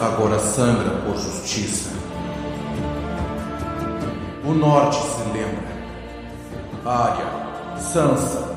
[0.00, 1.90] agora sangram por justiça.
[4.44, 5.70] O norte se lembra.
[6.84, 7.26] Arya,
[7.78, 8.56] Sansa,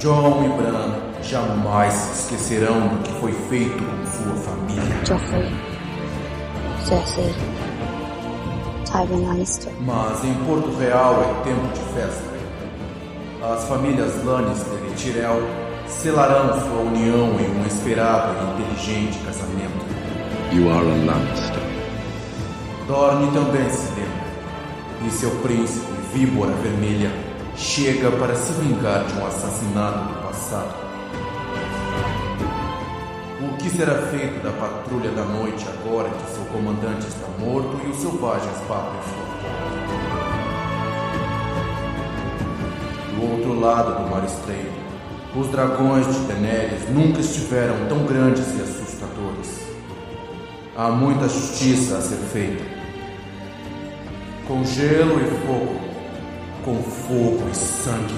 [0.00, 5.04] Jon e Bran jamais se esquecerão do que foi feito com sua família.
[5.04, 5.52] Joffrey,
[6.86, 7.34] Cersei,
[8.90, 9.72] Tywin Lannister.
[9.80, 12.28] Mas em Porto Real é tempo de festa.
[13.42, 15.42] As famílias Lannister e Tyrell
[15.86, 19.87] selarão sua união em um esperado e inteligente casamento.
[20.50, 21.62] You are a Lannister.
[22.86, 25.06] Dorne também se lembra.
[25.06, 27.12] E seu príncipe, Víbora Vermelha,
[27.54, 30.74] chega para se vingar de um assassinato do passado.
[33.42, 37.90] O que será feito da patrulha da noite agora que seu comandante está morto e
[37.90, 39.00] os selvagens batem
[43.14, 44.72] Do outro lado do mar estreito,
[45.36, 48.87] os dragões de Daenerys nunca estiveram tão grandes e assustadores.
[50.78, 52.62] Há muita justiça a ser feita.
[54.46, 55.80] Com gelo e fogo,
[56.64, 58.14] com fogo e sangue.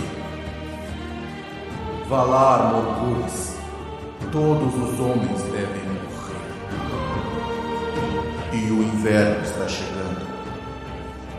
[2.07, 3.57] Valar Morghulis,
[4.31, 6.45] todos os homens devem morrer.
[8.53, 10.27] E o inverno está chegando.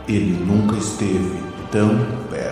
[0.08, 2.51] Ele nunca esteve tão perto.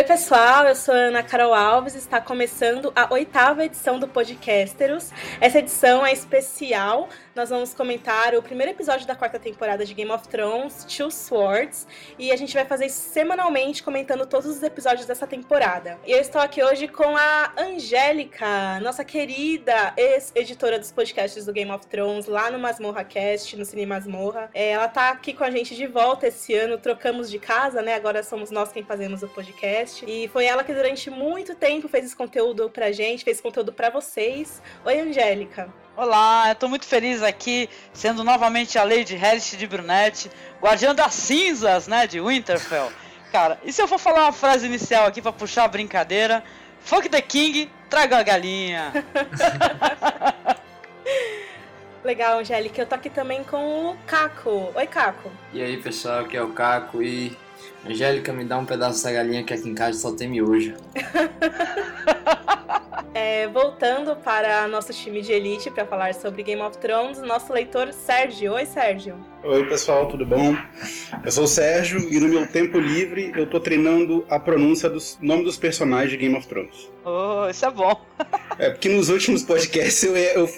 [0.00, 5.10] Oi, pessoal, eu sou Ana Carol Alves está começando a oitava edição do Podcasteros.
[5.38, 7.10] Essa edição é especial.
[7.34, 11.86] Nós vamos comentar o primeiro episódio da quarta temporada de Game of Thrones, Two Swords,
[12.18, 15.96] e a gente vai fazer semanalmente comentando todos os episódios dessa temporada.
[16.04, 21.70] E eu estou aqui hoje com a Angélica, nossa querida ex-editora dos podcasts do Game
[21.70, 24.50] of Thrones, lá no Masmorra Cast, no Cine Masmorra.
[24.52, 27.94] É, ela está aqui com a gente de volta esse ano, trocamos de casa, né?
[27.94, 30.04] Agora somos nós quem fazemos o podcast.
[30.04, 33.88] E foi ela que durante muito tempo fez esse conteúdo pra gente, fez conteúdo para
[33.88, 34.60] vocês.
[34.84, 35.72] Oi, Angélica.
[35.96, 40.30] Olá, eu tô muito feliz aqui, sendo novamente a Lady Harris de Brunette,
[40.60, 42.92] guardiã das cinzas, né, de Winterfell.
[43.32, 46.42] Cara, e se eu for falar uma frase inicial aqui para puxar a brincadeira?
[46.80, 48.92] Fuck the King, traga a galinha.
[52.02, 52.80] Legal, Angélica.
[52.80, 54.72] Eu tô aqui também com o Caco.
[54.74, 55.30] Oi, Caco.
[55.52, 57.36] E aí, pessoal, aqui é o Caco e
[57.84, 60.74] Angélica, me dá um pedaço dessa galinha que aqui em casa só tem miojo.
[63.12, 67.92] É, voltando para nosso time de elite para falar sobre Game of Thrones, nosso leitor
[67.92, 68.52] Sérgio.
[68.52, 69.16] Oi, Sérgio.
[69.42, 70.56] Oi, pessoal, tudo bom?
[71.24, 75.18] Eu sou o Sérgio e no meu tempo livre eu tô treinando a pronúncia dos
[75.20, 76.88] nomes dos personagens de Game of Thrones.
[77.04, 78.00] Oh, isso é bom.
[78.58, 80.48] é, porque nos últimos podcasts eu, eu,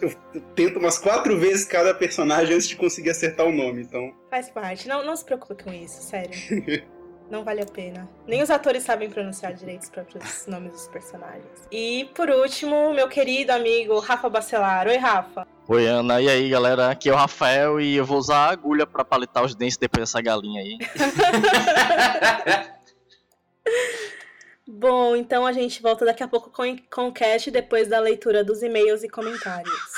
[0.00, 0.14] eu,
[0.54, 4.12] tento umas quatro vezes cada personagem antes de conseguir acertar o nome, então.
[4.30, 4.88] Faz parte.
[4.88, 6.32] Não, não se preocupe com isso, sério.
[7.30, 8.06] Não vale a pena.
[8.26, 11.46] Nem os atores sabem pronunciar direito os próprios nomes dos personagens.
[11.70, 14.86] E por último, meu querido amigo Rafa Bacelar.
[14.86, 15.46] Oi, Rafa.
[15.66, 16.20] Oi, Ana.
[16.20, 16.90] E aí, galera?
[16.90, 20.02] Aqui é o Rafael e eu vou usar a agulha para palitar os dentes depois
[20.02, 20.76] dessa galinha aí.
[24.82, 28.42] Bom, então a gente volta daqui a pouco com, com o cast depois da leitura
[28.42, 29.91] dos e-mails e comentários.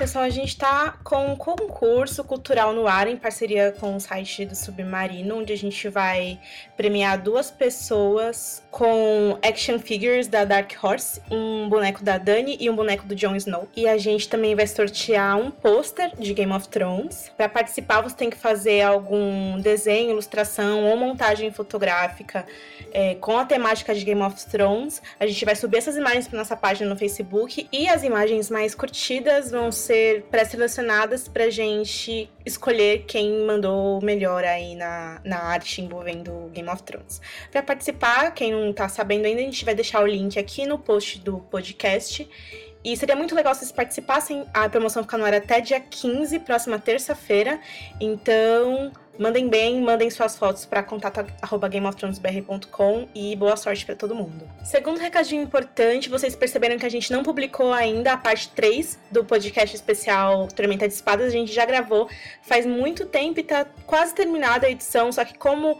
[0.00, 4.46] Pessoal, a gente está com um concurso cultural no ar em parceria com o site
[4.46, 6.40] do Submarino, onde a gente vai
[6.74, 12.74] premiar duas pessoas com action figures da Dark Horse, um boneco da Dani e um
[12.74, 13.68] boneco do Jon Snow.
[13.76, 17.30] E a gente também vai sortear um pôster de Game of Thrones.
[17.36, 22.46] Para participar, você tem que fazer algum desenho, ilustração ou montagem fotográfica
[22.90, 25.02] é, com a temática de Game of Thrones.
[25.18, 28.74] A gente vai subir essas imagens para nossa página no Facebook e as imagens mais
[28.74, 29.89] curtidas vão ser
[30.30, 37.20] pré-selecionadas pra gente escolher quem mandou melhor aí na, na arte envolvendo Game of Thrones.
[37.50, 40.78] Para participar, quem não tá sabendo ainda, a gente vai deixar o link aqui no
[40.78, 42.28] post do podcast.
[42.82, 44.46] E seria muito legal se vocês participassem.
[44.54, 47.60] A promoção fica no ar até dia 15, próxima terça-feira.
[48.00, 54.50] Então, Mandem bem, mandem suas fotos para contato@gameofthronesbr.com e boa sorte para todo mundo.
[54.64, 59.22] Segundo recadinho importante, vocês perceberam que a gente não publicou ainda a parte 3 do
[59.22, 62.08] podcast especial Tormenta de Espadas, a gente já gravou
[62.40, 65.78] faz muito tempo e tá quase terminada a edição, só que como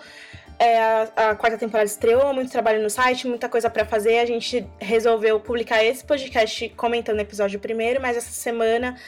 [0.59, 4.19] é, a, a, quarta temporada estreou, muito trabalho no site, muita coisa para fazer.
[4.19, 8.99] A gente resolveu publicar esse podcast comentando o episódio primeiro, mas essa semana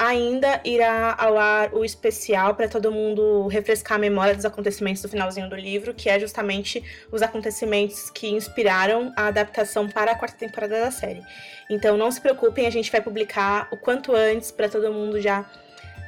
[0.00, 5.10] ainda irá ao ar o especial para todo mundo refrescar a memória dos acontecimentos do
[5.10, 6.82] finalzinho do livro, que é justamente
[7.12, 11.22] os acontecimentos que inspiraram a adaptação para a quarta temporada da série.
[11.68, 15.44] Então não se preocupem, a gente vai publicar o quanto antes para todo mundo já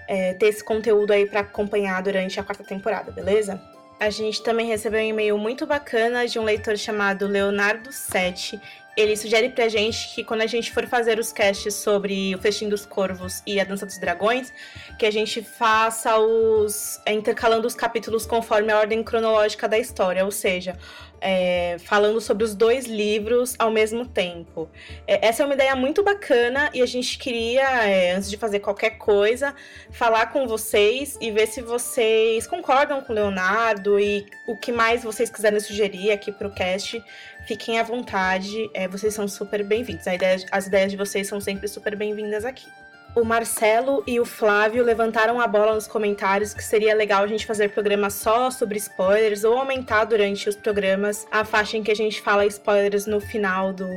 [0.09, 3.61] é, ter esse conteúdo aí para acompanhar durante a quarta temporada, beleza?
[4.01, 8.59] A gente também recebeu um e-mail muito bacana de um leitor chamado Leonardo Sete.
[8.97, 12.69] Ele sugere pra gente que quando a gente for fazer os casts sobre o Festim
[12.69, 14.53] dos Corvos e a Dança dos Dragões,
[14.99, 17.01] que a gente faça os.
[17.07, 20.77] É, intercalando os capítulos conforme a ordem cronológica da história, ou seja,
[21.23, 24.69] é, falando sobre os dois livros ao mesmo tempo.
[25.07, 28.59] É, essa é uma ideia muito bacana e a gente queria, é, antes de fazer
[28.59, 29.55] qualquer coisa,
[29.91, 35.05] falar com vocês e ver se vocês concordam com o Leonardo e o que mais
[35.05, 37.03] vocês quiserem sugerir aqui para o cast.
[37.47, 40.05] Fiquem à vontade, é, vocês são super bem-vindos.
[40.51, 42.67] As ideias de vocês são sempre super bem-vindas aqui.
[43.15, 47.45] O Marcelo e o Flávio levantaram a bola nos comentários que seria legal a gente
[47.45, 51.97] fazer programa só sobre spoilers ou aumentar durante os programas a faixa em que a
[51.97, 53.91] gente fala spoilers no final do,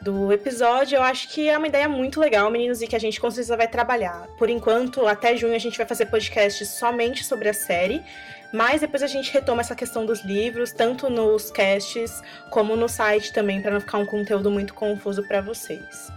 [0.00, 0.96] do episódio.
[0.96, 3.56] Eu acho que é uma ideia muito legal, meninos, e que a gente com certeza
[3.56, 4.28] vai trabalhar.
[4.38, 8.04] Por enquanto, até junho a gente vai fazer podcast somente sobre a série.
[8.52, 13.32] Mas depois a gente retoma essa questão dos livros, tanto nos casts como no site
[13.32, 16.10] também, para não ficar um conteúdo muito confuso para vocês.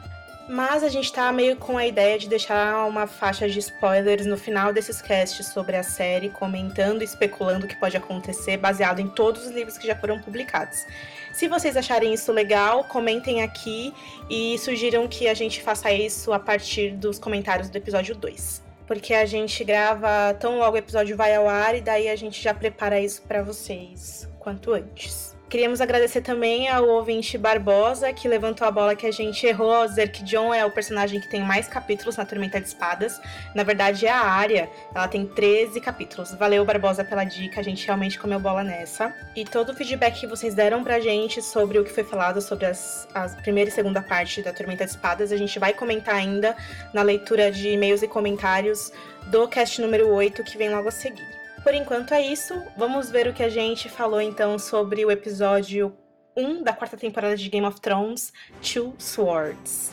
[0.47, 4.37] Mas a gente tá meio com a ideia de deixar uma faixa de spoilers no
[4.37, 9.07] final desses casts sobre a série, comentando e especulando o que pode acontecer, baseado em
[9.07, 10.85] todos os livros que já foram publicados.
[11.31, 13.93] Se vocês acharem isso legal, comentem aqui
[14.29, 19.13] e sugiram que a gente faça isso a partir dos comentários do episódio 2 porque
[19.13, 22.53] a gente grava tão logo o episódio vai ao ar e daí a gente já
[22.53, 25.30] prepara isso para vocês quanto antes.
[25.51, 29.85] Queríamos agradecer também ao ouvinte Barbosa, que levantou a bola que a gente errou ao
[29.85, 33.19] dizer que John é o personagem que tem mais capítulos na Tormenta de Espadas.
[33.53, 34.69] Na verdade, é a área.
[34.95, 36.33] Ela tem 13 capítulos.
[36.35, 37.59] Valeu, Barbosa, pela dica.
[37.59, 39.13] A gente realmente comeu bola nessa.
[39.35, 42.67] E todo o feedback que vocês deram pra gente sobre o que foi falado sobre
[42.67, 46.55] as, as primeira e segunda parte da Tormenta de Espadas, a gente vai comentar ainda
[46.93, 48.93] na leitura de e-mails e comentários
[49.27, 51.40] do cast número 8, que vem logo a seguir.
[51.63, 52.53] Por enquanto é isso.
[52.75, 55.95] Vamos ver o que a gente falou então sobre o episódio
[56.35, 59.91] 1 da quarta temporada de Game of Thrones, Two Swords.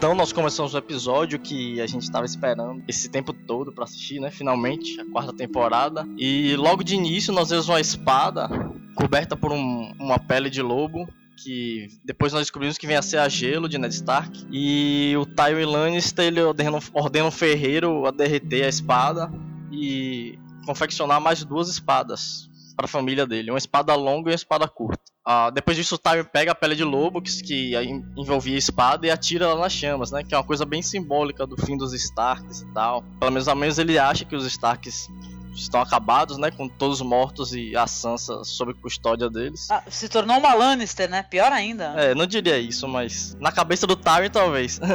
[0.00, 4.18] Então nós começamos o episódio que a gente estava esperando esse tempo todo para assistir,
[4.18, 4.30] né?
[4.30, 6.08] Finalmente, a quarta temporada.
[6.16, 8.48] E logo de início nós vemos uma espada
[8.94, 11.06] coberta por um, uma pele de lobo
[11.36, 14.46] que depois nós descobrimos que vem a ser a gelo de Ned Stark.
[14.50, 19.30] E o Tywin Lannister ele ordena, ordena um ferreiro a derreter a espada
[19.70, 24.66] e confeccionar mais duas espadas para a família dele, uma espada longa e uma espada
[24.66, 25.02] curta.
[25.32, 27.76] Ah, depois disso, o Tywin pega a pele de lobo, que, que
[28.16, 30.24] envolvia a espada, e atira ela nas chamas, né?
[30.24, 33.04] Que é uma coisa bem simbólica do fim dos Starks e tal.
[33.20, 35.08] Pelo menos, ao menos ele acha que os Starks
[35.54, 36.50] estão acabados, né?
[36.50, 39.70] Com todos mortos e a Sansa sob custódia deles.
[39.70, 41.22] Ah, se tornou uma Lannister, né?
[41.22, 41.94] Pior ainda.
[41.96, 44.80] É, não diria isso, mas na cabeça do Tywin, talvez.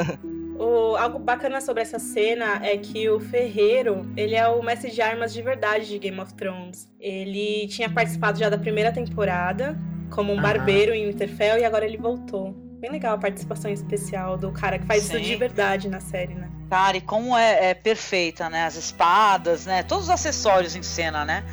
[0.57, 5.01] O, algo bacana sobre essa cena é que o Ferreiro, ele é o mestre de
[5.01, 6.89] armas de verdade de Game of Thrones.
[6.97, 9.77] Ele tinha participado já da primeira temporada,
[10.09, 12.53] como um barbeiro em Winterfell, e agora ele voltou.
[12.79, 15.17] Bem legal a participação especial do cara que faz Sim.
[15.17, 16.49] isso de verdade na série, né?
[16.69, 18.65] Cara, e como é, é, perfeita, né?
[18.65, 19.83] As espadas, né?
[19.83, 21.43] Todos os acessórios em cena, né?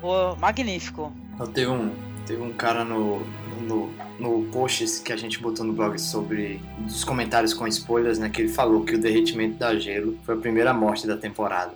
[0.00, 1.12] Pô, magnífico.
[1.54, 1.94] Teve um,
[2.26, 3.20] teve um cara no,
[3.60, 8.28] no, no post que a gente botou no blog sobre os comentários com spoilers, né?
[8.28, 11.72] Que ele falou que o derretimento da gelo foi a primeira morte da temporada.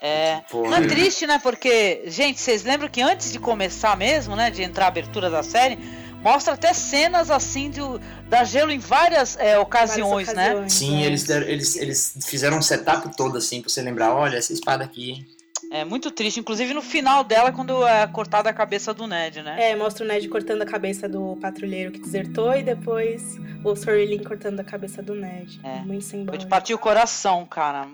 [0.00, 0.40] É.
[0.50, 0.70] Porra.
[0.70, 1.38] Não é triste, né?
[1.42, 4.50] Porque, gente, vocês lembram que antes de começar mesmo, né?
[4.50, 5.78] De entrar a abertura da série,
[6.22, 7.80] mostra até cenas assim de,
[8.28, 10.68] da gelo em várias, é, ocasiões, várias ocasiões, né?
[10.68, 11.06] Sim, é.
[11.06, 14.82] eles, deram, eles, eles fizeram um setup todo assim pra você lembrar, olha, essa espada
[14.82, 15.26] aqui.
[15.70, 19.70] É muito triste, inclusive no final dela, quando é cortada a cabeça do Ned, né?
[19.70, 24.22] É, mostra o Ned cortando a cabeça do patrulheiro que desertou e depois o Sorlin
[24.22, 25.60] cortando a cabeça do Ned.
[25.64, 25.80] É.
[25.80, 26.30] Muito simbólico.
[26.30, 27.88] Foi de partir o coração, cara.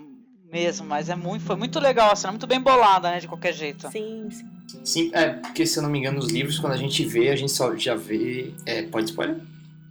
[0.51, 3.19] Mesmo, mas é muito, foi muito legal a cena, muito bem bolada, né?
[3.19, 3.89] De qualquer jeito.
[3.89, 4.51] Sim, sim.
[4.83, 7.35] Sim, é, porque se eu não me engano, nos livros, quando a gente vê, a
[7.35, 8.53] gente só já vê.
[8.65, 9.37] É, pode spoiler?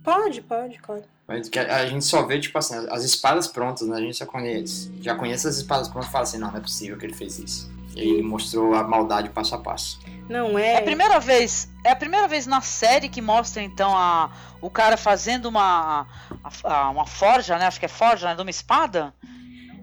[0.02, 1.04] Pode, pode, claro.
[1.28, 3.96] A gente só vê, tipo assim, as espadas prontas, né?
[3.96, 4.92] A gente só conhece.
[5.00, 7.38] Já conhece as espadas prontas e fala assim, não, não é possível que ele fez
[7.38, 7.70] isso.
[7.94, 10.00] E ele mostrou a maldade passo a passo.
[10.28, 10.74] Não é.
[10.74, 11.68] É a primeira vez.
[11.84, 16.06] É a primeira vez na série que mostra então a, o cara fazendo uma
[16.42, 17.66] a, a, uma forja, né?
[17.66, 18.34] Acho que é forja, né?
[18.34, 19.14] De uma espada.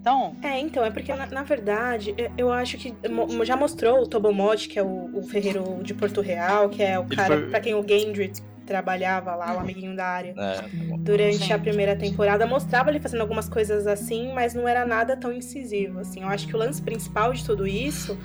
[0.08, 0.36] Então.
[0.42, 4.08] É, então, é porque, na, na verdade, é, eu acho que mo- já mostrou o
[4.08, 7.50] Tobomote, que é o, o ferreiro de Porto Real, que é o Ele cara foi-
[7.50, 8.32] pra quem o Gendry
[8.66, 10.34] trabalhava lá, o amiguinho da área.
[10.38, 11.54] É, Durante Sim.
[11.54, 16.00] a primeira temporada, mostrava ele fazendo algumas coisas assim, mas não era nada tão incisivo,
[16.00, 16.22] assim.
[16.22, 18.18] Eu acho que o lance principal de tudo isso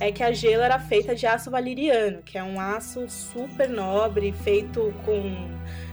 [0.00, 4.32] é que a gelo era feita de aço valeriano, que é um aço super nobre,
[4.32, 5.48] feito com...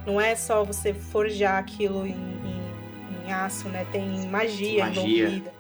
[0.06, 2.66] Não é só você forjar aquilo em, em-
[3.27, 3.86] em aço, né?
[3.91, 5.27] Tem magia, Magia.
[5.27, 5.53] envolvida.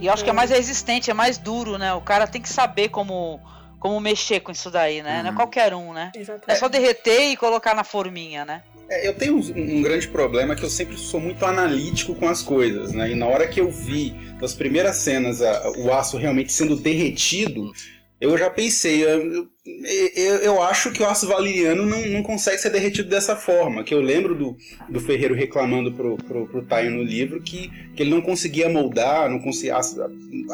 [0.00, 1.92] E eu acho que é Então- mais resistente, é mais duro, né?
[1.94, 3.40] O cara tem que saber como,
[3.78, 5.20] como mexer com isso daí, né?
[5.22, 5.36] Não é Uhum.
[5.36, 6.10] qualquer um, né?
[6.14, 6.58] Não é Exatamente.
[6.58, 8.62] só derreter e colocar na forminha, né?
[8.88, 12.42] É, eu tenho um, um grande problema que eu sempre sou muito analítico com as
[12.42, 13.10] coisas, né?
[13.10, 17.72] E na hora que eu vi nas primeiras cenas a- o aço realmente sendo derretido,
[18.30, 19.46] eu já pensei, eu,
[20.14, 23.82] eu, eu- acho que o aço valeriano não, não consegue ser derretido dessa forma.
[23.84, 24.56] Que eu lembro do,
[24.88, 29.28] do Ferreiro reclamando pro, pro, pro Taio no livro que, que ele não conseguia moldar,
[29.30, 29.80] não conseguia, a,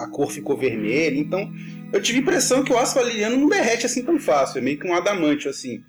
[0.04, 1.18] a cor ficou vermelha.
[1.18, 1.50] Então
[1.92, 4.78] eu tive a impressão que o aço valeriano não derrete assim tão fácil, é meio
[4.78, 5.80] que um adamante assim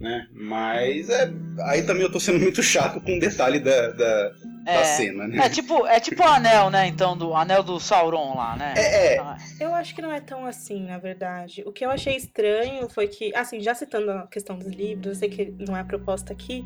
[0.00, 0.26] né?
[0.32, 1.30] Mas é,
[1.64, 4.28] aí também eu tô sendo muito chato com o detalhe da, da,
[4.64, 5.46] da É, cena, né?
[5.46, 6.86] é tipo, é tipo o anel, né?
[6.86, 8.74] Então, do anel do Sauron lá, né?
[8.76, 9.18] É, é.
[9.20, 11.62] Ah, Eu acho que não é tão assim, na verdade.
[11.66, 15.14] O que eu achei estranho foi que, assim, já citando a questão dos livros, eu
[15.14, 16.64] sei que não é a proposta aqui,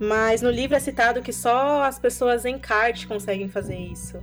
[0.00, 4.18] mas no livro é citado que só as pessoas em kart conseguem fazer isso.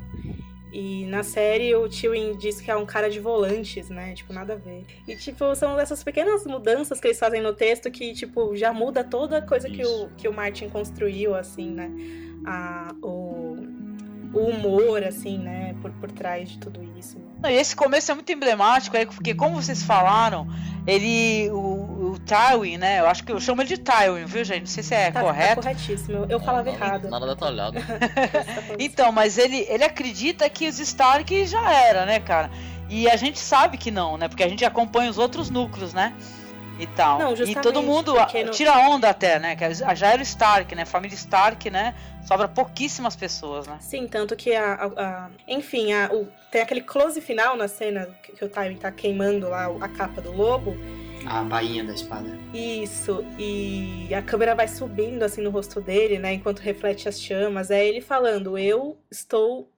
[0.72, 4.14] E na série o Tywin diz que é um cara de volantes, né?
[4.14, 4.86] Tipo, nada a ver.
[5.08, 9.04] E, tipo, são essas pequenas mudanças que eles fazem no texto que, tipo, já muda
[9.04, 11.92] toda a coisa que o, que o Martin construiu, assim, né?
[12.46, 13.29] A, o,
[14.34, 15.76] o humor, assim, né?
[15.82, 17.18] Por, por trás de tudo isso.
[17.42, 20.48] Não, e esse começo é muito emblemático, aí, porque como vocês falaram,
[20.86, 23.00] ele, o, o Tywin, né?
[23.00, 24.62] Eu acho que eu chamo ele de Tywin, viu, gente?
[24.62, 25.62] Não sei se é Tá, correto.
[25.62, 26.18] Tá corretíssimo.
[26.18, 27.10] Eu, eu falava Não, errado.
[27.10, 27.78] Nada detalhado.
[28.78, 32.50] Então, mas ele, ele acredita que os Stark já era, né, cara?
[32.90, 34.28] E a gente sabe que não, né?
[34.28, 36.14] Porque a gente acompanha os outros núcleos, né?
[36.80, 37.20] E tal.
[37.20, 39.58] Não, e todo mundo no- tira onda até, né?
[39.96, 40.86] Já era o Stark, né?
[40.86, 41.94] Família Stark, né?
[42.26, 43.78] Sobra pouquíssimas pessoas, né?
[43.82, 44.76] Sim, tanto que a.
[44.76, 44.86] a-
[45.26, 48.92] a- enfim, a- o- tem aquele close final na cena que, que o Tywin tá
[48.92, 50.74] queimando lá a capa do lobo.
[51.26, 52.30] A bainha da espada.
[52.54, 56.32] Isso, e a câmera vai subindo assim no rosto dele, né?
[56.34, 57.70] Enquanto reflete as chamas.
[57.70, 59.70] É ele falando: Eu estou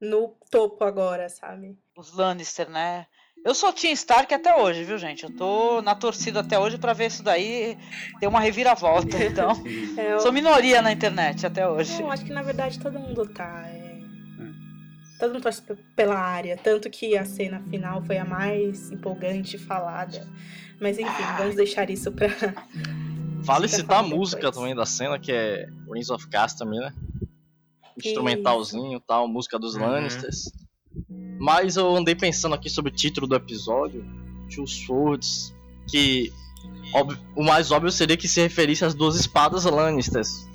[0.00, 1.76] no topo agora, sabe?
[1.96, 3.06] Os Lannister, né?
[3.44, 5.24] Eu sou Team Stark até hoje, viu, gente?
[5.24, 7.76] Eu tô na torcida até hoje pra ver isso daí
[8.20, 9.16] ter uma reviravolta.
[9.24, 9.50] Então,
[9.96, 12.00] É, eu, sou minoria na internet até hoje.
[12.00, 13.64] Não, acho que na verdade todo mundo tá.
[13.66, 13.82] é.
[15.18, 15.62] Todo mundo torce
[15.96, 16.56] pela área.
[16.56, 20.24] Tanto que a cena final foi a mais empolgante falada.
[20.80, 22.28] Mas enfim, vamos deixar isso pra.
[23.44, 24.56] Vale Fica citar a música depois.
[24.56, 26.92] também da cena, que é Rings of Castamere, né?
[27.98, 29.82] Instrumentalzinho e tal, música dos Uhum.
[29.82, 30.44] Lannisters.
[31.42, 34.04] Mas eu andei pensando aqui sobre o título do episódio,
[34.54, 35.52] Two Swords,
[35.90, 36.32] que
[36.94, 40.48] óbvio- o mais óbvio seria que se referisse às duas espadas Lannisters.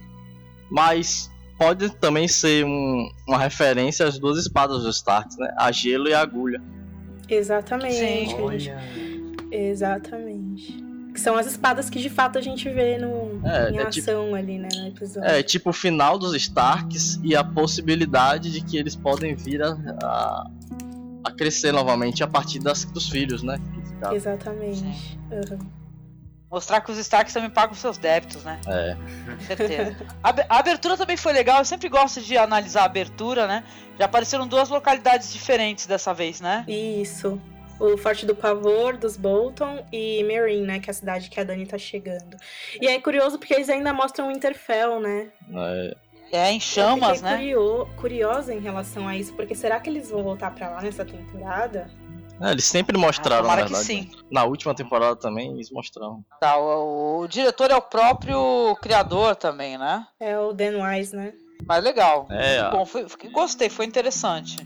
[0.71, 5.53] Mas pode também ser um- uma referência às duas espadas dos Starks, né?
[5.57, 6.61] A gelo e a agulha.
[7.27, 7.95] Exatamente.
[7.97, 8.35] Gente-
[9.51, 10.26] Exatamente.
[11.17, 14.35] Que são as espadas que de fato a gente vê no, É, em é ação
[14.35, 15.27] ali, né, no episódio.
[15.27, 19.75] É, tipo o final dos Starks e a possibilidade de que eles podem vir a,
[20.03, 20.47] a,
[21.23, 23.59] a crescer novamente a partir das, dos filhos, né?
[24.13, 24.83] Exatamente.
[25.31, 25.57] Uhum.
[26.51, 28.61] Mostrar que os Starks também pagam seus débitos, né?
[28.67, 28.95] É.
[29.25, 29.95] Com certeza.
[30.21, 33.63] A abertura também foi legal, eu sempre gosto de analisar a abertura, né?
[33.97, 36.63] Já apareceram duas localidades diferentes dessa vez, né?
[36.67, 37.41] Isso.
[37.79, 40.79] O Forte do Pavor, dos Bolton e Meereen, né?
[40.79, 42.35] Que é a cidade que a Dani tá chegando.
[42.81, 45.29] E é curioso porque eles ainda mostram Winterfell, né?
[45.53, 45.95] é.
[46.29, 47.37] É, em chamas, né?
[47.37, 51.05] curio- curiosa em relação a isso, porque será que eles vão voltar pra lá nessa
[51.05, 51.89] temporada?
[52.41, 53.85] É, eles sempre mostraram, Ah, na que verdade.
[53.85, 54.11] sim.
[54.29, 56.21] Na última temporada também eles mostraram.
[56.41, 60.05] Tá, o, o diretor é o próprio criador também, né?
[60.19, 61.33] É o Dan Wise, né?
[61.65, 62.27] Mas legal.
[62.29, 64.57] É, Bom, foi- gostei, foi interessante.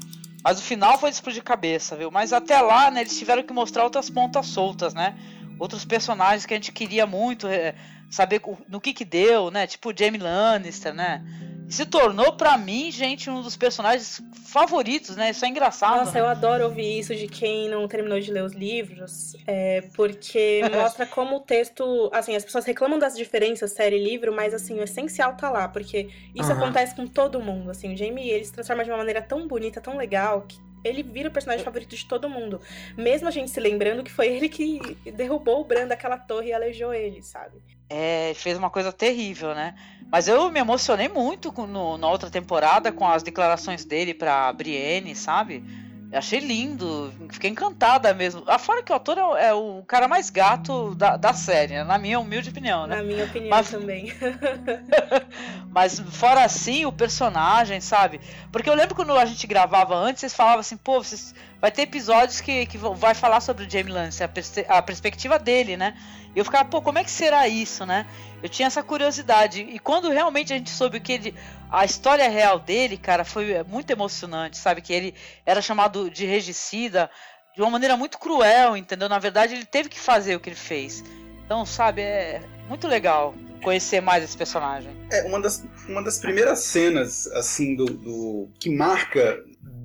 [0.44, 2.10] Mas o final foi de explodir cabeça, viu?
[2.10, 5.16] Mas até lá, né, eles tiveram que mostrar outras pontas soltas, né?
[5.60, 7.76] Outros personagens que a gente queria muito é,
[8.10, 9.68] saber no que que deu, né?
[9.68, 11.24] Tipo o Jamie Lannister, né?
[11.72, 15.30] Se tornou, pra mim, gente, um dos personagens favoritos, né?
[15.30, 16.00] Isso é engraçado.
[16.00, 16.20] Nossa, né?
[16.20, 21.06] eu adoro ouvir isso de quem não terminou de ler os livros, é, porque mostra
[21.06, 22.10] como o texto.
[22.13, 25.70] Assim, as pessoas reclamam das diferenças série e livro, mas assim, o essencial tá lá,
[25.70, 26.62] porque isso Aham.
[26.62, 27.72] acontece com todo mundo.
[27.72, 31.04] Assim, o Jamie ele se transforma de uma maneira tão bonita, tão legal, que ele
[31.04, 32.60] vira o personagem favorito de todo mundo.
[32.98, 36.54] Mesmo a gente se lembrando que foi ele que derrubou o Bran daquela torre e
[36.54, 37.62] alejou ele, sabe?
[37.94, 39.76] É, fez uma coisa terrível, né?
[40.10, 45.14] Mas eu me emocionei muito no, na outra temporada com as declarações dele pra Brienne,
[45.14, 45.62] sabe?
[46.10, 48.44] Eu achei lindo, fiquei encantada mesmo.
[48.60, 51.84] Fora que o ator é, é, o cara mais gato da, da série, né?
[51.84, 52.98] na minha humilde opinião, né?
[52.98, 53.70] Na minha opinião Mas...
[53.70, 54.14] também.
[55.70, 58.22] Mas fora assim, o personagem, sabe?
[58.52, 61.34] Porque eu lembro quando a gente gravava antes, vocês falavam assim, pô, vocês...
[61.62, 65.38] vai ter episódios que, que vai falar sobre o Jamie Lance, a, pers a perspectiva
[65.38, 65.96] dele, né?
[66.36, 68.08] E eu ficava, pô, como é que será isso, né?
[68.41, 69.62] Eu tinha essa curiosidade.
[69.62, 71.36] E quando realmente a gente soube que ele.
[71.70, 74.82] A história real dele, cara, foi muito emocionante, sabe?
[74.82, 75.15] Que ele
[75.46, 77.10] era chamado de regicida
[77.56, 79.08] de uma maneira muito cruel, entendeu?
[79.08, 81.03] Na verdade, ele teve que fazer o que ele fez.
[81.46, 84.89] Então, sabe, é muito legal conhecer mais esse personagem.
[85.12, 89.38] É, uma das, uma das primeiras cenas, assim, do, do que marca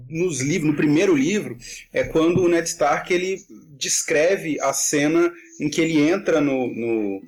[0.08, 1.56] nos livros, no primeiro livro,
[1.92, 3.38] é quando o Ned Stark ele
[3.78, 7.22] descreve a cena em que ele entra no, no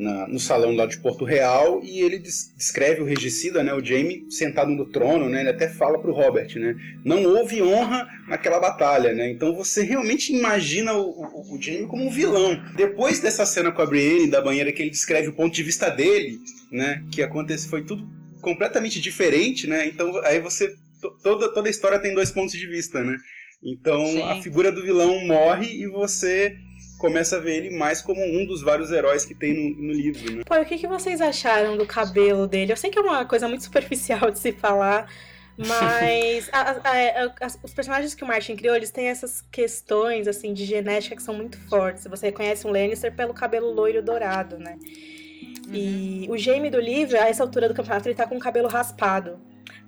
[0.00, 4.24] na, no salão lá de Porto Real e ele descreve o regicida, né, o Jaime,
[4.30, 9.12] sentado no trono, né, ele até fala pro Robert, né, não houve honra naquela batalha,
[9.12, 12.58] né, então você realmente imagina o, o, o Jaime como um vilão.
[12.74, 15.90] Depois dessa cena com a Brienne da banheira que ele descreve o ponto de vista
[15.90, 16.38] dele,
[16.72, 18.08] né, que acontece foi tudo
[18.40, 20.74] completamente diferente, né, então aí você
[21.22, 23.16] toda toda a história tem dois pontos de vista, né.
[23.62, 24.22] Então Sim.
[24.22, 26.56] a figura do vilão morre e você
[26.98, 30.36] começa a ver ele mais como um dos vários heróis que tem no, no livro.
[30.36, 30.42] Né?
[30.44, 32.72] Pô, o que, que vocês acharam do cabelo dele?
[32.72, 35.10] Eu sei que é uma coisa muito superficial de se falar,
[35.58, 40.52] mas a, a, a, os personagens que o Martin criou, eles têm essas questões assim
[40.52, 42.06] de genética que são muito fortes.
[42.06, 44.78] Você reconhece um Lannister pelo cabelo loiro dourado, né?
[45.66, 45.74] Uhum.
[45.74, 48.68] E o Jaime do livro, a essa altura do campeonato, ele tá com o cabelo
[48.68, 49.38] raspado.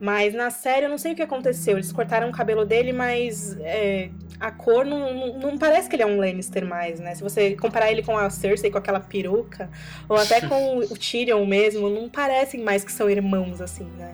[0.01, 1.77] Mas na série eu não sei o que aconteceu.
[1.77, 4.11] Eles cortaram o cabelo dele, mas é,
[4.41, 7.15] a cor não, não, não, parece que ele é um Lannister mais, né?
[7.15, 9.71] Se você comparar ele com a Cersei, com aquela peruca,
[10.09, 14.13] ou até com o Tyrion mesmo, não parecem mais que são irmãos, assim, né?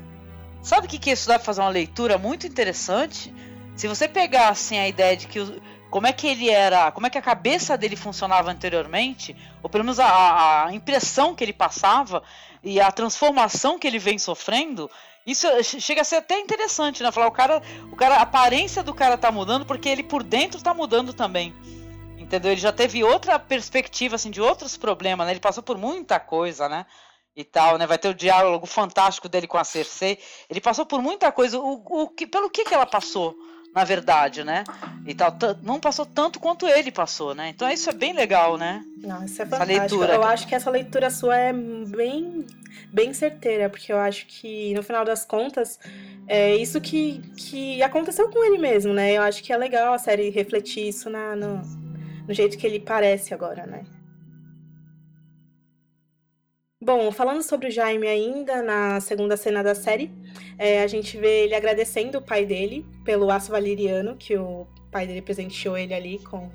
[0.62, 3.32] Sabe o que, que isso dá pra fazer uma leitura muito interessante?
[3.74, 5.40] Se você pegar, assim, a ideia de que...
[5.88, 9.84] como é que ele era, como é que a cabeça dele funcionava anteriormente, ou pelo
[9.84, 12.22] menos a, a impressão que ele passava
[12.62, 14.90] e a transformação que ele vem sofrendo,
[15.30, 17.12] isso chega a ser até interessante, né?
[17.12, 17.62] Falar o cara,
[17.92, 21.54] o cara, a aparência do cara tá mudando porque ele por dentro tá mudando também.
[22.16, 22.52] Entendeu?
[22.52, 25.34] Ele já teve outra perspectiva assim de outros problemas, né?
[25.34, 26.86] Ele passou por muita coisa, né?
[27.36, 27.86] E tal, né?
[27.86, 30.18] Vai ter o diálogo fantástico dele com a Cersei.
[30.48, 31.58] Ele passou por muita coisa.
[31.58, 33.36] O, o que, pelo que que ela passou?
[33.74, 34.64] Na verdade, né?
[35.06, 37.48] E tal, não passou tanto quanto ele passou, né?
[37.48, 38.84] Então isso é bem legal, né?
[38.96, 40.02] Não, isso é fantástico.
[40.04, 42.46] Eu acho que essa leitura sua é bem,
[42.92, 45.78] bem certeira, porque eu acho que no final das contas
[46.26, 49.12] é isso que, que aconteceu com ele mesmo, né?
[49.12, 51.62] Eu acho que é legal a série refletir isso na, no,
[52.26, 53.84] no jeito que ele parece agora, né?
[56.80, 60.12] Bom, falando sobre o Jaime ainda, na segunda cena da série,
[60.56, 65.04] é, a gente vê ele agradecendo o pai dele pelo aço valeriano, que o pai
[65.04, 66.48] dele presenteou ele ali com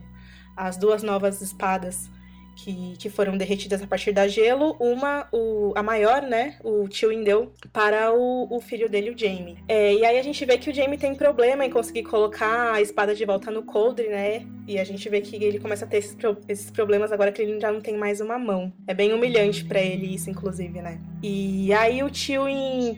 [0.56, 2.10] as duas novas espadas
[2.56, 4.76] que, que foram derretidas a partir da gelo.
[4.80, 6.56] Uma, o, a maior, né?
[6.64, 9.58] O tio deu para o, o filho dele, o Jamie.
[9.68, 12.82] É, e aí a gente vê que o Jamie tem problema em conseguir colocar a
[12.82, 14.46] espada de volta no coldre, né?
[14.68, 17.60] E a gente vê que ele começa a ter esses, esses problemas agora que ele
[17.60, 18.72] já não tem mais uma mão.
[18.88, 21.00] É bem humilhante para ele isso, inclusive, né?
[21.22, 22.44] E aí o tio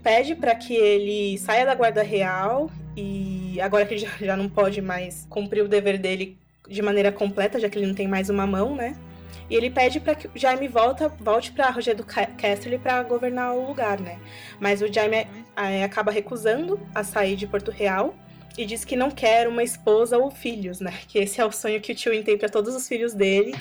[0.03, 4.49] pede para que ele saia da guarda real e agora que ele já, já não
[4.49, 6.37] pode mais cumprir o dever dele
[6.67, 8.95] de maneira completa, já que ele não tem mais uma mão, né?
[9.49, 13.53] E ele pede para que o Jaime volta, volte para Roger do Casterly para governar
[13.53, 14.19] o lugar, né?
[14.59, 18.15] Mas o Jaime é, acaba recusando a sair de Porto Real
[18.57, 20.93] e diz que não quer uma esposa ou filhos, né?
[21.07, 23.53] Que esse é o sonho que o tio tem para todos os filhos dele.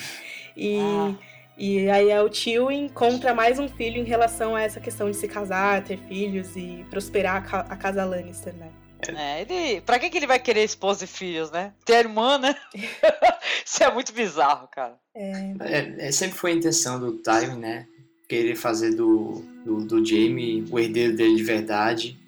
[0.57, 1.15] E, ah.
[1.59, 5.17] e aí é o tio encontra mais um filho em relação a essa questão de
[5.17, 8.71] se casar, ter filhos e prosperar a casa Lannister, né?
[9.13, 9.81] É, ele.
[9.81, 11.73] Pra que, que ele vai querer esposa e filhos, né?
[11.85, 12.55] Ter irmã, né?
[13.65, 14.95] Isso é muito bizarro, cara.
[15.15, 15.55] É.
[15.61, 15.95] é.
[16.09, 17.87] É, sempre foi a intenção do Tywin, né?
[18.29, 22.19] Querer fazer do, do, do Jaime o herdeiro dele de verdade.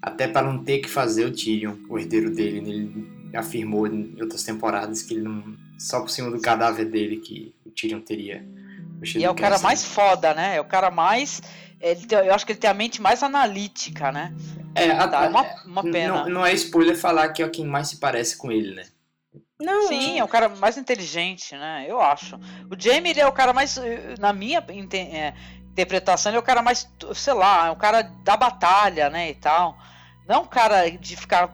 [0.00, 2.60] Até para não ter que fazer o Tyrion, o herdeiro dele.
[2.60, 2.70] Né?
[2.70, 5.56] Ele afirmou em outras temporadas que ele não.
[5.78, 8.44] Só por cima do cadáver dele que o Tyrion teria.
[9.16, 10.56] E é o cara mais foda, né?
[10.56, 11.42] É o cara mais.
[11.84, 14.34] Ele tem, eu acho que ele tem a mente mais analítica, né?
[14.74, 16.24] É, a, tá, é uma, uma pena.
[16.24, 18.86] Não, não, é spoiler falar que é quem mais se parece com ele, né?
[19.60, 19.86] Não.
[19.86, 21.84] Sim, é o cara mais inteligente, né?
[21.86, 22.36] Eu acho.
[22.70, 23.78] O Jamie, ele é o cara mais.
[24.18, 25.34] Na minha é,
[25.70, 26.88] interpretação, ele é o cara mais.
[27.14, 29.30] Sei lá, é o cara da batalha, né?
[29.30, 29.78] E tal.
[30.26, 31.50] Não é um cara de ficar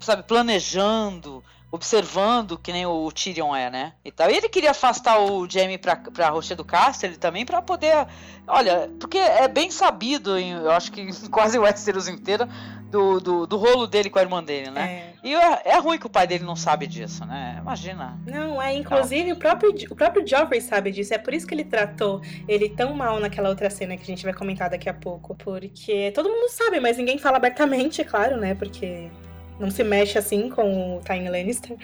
[0.00, 1.42] sabe, planejando,
[1.74, 3.94] observando, que nem o Tyrion é, né?
[4.04, 4.30] E, tal.
[4.30, 8.06] e ele queria afastar o Jaime pra, pra Rocha do Casterly também, para poder.
[8.46, 12.48] Olha, porque é bem sabido, em, eu acho que em quase o Westeros inteira,
[12.92, 15.14] do, do, do, rolo dele com a irmã dele, né?
[15.24, 15.28] É.
[15.28, 17.56] E é, é, ruim que o pai dele não sabe disso, né?
[17.60, 18.16] Imagina.
[18.24, 21.12] Não, é, inclusive o próprio, o próprio Joffrey sabe disso.
[21.12, 24.22] É por isso que ele tratou ele tão mal naquela outra cena que a gente
[24.22, 25.34] vai comentar daqui a pouco.
[25.34, 28.54] Porque todo mundo sabe, mas ninguém fala abertamente, é claro, né?
[28.54, 29.10] Porque
[29.58, 31.76] não se mexe assim com o Tywin Lannister.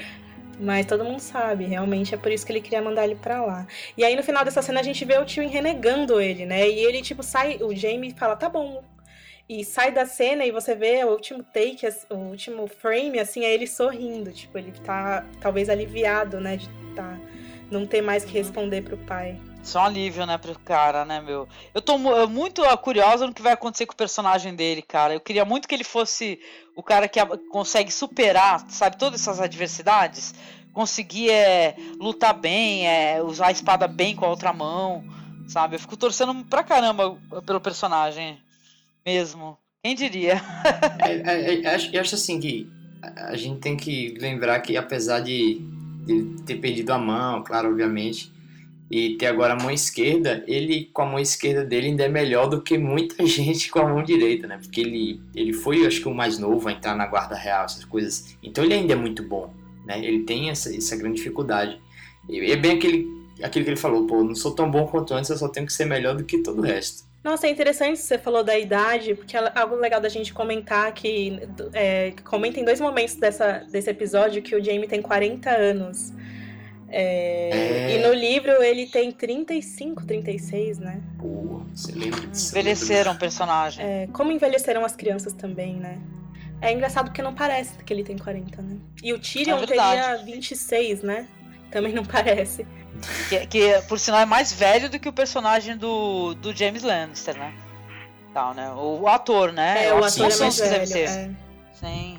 [0.59, 3.67] Mas todo mundo sabe, realmente é por isso que ele queria mandar ele pra lá.
[3.97, 6.69] E aí no final dessa cena a gente vê o tio renegando ele, né?
[6.69, 8.83] E ele, tipo, sai, o Jamie fala, tá bom.
[9.49, 13.53] E sai da cena e você vê o último take, o último frame, assim, é
[13.53, 14.31] ele sorrindo.
[14.31, 16.59] Tipo, ele tá talvez aliviado, né?
[16.59, 17.19] De tá,
[17.71, 19.41] não ter mais que responder pro pai.
[19.63, 21.47] Só um alívio, né, pro cara, né, meu?
[21.75, 25.15] Eu tô muito curiosa no que vai acontecer com o personagem dele, cara.
[25.15, 26.41] Eu queria muito que ele fosse
[26.75, 27.21] o cara que
[27.51, 30.35] consegue superar, sabe, todas essas adversidades.
[30.73, 35.05] Conseguir é, lutar bem, é, usar a espada bem com a outra mão,
[35.47, 35.77] sabe?
[35.77, 38.41] Eu fico torcendo pra caramba pelo personagem
[39.05, 39.59] mesmo.
[39.83, 40.41] Quem diria?
[41.05, 42.71] é, é, é, acho, acho assim que
[43.03, 45.61] a gente tem que lembrar que apesar de,
[46.07, 48.40] de ter perdido a mão, claro, obviamente
[48.91, 52.49] e ter agora a mão esquerda, ele com a mão esquerda dele ainda é melhor
[52.49, 54.59] do que muita gente com a mão direita, né?
[54.61, 57.85] Porque ele, ele foi, acho que, o mais novo a entrar na guarda real, essas
[57.85, 58.37] coisas.
[58.43, 59.55] Então ele ainda é muito bom,
[59.87, 60.05] né?
[60.05, 61.81] Ele tem essa, essa grande dificuldade.
[62.29, 63.07] E é bem aquele,
[63.41, 65.73] aquilo que ele falou, pô, não sou tão bom quanto antes, eu só tenho que
[65.73, 67.09] ser melhor do que todo o resto.
[67.23, 71.39] Nossa, é interessante você falou da idade, porque é algo legal da gente comentar que
[71.75, 76.13] é, comenta em dois momentos dessa, desse episódio que o Jamie tem 40 anos.
[76.91, 77.97] É, é...
[77.97, 81.01] E no livro ele tem 35, 36, né?
[81.19, 82.51] Pô, você lembra disso?
[82.51, 83.85] Envelheceram o personagem.
[83.85, 85.99] É, como envelheceram as crianças também, né?
[86.61, 88.77] É engraçado porque não parece que ele tem 40, né?
[89.03, 91.27] E o Tyrion é teria 26, né?
[91.71, 92.67] Também não parece.
[93.29, 97.39] Que, que, por sinal é mais velho do que o personagem do, do James Lannister,
[97.39, 97.55] né?
[98.35, 98.71] Tal, né?
[98.73, 99.87] O, o ator, né?
[99.87, 101.09] É, o, o ator é mais velho, ser.
[101.09, 101.31] É.
[101.75, 102.19] Sim.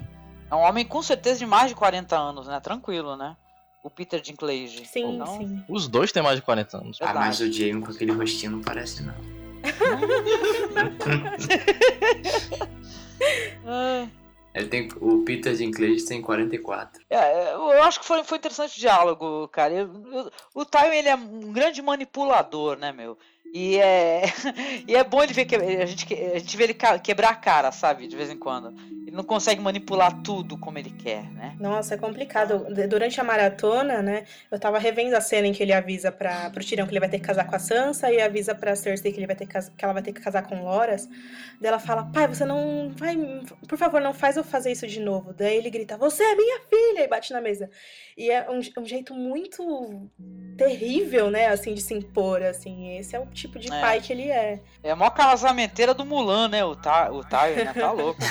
[0.49, 2.59] É um homem com certeza de mais de 40 anos, né?
[2.59, 3.35] Tranquilo, né?
[3.83, 4.85] O Peter Dinklage.
[4.85, 5.37] Sim, não?
[5.37, 5.63] sim.
[5.67, 6.97] Os dois têm mais de 40 anos.
[7.01, 9.13] Ah, mas o Jamie com aquele rostinho não parece, não.
[14.53, 17.03] Ele tem, o Peter Dinklage tem 44.
[17.09, 19.73] É, eu acho que foi, foi interessante o diálogo, cara.
[19.73, 23.17] Eu, eu, o Tywin ele é um grande manipulador, né, meu?
[23.53, 24.23] E é,
[24.87, 27.71] e é bom ele ver que a gente, a gente vê ele quebrar a cara,
[27.71, 28.73] sabe, de vez em quando.
[28.89, 31.53] Ele não consegue manipular tudo como ele quer, né?
[31.59, 32.65] Nossa, é complicado.
[32.87, 36.63] Durante a maratona, né, eu tava revendo a cena em que ele avisa para pro
[36.63, 39.19] Tirão que ele vai ter que casar com a Sansa e avisa pra Cersei que,
[39.19, 41.09] ele vai ter que, que ela vai ter que casar com Loras.
[41.59, 43.17] Daí ela fala, pai, você não vai,
[43.67, 45.33] por favor, não faz eu fazer isso de novo.
[45.33, 47.03] Daí ele grita, você é minha filha!
[47.03, 47.69] E bate na mesa.
[48.17, 50.09] E é um, um jeito muito
[50.57, 52.97] terrível, né, assim, de se impor, assim.
[52.97, 53.81] Esse é o tipo de é.
[53.81, 54.61] pai que ele é.
[54.83, 58.21] É a maior casamenteira do Mulan, né, o, ta, o né, tá louco.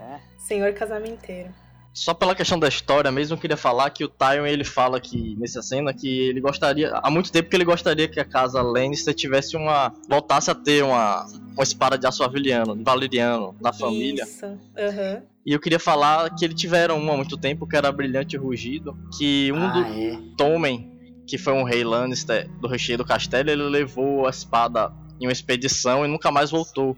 [0.00, 0.20] é.
[0.38, 1.52] Senhor casamenteiro.
[1.92, 5.36] Só pela questão da história mesmo, eu queria falar que o Tywin ele fala que
[5.36, 9.12] nessa cena que ele gostaria, há muito tempo que ele gostaria que a casa Lannister
[9.12, 14.22] tivesse uma voltasse a ter uma, uma espada de aço valeriano, valeriano na família.
[14.22, 14.46] Isso.
[14.46, 15.22] Uhum.
[15.44, 18.96] E eu queria falar que eles tiveram uma há muito tempo que era Brilhante Rugido,
[19.18, 20.18] que um ah, do é.
[20.36, 20.92] Tommen,
[21.26, 25.32] que foi um rei Lannister do recheio do castelo, ele levou a espada em uma
[25.32, 26.96] expedição e nunca mais voltou.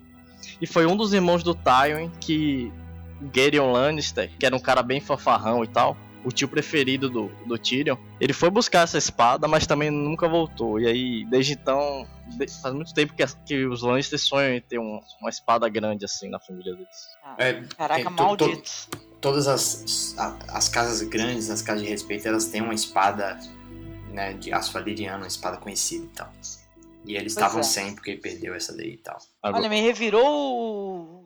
[0.60, 2.70] E foi um dos irmãos do Tywin que
[3.34, 7.58] Gerion Lannister, que era um cara bem fanfarrão e tal, o tio preferido do, do
[7.58, 10.78] Tyrion, ele foi buscar essa espada, mas também nunca voltou.
[10.80, 12.06] E aí, desde então,
[12.62, 16.28] faz muito tempo que, que os Lannister sonham em ter um, uma espada grande assim
[16.28, 17.08] na família deles.
[17.24, 18.70] Ah, é, Caraca, maldito.
[19.20, 20.16] todas as,
[20.48, 23.38] as casas grandes, as casas de respeito, elas têm uma espada
[24.10, 26.32] né, de aço valeriano, uma espada conhecida e tal.
[27.04, 27.64] E eles estavam é.
[27.64, 29.18] sem porque perdeu essa daí e tal.
[29.42, 31.21] Olha, me revirou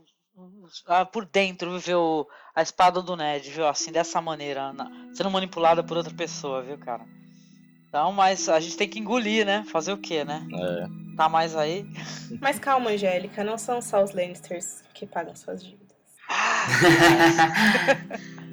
[0.87, 2.27] ah, por dentro, viu?
[2.55, 3.67] A espada do Ned, viu?
[3.67, 7.05] Assim, dessa maneira, na, sendo manipulada por outra pessoa, viu, cara?
[7.89, 9.65] Então, mas a gente tem que engolir, né?
[9.71, 10.47] Fazer o quê, né?
[10.53, 11.17] É.
[11.17, 11.87] Tá mais aí.
[12.41, 15.87] Mas calma, Angélica, não são só os Lannisters que pagam suas dívidas.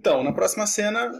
[0.00, 1.10] Então, na próxima cena,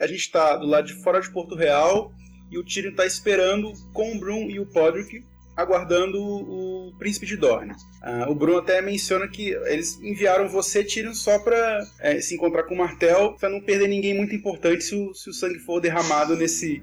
[0.00, 2.12] a gente está do lado de fora de Porto Real
[2.50, 5.22] e o Tyrion está esperando com o Brum e o Podrick
[5.56, 7.72] aguardando o, príncipe de Dorne.
[8.02, 12.62] Ah, o Bruno até menciona que eles enviaram você, Tyrion, só para é, se encontrar
[12.64, 15.80] com o Martel, para não perder ninguém muito importante se o, se o sangue for
[15.80, 16.80] derramado nesse,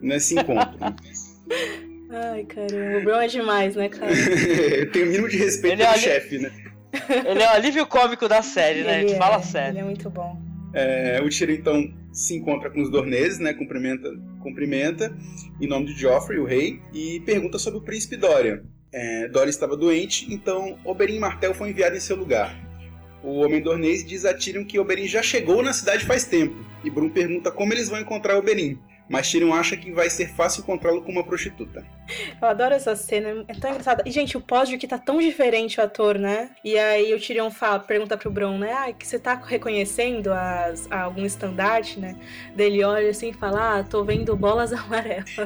[0.00, 0.78] nesse encontro.
[2.10, 4.10] Ai, caramba, o Bron é demais, né, cara?
[4.92, 6.50] Tem o mínimo de respeito Ele é pelo ali- chefe, né?
[7.26, 8.90] Ele é o alívio cômico da série, né?
[8.90, 9.78] A Ele gente é, fala Ele sério.
[9.80, 10.40] é muito bom.
[10.72, 13.54] É, o Tyrion então se encontra com os Dorneses, né?
[13.54, 14.10] Cumprimenta,
[14.42, 15.16] cumprimenta
[15.60, 18.62] em nome de Joffrey, o rei, e pergunta sobre o príncipe Dorian.
[18.90, 22.58] É, Dorian estava doente, então Oberyn Martell foi enviado em seu lugar.
[23.22, 26.90] O homem dornês diz a Tyrion que Oberyn já chegou na cidade faz tempo, e
[26.90, 28.78] Brum pergunta como eles vão encontrar Oberyn.
[29.08, 31.84] Mas Tyrion acha que vai ser fácil encontrá-lo com uma prostituta.
[32.40, 34.02] Eu adoro essa cena, é tão engraçada.
[34.06, 36.50] E, gente, o pós que tá tão diferente o ator, né?
[36.62, 38.72] E aí o Tyrion fala, pergunta pro Bron, né?
[38.72, 42.16] Ah, que você tá reconhecendo as, algum estandarte, né?
[42.54, 45.38] Dele olha assim e fala, ah, tô vendo bolas amarelas.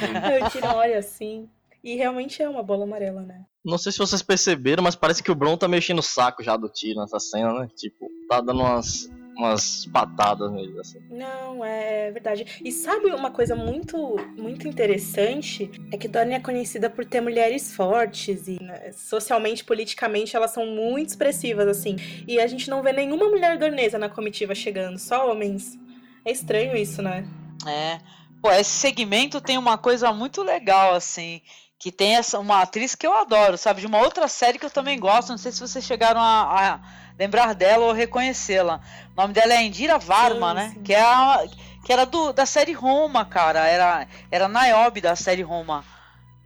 [0.00, 1.48] aí o Tyrion olha assim.
[1.82, 3.44] E realmente é uma bola amarela, né?
[3.64, 6.56] Não sei se vocês perceberam, mas parece que o Bron tá mexendo o saco já
[6.56, 7.68] do tiro nessa cena, né?
[7.76, 10.98] Tipo, tá dando umas, umas patadas nele, assim.
[11.08, 12.60] Não, é verdade.
[12.62, 15.70] E sabe uma coisa muito, muito interessante?
[15.92, 20.66] É que Dorne é conhecida por ter mulheres fortes e né, socialmente, politicamente, elas são
[20.66, 21.96] muito expressivas, assim.
[22.26, 25.78] E a gente não vê nenhuma mulher dornesa na comitiva chegando, só homens.
[26.24, 27.24] É estranho isso, né?
[27.64, 28.00] É.
[28.42, 31.40] Pô, esse segmento tem uma coisa muito legal, assim.
[31.78, 33.80] Que tem essa, uma atriz que eu adoro, sabe?
[33.82, 35.28] De uma outra série que eu também gosto.
[35.28, 36.80] Não sei se vocês chegaram a, a
[37.18, 38.80] lembrar dela ou reconhecê-la.
[39.16, 40.70] O nome dela é Indira Varma, Sim, né?
[40.74, 40.82] sim.
[40.82, 41.44] Que, é a,
[41.84, 43.66] que era do, da série Roma, cara.
[43.66, 45.84] Era, era Niobe da série Roma.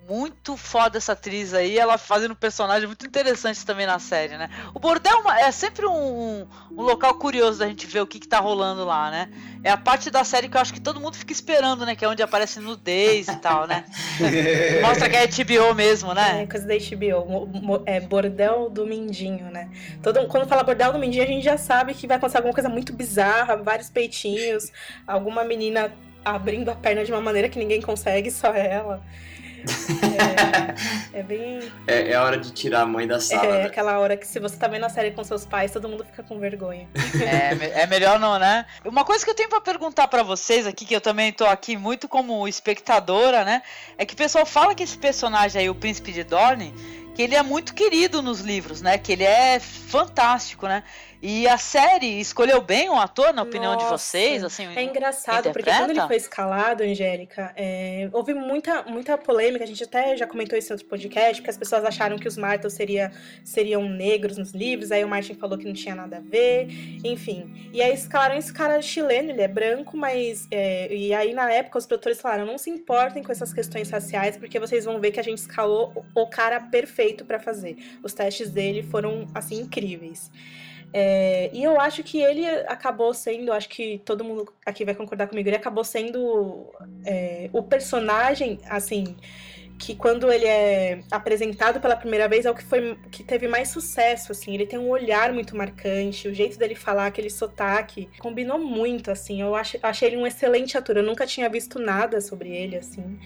[0.08, 4.50] Muito foda essa atriz aí, ela fazendo um personagem muito interessante também na série, né?
[4.74, 8.26] O bordel é é sempre um, um, local curioso da gente ver o que, que
[8.26, 9.28] tá rolando lá, né?
[9.62, 11.94] É a parte da série que eu acho que todo mundo fica esperando, né?
[11.94, 13.84] Que é onde aparece nudez e tal, né?
[14.80, 16.46] Mostra que é HBO mesmo, É né?
[16.46, 17.82] coisa da HBO.
[17.84, 19.68] É bordel do Mindinho, né?
[20.02, 22.68] Todo, quando fala bordel do Mindinho, a gente já sabe que vai acontecer alguma coisa
[22.68, 24.72] muito bizarra, vários peitinhos,
[25.06, 25.92] alguma menina
[26.24, 29.02] abrindo a perna de uma maneira que ninguém consegue, só ela.
[31.12, 31.72] É, é bem.
[31.86, 33.46] É, é hora de tirar a mãe da sala.
[33.46, 33.66] É né?
[33.66, 36.22] aquela hora que se você tá vendo a série com seus pais, todo mundo fica
[36.22, 36.88] com vergonha.
[37.20, 38.66] É, me- é melhor não, né?
[38.84, 41.76] Uma coisa que eu tenho pra perguntar pra vocês aqui, que eu também tô aqui
[41.76, 43.62] muito como espectadora, né?
[43.98, 46.74] É que o pessoal fala que esse personagem aí, o Príncipe de Dorne,
[47.14, 48.96] que ele é muito querido nos livros, né?
[48.98, 50.82] Que ele é fantástico, né?
[51.22, 54.42] E a série escolheu bem o ator, na opinião de Nossa, vocês?
[54.42, 55.78] Assim, É engraçado, porque interpreta?
[55.78, 60.58] quando ele foi escalado, Angélica, é, houve muita, muita polêmica, a gente até já comentou
[60.58, 63.12] isso em outro podcast, porque as pessoas acharam que os Martels seria,
[63.44, 66.66] seriam negros nos livros, aí o Martin falou que não tinha nada a ver,
[67.04, 67.70] enfim.
[67.72, 70.48] E aí escalaram esse cara chileno, ele é branco, mas.
[70.50, 74.36] é, e aí na época os produtores falaram: não se importem com essas questões raciais,
[74.36, 77.76] porque vocês vão ver que a gente escalou o cara perfeito pra fazer.
[78.02, 80.28] Os testes dele foram, assim, incríveis.
[80.92, 85.26] É, e eu acho que ele acabou sendo, acho que todo mundo aqui vai concordar
[85.26, 86.70] comigo, ele acabou sendo
[87.04, 89.16] é, o personagem, assim,
[89.78, 93.68] que quando ele é apresentado pela primeira vez é o que foi que teve mais
[93.68, 94.54] sucesso, assim.
[94.54, 99.40] Ele tem um olhar muito marcante, o jeito dele falar, aquele sotaque, combinou muito, assim.
[99.40, 100.98] Eu ach, achei ele um excelente ator.
[100.98, 103.18] Eu nunca tinha visto nada sobre ele, assim.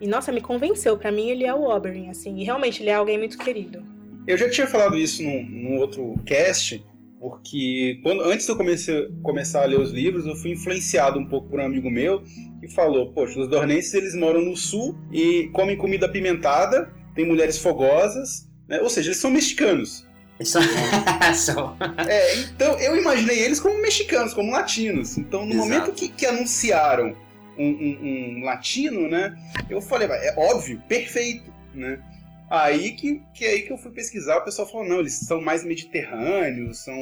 [0.00, 0.96] E nossa, me convenceu.
[0.96, 2.38] Pra mim ele é o Oberyn, assim.
[2.38, 3.84] E realmente ele é alguém muito querido.
[4.26, 6.82] Eu já tinha falado isso num, num outro cast,
[7.20, 11.26] porque quando, antes de eu comecei, começar a ler os livros, eu fui influenciado um
[11.26, 12.22] pouco por um amigo meu
[12.60, 17.58] que falou: Poxa, os dornenses eles moram no sul e comem comida apimentada, tem mulheres
[17.58, 18.80] fogosas, né?
[18.80, 20.06] ou seja, eles são mexicanos.
[20.42, 20.60] Só...
[21.34, 21.76] Só-
[22.08, 25.18] É, então eu imaginei eles como mexicanos, como latinos.
[25.18, 25.68] Então no Exato.
[25.68, 27.16] momento que, que anunciaram
[27.58, 29.34] um, um- um latino, né?
[29.68, 31.98] Eu falei, "Vai, é óbvio, perfeito, né?
[32.50, 35.64] Aí que, que aí que eu fui pesquisar, o pessoal falou, não, eles são mais
[35.64, 36.96] mediterrâneos, são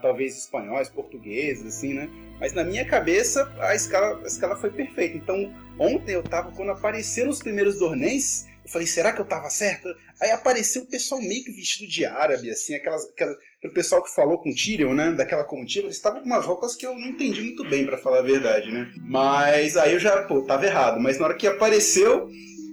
[0.00, 2.08] talvez espanhóis, portugueses, assim, né?
[2.40, 5.16] Mas na minha cabeça a escala, a escala foi perfeita.
[5.16, 9.48] Então ontem eu tava, quando apareceram os primeiros dornenses, eu falei, será que eu tava
[9.48, 9.88] certo?
[10.20, 14.14] Aí apareceu o pessoal meio que vestido de árabe, assim, aquelas, aquelas, aquele pessoal que
[14.14, 17.08] falou com o Tyrion, né, daquela comitiva, eles estavam com umas roupas que eu não
[17.08, 18.92] entendi muito bem, pra falar a verdade, né.
[18.98, 21.00] Mas aí eu já, pô, tava errado.
[21.00, 22.28] Mas na hora que apareceu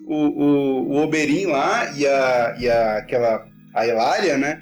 [0.06, 4.62] o, o, o Oberyn lá e a, e a aquela, a Elária, né,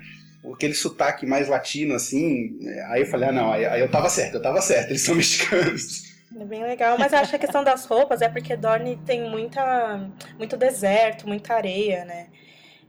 [0.54, 2.58] aquele sotaque mais latino, assim,
[2.90, 5.16] aí eu falei, ah, não, aí, aí eu tava certo, eu tava certo, eles são
[5.16, 6.14] mexicanos.
[6.36, 9.30] É bem legal, mas eu acho que a questão das roupas é porque Dorne tem
[9.30, 12.28] muita, muito deserto, muita areia, né?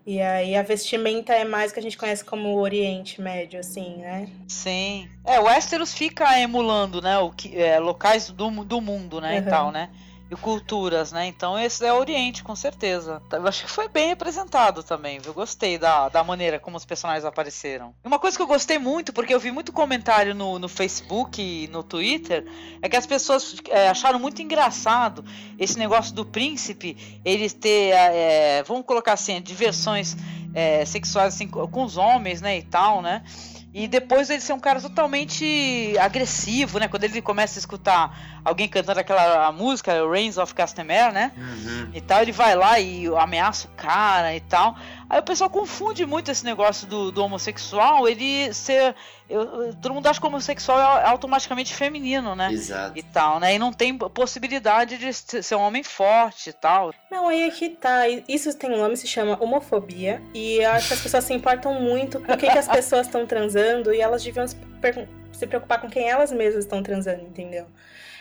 [0.07, 3.61] E aí a vestimenta é mais o que a gente conhece como o Oriente Médio,
[3.61, 4.29] assim, né?
[4.49, 5.09] Sim.
[5.25, 7.19] É, o Westeros fica emulando, né?
[7.19, 9.33] O que, é, locais do, do mundo, né?
[9.33, 9.39] Uhum.
[9.39, 9.91] E tal, né?
[10.31, 11.27] E culturas, né?
[11.27, 13.23] Então esse é o Oriente, com certeza.
[13.31, 17.25] Eu acho que foi bem representado também, Eu gostei da, da maneira como os personagens
[17.25, 17.95] apareceram.
[18.03, 21.69] Uma coisa que eu gostei muito, porque eu vi muito comentário no, no Facebook e
[21.69, 22.45] no Twitter,
[22.81, 25.25] é que as pessoas é, acharam muito engraçado
[25.59, 30.17] esse negócio do príncipe, ele ter, é, vamos colocar assim, diversões
[30.55, 33.23] é, sexuais assim, com os homens, né, e tal, né?
[33.75, 36.87] E depois ele ser um cara totalmente agressivo, né?
[36.87, 41.33] Quando ele começa a escutar alguém cantando aquela música, Reigns of Castamere, né?
[41.37, 41.91] Uhum.
[41.93, 44.77] E tal, ele vai lá e ameaça o cara e tal.
[45.11, 48.95] Aí o pessoal confunde muito esse negócio do, do homossexual, ele ser.
[49.29, 52.53] Eu, todo mundo acha que o homossexual é automaticamente feminino, né?
[52.53, 52.99] Exato.
[52.99, 53.55] E tal, né?
[53.55, 56.93] E não tem possibilidade de ser um homem forte e tal.
[57.11, 58.09] Não, aí aqui é tá.
[58.29, 60.23] Isso tem um nome, se chama homofobia.
[60.35, 63.07] E eu acho que as pessoas se importam muito com o que, que as pessoas
[63.07, 64.57] estão transando e elas deviam se,
[65.33, 67.67] se preocupar com quem elas mesmas estão transando, entendeu?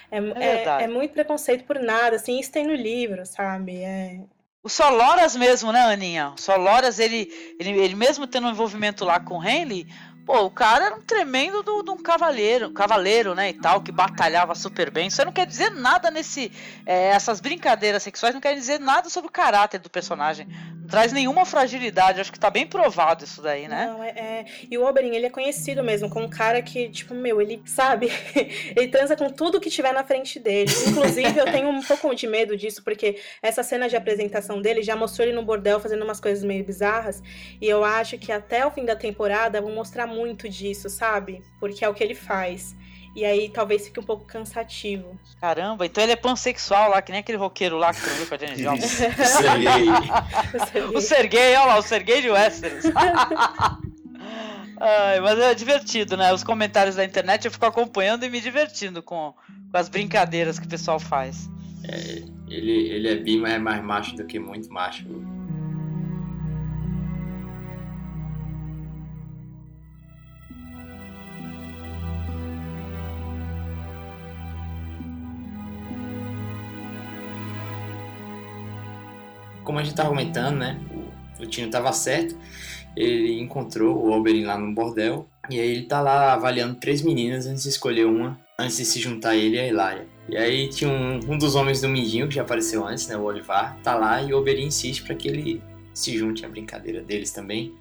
[0.09, 3.81] É, é, é, é, muito preconceito por nada, assim, isso tem no livro, sabe?
[3.81, 4.19] É,
[4.63, 6.29] o Soloras mesmo, né, Aninha?
[6.29, 7.27] O Soloras, ele,
[7.59, 9.85] ele, ele mesmo tendo um envolvimento lá com o Henley,
[10.25, 14.55] pô, o cara era um tremendo de um cavaleiro, cavaleiro, né, e tal, que batalhava
[14.55, 15.07] super bem.
[15.07, 16.51] Isso não quer dizer nada nesse...
[16.85, 20.47] É, essas brincadeiras sexuais não querem dizer nada sobre o caráter do personagem
[20.93, 22.21] traz nenhuma fragilidade.
[22.21, 23.87] Acho que tá bem provado isso daí, né?
[23.87, 24.45] Não, é, é...
[24.69, 28.11] E o Oberyn, ele é conhecido mesmo como um cara que, tipo, meu, ele sabe,
[28.75, 30.71] ele transa com tudo que tiver na frente dele.
[30.87, 34.95] Inclusive, eu tenho um pouco de medo disso, porque essa cena de apresentação dele já
[34.95, 37.23] mostrou ele no bordel fazendo umas coisas meio bizarras.
[37.59, 41.41] E eu acho que até o fim da temporada vão mostrar muito disso, sabe?
[41.59, 42.75] Porque é o que ele faz.
[43.15, 45.19] E aí talvez fique um pouco cansativo.
[45.39, 48.37] Caramba, então ele é pansexual lá, que nem aquele roqueiro lá que transou com a
[48.37, 48.85] Jenny Jones.
[48.89, 50.87] Serguei.
[50.95, 52.85] o Serguei, olha lá, o Serguei de Westeros.
[54.79, 56.33] Ai, mas é divertido, né?
[56.33, 59.33] Os comentários da internet eu fico acompanhando e me divertindo com,
[59.71, 61.47] com as brincadeiras que o pessoal faz.
[61.83, 65.05] É, ele, ele é bi, mas é mais macho do que muito macho.
[79.63, 80.79] Como a gente tava comentando, né?
[81.39, 82.37] O, Tino tava certo.
[82.95, 85.27] Ele encontrou o Oberyn lá no bordel.
[85.49, 88.99] E aí ele tá lá avaliando três meninas antes de escolher uma, antes de se
[88.99, 90.07] juntar ele e a Hilária.
[90.29, 93.17] E aí tinha um, um dos homens do Mindinho, que já apareceu antes, né?
[93.17, 95.61] O Olivar, tá lá e o Oberyn insiste para que ele
[95.93, 97.73] se junte à brincadeira deles também.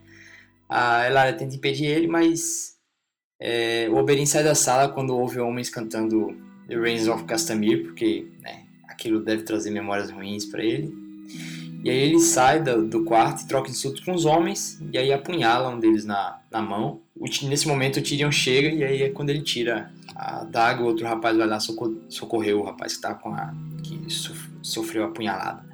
[0.69, 2.77] A Hilária tenta impedir ele, mas
[3.41, 6.35] é, o Oberyn sai da sala quando ouve homens cantando
[6.69, 11.02] The Reigns of Castamere, porque né, aquilo deve trazer memórias ruins para ele.
[11.83, 15.13] E aí ele sai do, do quarto e troca insultos com os homens, e aí
[15.13, 17.01] apunhala um deles na, na mão.
[17.17, 20.87] O, nesse momento o Tyrion chega, e aí é quando ele tira a daga, o
[20.87, 23.53] outro rapaz vai lá socor socorrer o rapaz que tá com a.
[23.83, 24.07] que
[24.63, 25.65] sofreu a apunhalada.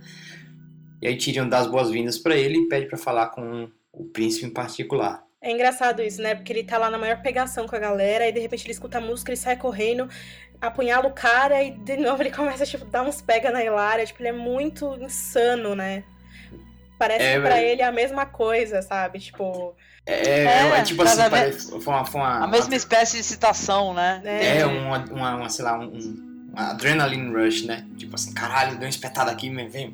[1.03, 4.47] E aí Tyrion dá as boas-vindas para ele e pede para falar com o príncipe
[4.47, 5.23] em particular.
[5.41, 6.35] É engraçado isso, né?
[6.35, 8.99] Porque ele tá lá na maior pegação com a galera, e de repente ele escuta
[8.99, 10.09] a música, ele sai correndo,
[10.61, 14.07] apunhala o cara, e de novo ele começa, tipo, dar uns pega na Hilária.
[14.07, 16.05] Tipo, ele é muito insano, né?
[16.99, 19.21] Parece é, que pra ele é a mesma coisa, sabe?
[19.21, 19.75] Tipo.
[20.05, 23.93] É, é, é tipo assim, parece, foi uma, foi uma, a mesma espécie de citação,
[23.93, 24.23] né?
[24.25, 27.87] É, é uma, uma, uma, sei lá, um, adrenaline rush, né?
[27.97, 29.93] Tipo assim, caralho, deu uma espetada aqui, vem,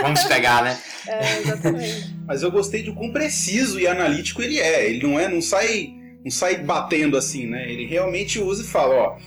[0.00, 0.78] vamos pegar, né?
[1.06, 2.14] É, exatamente.
[2.26, 4.88] Mas eu gostei do quão preciso e analítico ele é.
[4.88, 7.70] Ele não é, não sai, não sai batendo assim, né?
[7.70, 9.18] Ele realmente usa e fala, ó.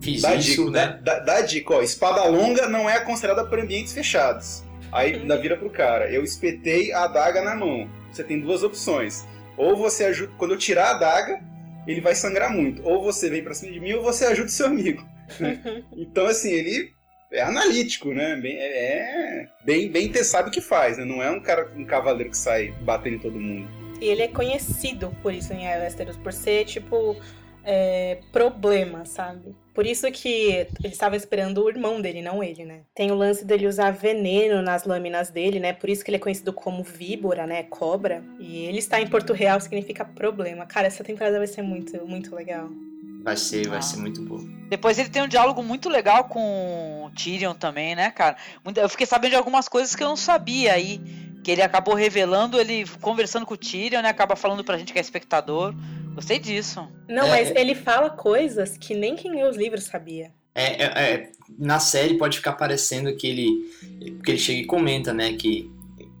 [0.00, 1.00] Fiz dá isso, dica, né?
[1.02, 4.62] Dá, dá, dica, ó, espada longa não é aconselhada para ambientes fechados.
[4.92, 7.88] Aí ainda vira pro cara, eu espetei a adaga na mão.
[8.12, 9.26] Você tem duas opções.
[9.56, 11.40] Ou você ajuda, quando eu tirar a adaga,
[11.86, 12.82] ele vai sangrar muito.
[12.84, 15.04] Ou você vem pra cima de mim, ou você ajuda o seu amigo.
[15.96, 16.92] então, assim, ele
[17.32, 18.36] é analítico, né?
[18.36, 21.04] Bem, é, é bem, bem ter sabe o que faz, né?
[21.04, 23.68] Não é um cara, um cavaleiro que sai batendo em todo mundo.
[24.00, 27.16] E ele é conhecido por isso em Westeros, por ser, tipo,
[27.64, 29.54] é, problema, sabe?
[29.74, 32.82] Por isso que ele estava esperando o irmão dele, não ele, né?
[32.94, 35.72] Tem o lance dele usar veneno nas lâminas dele, né?
[35.72, 37.64] Por isso que ele é conhecido como víbora, né?
[37.64, 38.22] Cobra.
[38.38, 40.64] E ele está em Porto Real significa problema.
[40.64, 42.68] Cara, essa temporada vai ser muito, muito legal.
[43.24, 43.82] Vai ser, vai ah.
[43.82, 44.38] ser muito bom.
[44.68, 48.36] Depois ele tem um diálogo muito legal com o Tyrion também, né, cara?
[48.76, 51.00] Eu fiquei sabendo de algumas coisas que eu não sabia aí.
[51.42, 54.08] Que ele acabou revelando, ele conversando com o Tyrion, né?
[54.08, 55.74] Acaba falando pra gente que é espectador.
[56.14, 56.88] Gostei disso.
[57.08, 57.60] Não, é, mas é.
[57.60, 60.32] ele fala coisas que nem quem lê os livros sabia.
[60.54, 64.14] É, é, é, na série pode ficar parecendo que ele.
[64.16, 65.32] Porque ele chega e comenta, né?
[65.32, 65.70] Que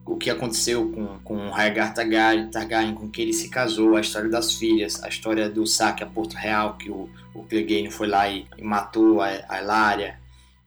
[0.04, 4.28] o que aconteceu com, com o Rhaegar Targaryen, com que ele se casou, a história
[4.28, 8.28] das filhas, a história do saque a Porto Real, que o, o Clegane foi lá
[8.28, 10.18] e, e matou a, a Elária.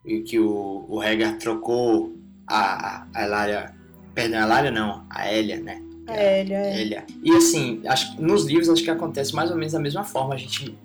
[0.05, 1.01] e que o, o
[1.39, 2.15] trocou
[2.47, 3.75] a, a Elária.
[4.15, 5.86] Perdão, a Elária não, a Elia, né?
[6.07, 6.81] A Elia, é.
[6.81, 7.05] Elia.
[7.23, 10.33] E assim, acho, nos livros acho que acontece mais ou menos da mesma forma.
[10.33, 10.77] A gente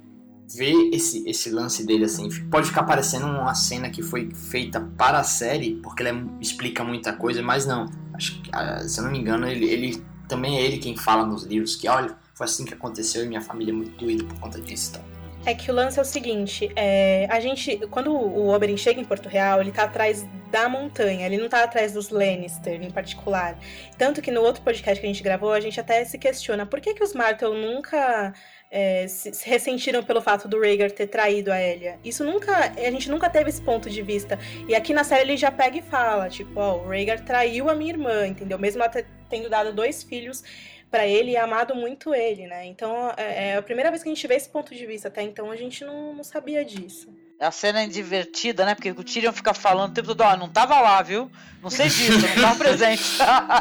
[0.55, 2.29] vê esse, esse lance dele assim.
[2.51, 7.12] Pode ficar parecendo uma cena que foi feita para a série, porque ela explica muita
[7.12, 7.87] coisa, mas não.
[8.14, 11.25] Acho que, ah, se eu não me engano, ele, ele também é ele quem fala
[11.25, 14.39] nos livros que, olha, foi assim que aconteceu e minha família é muito doída por
[14.41, 14.91] conta disso.
[14.91, 15.22] Então.
[15.45, 19.05] É que o lance é o seguinte, é, a gente, quando o Oberyn chega em
[19.05, 23.59] Porto Real, ele tá atrás da montanha, ele não tá atrás dos Lannister em particular.
[23.99, 26.80] Tanto que no outro podcast que a gente gravou, a gente até se questiona por
[26.80, 28.32] que, que os Martel nunca
[28.70, 31.99] é, se, se, ressentiram pelo fato do Rhaegar ter traído a Elia.
[32.05, 34.38] Isso nunca, a gente nunca teve esse ponto de vista.
[34.68, 37.74] E aqui na série ele já pega e fala, tipo, ó, o Rhaegar traiu a
[37.74, 38.61] minha irmã, entendeu?
[38.61, 38.93] Mesmo ela
[39.28, 40.45] tendo dado dois filhos
[40.93, 42.66] para ele e amado muito ele, né?
[42.66, 45.09] Então é, é, a primeira vez que a gente vê esse ponto de vista.
[45.09, 47.09] Até então a gente não, não sabia disso.
[47.40, 48.74] A cena é divertida, né?
[48.74, 51.28] Porque o Tyrion fica falando o tempo todo, ó, oh, não tava lá, viu?
[51.61, 53.03] Não sei disso, não tava presente.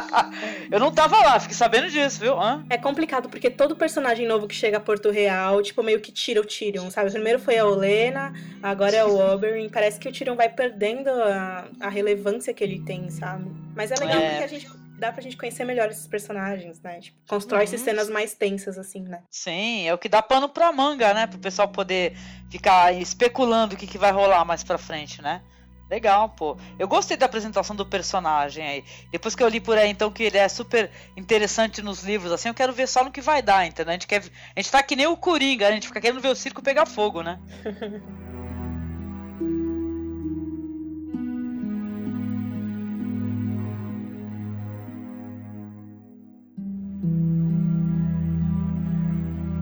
[0.70, 2.40] eu não tava lá, fiquei sabendo disso, viu?
[2.40, 2.64] Hã?
[2.70, 6.40] É complicado, porque todo personagem novo que chega a Porto Real, tipo, meio que tira
[6.40, 7.10] o Tyrion, sabe?
[7.10, 9.68] Primeiro foi a Olena, agora é o Oberyn.
[9.68, 13.50] Parece que o Tyrion vai perdendo a, a relevância que ele tem, sabe?
[13.74, 14.28] Mas é legal é.
[14.28, 17.00] porque a gente dá pra gente conhecer melhor esses personagens, né?
[17.00, 17.78] Tipo, constrói uhum.
[17.78, 19.22] cenas mais tensas, assim, né?
[19.28, 21.26] Sim, é o que dá pano pra manga, né?
[21.26, 22.16] Pro pessoal poder
[22.48, 25.42] ficar especulando o que, que vai rolar mais pra frente, né?
[25.90, 26.56] Legal, pô.
[26.78, 28.84] Eu gostei da apresentação do personagem aí.
[29.10, 32.48] Depois que eu li por aí, então, que ele é super interessante nos livros, assim,
[32.48, 33.90] eu quero ver só no que vai dar, entendeu?
[33.90, 34.22] A gente, quer,
[34.56, 36.86] a gente tá que nem o Coringa, a gente fica querendo ver o circo pegar
[36.86, 37.38] fogo, né?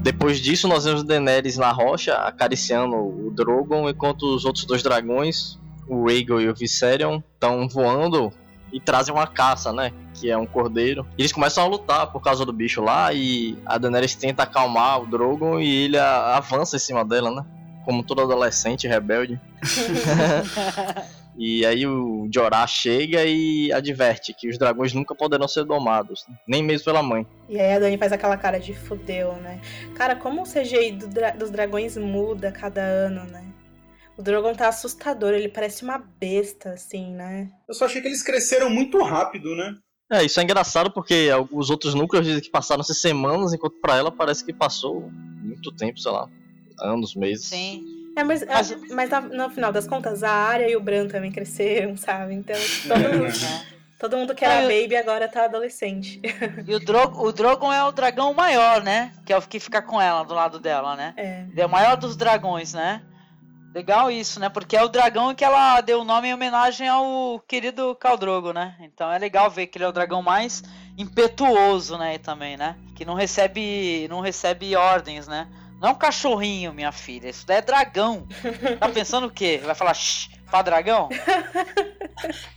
[0.03, 5.59] Depois disso, nós vemos Daenerys na rocha, acariciando o Drogon, enquanto os outros dois dragões,
[5.87, 8.33] o Rhaegal e o Viserion, estão voando
[8.73, 9.93] e trazem uma caça, né?
[10.15, 11.07] Que é um cordeiro.
[11.19, 15.03] E eles começam a lutar por causa do bicho lá e a Daenerys tenta acalmar
[15.03, 17.45] o Drogon e ele avança em cima dela, né?
[17.85, 19.39] Como todo adolescente rebelde.
[21.37, 26.63] E aí o Jorah chega e adverte que os dragões nunca poderão ser domados, nem
[26.63, 27.27] mesmo pela mãe.
[27.49, 29.61] E aí a Dani faz aquela cara de fudeu, né?
[29.95, 33.45] Cara, como o CGI do dra dos dragões muda cada ano, né?
[34.19, 37.51] O Drogon tá assustador, ele parece uma besta, assim, né?
[37.67, 39.75] Eu só achei que eles cresceram muito rápido, né?
[40.13, 44.11] É, isso é engraçado porque os outros núcleos dizem que passaram-se semanas, enquanto para ela
[44.11, 45.09] parece que passou
[45.41, 46.29] muito tempo, sei lá,
[46.81, 47.47] anos, meses.
[47.47, 48.00] Sim.
[48.17, 51.97] É, mas, mas, mas no final das contas, a área e o Bran também cresceram,
[51.97, 52.35] sabe?
[52.35, 52.57] Então,
[52.87, 53.67] todo mundo, é.
[53.99, 56.21] todo mundo que era ah, baby agora tá adolescente.
[56.67, 59.13] E o, Dro o Drogon é o dragão maior, né?
[59.25, 61.15] Que é o que fica com ela, do lado dela, né?
[61.17, 61.45] É.
[61.51, 63.03] Ele é o maior dos dragões, né?
[63.73, 64.49] Legal isso, né?
[64.49, 68.75] Porque é o dragão que ela deu o nome em homenagem ao querido Caldrogo, né?
[68.81, 70.65] Então é legal ver que ele é o dragão mais
[70.99, 72.19] impetuoso, né?
[72.19, 72.77] também, né?
[72.97, 75.47] Que não recebe, não recebe ordens, né?
[75.81, 77.31] Não é um cachorrinho, minha filha.
[77.31, 78.27] Isso daí é dragão.
[78.79, 79.61] Tá pensando o quê?
[79.65, 81.09] Vai falar shh pra dragão?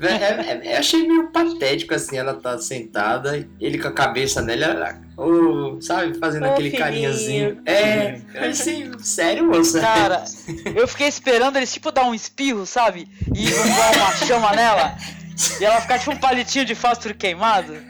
[0.02, 5.00] É, é, é, achei meio patético assim, ela tá sentada, ele com a cabeça dela,
[5.16, 6.84] oh, sabe, fazendo oh, aquele filhinho.
[6.84, 7.62] carinhazinho.
[7.66, 8.20] É,
[8.50, 9.80] assim, sério, moça?
[9.80, 10.26] Cara,
[10.76, 13.08] eu fiquei esperando eles tipo dar um espirro, sabe?
[13.34, 14.98] E jogar uma chama nela.
[15.62, 17.74] E ela ficar tipo um palitinho de fósforo queimado.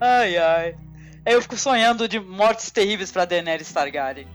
[0.00, 0.85] ai, ai.
[1.26, 4.28] Eu fico sonhando de mortes terríveis pra Daenerys Targaryen.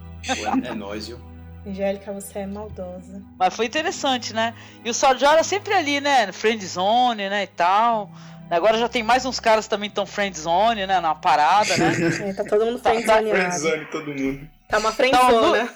[0.63, 1.19] É nóis, viu?
[1.65, 3.21] Angélica, você é maldosa.
[3.39, 4.53] Mas foi interessante, né?
[4.83, 6.31] E o Sarjara sempre ali, né?
[6.33, 7.43] Friend zone, né?
[7.43, 8.11] E tal.
[8.49, 10.99] Agora já tem mais uns caras também que estão friend zone, né?
[10.99, 11.91] Na parada, né?
[12.27, 13.29] É, tá todo mundo friend zone.
[13.29, 14.49] Tá, friend zone todo mundo.
[14.67, 15.69] Tá uma friend tá zone.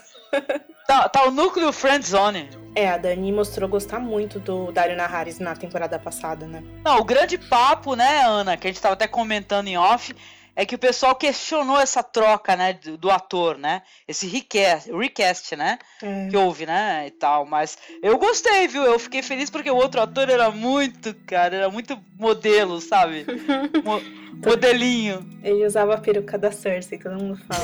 [0.85, 2.49] Tá, tá, o núcleo friend zone.
[2.75, 6.61] É, a Dani mostrou gostar muito do Dario Naharis na temporada passada, né?
[6.83, 10.13] Não, o grande papo, né, Ana, que a gente tava até comentando em off,
[10.55, 13.81] é que o pessoal questionou essa troca, né, do, do ator, né?
[14.07, 15.77] Esse recast, recast né?
[16.01, 16.27] É.
[16.29, 17.07] Que houve, né?
[17.07, 17.45] E tal.
[17.45, 18.83] Mas eu gostei, viu?
[18.83, 23.25] Eu fiquei feliz porque o outro ator era muito, cara, era muito modelo, sabe?
[23.83, 25.25] Mo modelinho.
[25.43, 27.63] Ele usava a peruca da Cersei, todo mundo fala.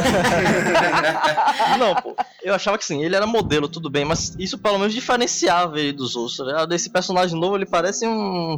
[1.77, 4.93] Não, pô, eu achava que sim, ele era modelo, tudo bem, mas isso pelo menos
[4.93, 6.39] diferenciava ele dos outros.
[6.39, 6.65] Né?
[6.67, 8.57] Desse personagem novo, ele parece um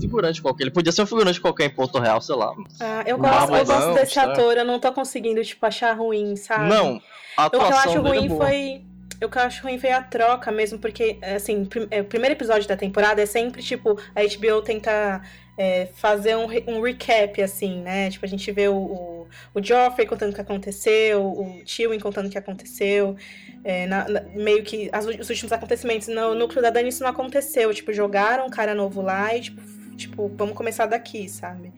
[0.00, 0.64] figurante qualquer.
[0.64, 2.52] Ele podia ser um figurante qualquer em Porto Real, sei lá.
[2.80, 4.32] Ah, eu gosto, eu gosto desse sabe?
[4.32, 6.68] ator, eu não tô conseguindo, tipo, achar ruim, sabe?
[6.68, 7.00] Não,
[7.36, 8.82] a O que eu acho é ruim é foi
[9.22, 12.34] o que eu acho ruim foi a troca mesmo, porque, assim, prim é, o primeiro
[12.34, 15.20] episódio da temporada é sempre, tipo, a HBO tenta
[15.58, 18.10] é, fazer um, um recap, assim, né?
[18.10, 22.28] Tipo, a gente vê o, o, o Joffrey contando o que aconteceu, o Tywin contando
[22.28, 23.16] o que aconteceu.
[23.64, 26.08] É, na- na- meio que as- os últimos acontecimentos.
[26.08, 27.74] No núcleo da Dani isso não aconteceu.
[27.74, 29.60] Tipo, jogaram um cara novo lá e, tipo,
[29.96, 31.72] tipo vamos começar daqui, sabe?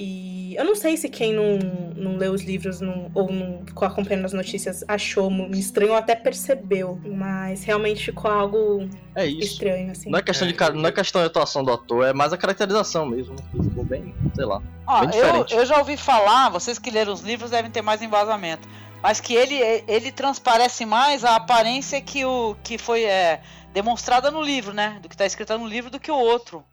[0.00, 1.58] E eu não sei se quem não,
[1.96, 6.14] não leu os livros não- ou não ficou acompanhando as notícias achou estranho ou até
[6.14, 7.00] percebeu.
[7.04, 9.54] Mas realmente ficou algo É isso.
[9.54, 10.08] estranho, assim.
[10.08, 12.36] Não é questão de ca- não é questão de atuação do ator, é mais a
[12.38, 13.34] caracterização mesmo.
[13.50, 14.62] que Ficou bem, sei lá.
[14.86, 15.54] Ó, Bem eu, diferente.
[15.54, 18.68] eu já ouvi falar, vocês que leram os livros devem ter mais embasamento,
[19.02, 19.56] mas que ele,
[19.88, 23.40] ele transparece mais a aparência que, o, que foi é,
[23.72, 24.98] demonstrada no livro, né?
[25.02, 26.64] Do que tá escrito no livro do que o outro.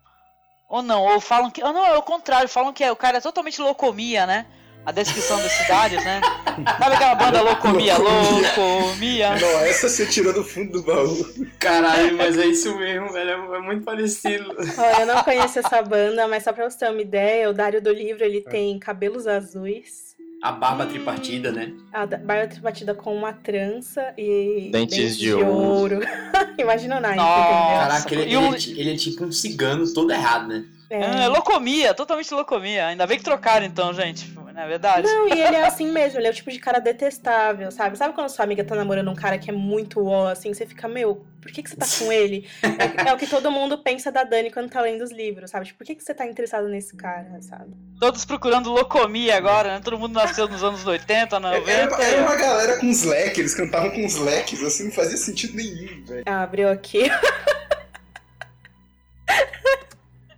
[0.70, 1.61] Ou não, ou falam que.
[1.61, 4.45] Ah, não, é o contrário, falam que é- o cara é totalmente locomia, né?
[4.86, 6.22] A descrição das cidades, né?
[6.80, 7.97] Sabe aquela banda Locomia?
[7.97, 9.36] Locomia.
[9.36, 11.26] Não, essa você tirou do fundo do baú.
[11.59, 13.32] Caralho, mas é isso mesmo, velho.
[13.32, 14.55] É, é muito parecido.
[14.78, 17.82] Ó, eu não conheço essa banda, mas só pra você ter uma ideia, o Dário
[17.82, 20.05] do livro ele tem cabelos azuis,
[20.45, 21.73] A barba tripartida, né?
[21.91, 26.01] a barba tripartida com uma trança e Dentes de ouro.
[26.55, 27.79] Imagina o Nike, Nossa.
[27.79, 30.63] Caraca, ele, ele é ele é tipo um cigano todo errado, né?
[30.97, 31.19] Entendeu?
[31.21, 32.87] É, locomia, totalmente locomia.
[32.87, 34.33] Ainda bem que trocaram então, gente.
[34.55, 35.05] Não é verdade?
[35.05, 37.97] Não, e ele é assim mesmo, ele é o tipo de cara detestável, sabe?
[37.97, 40.87] Sabe quando sua amiga tá namorando um cara que é muito ó, assim, você fica,
[40.87, 42.47] meu, por que, que você tá com ele?
[42.63, 45.65] É, é o que todo mundo pensa da Dani quando tá lendo os livros, sabe?
[45.65, 47.73] Tipo, por que, que você tá interessado nesse cara, sabe?
[47.99, 49.81] Todos procurando locomia agora, né?
[49.83, 51.69] Todo mundo nasceu nos anos 80, 90.
[51.71, 54.91] Era, uma- era uma galera com os leques, eles cantavam com os leques, assim, não
[54.93, 56.23] fazia sentido nenhum, velho.
[56.25, 57.11] Ah, abriu aqui.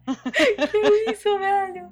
[0.72, 1.88] que isso, velho?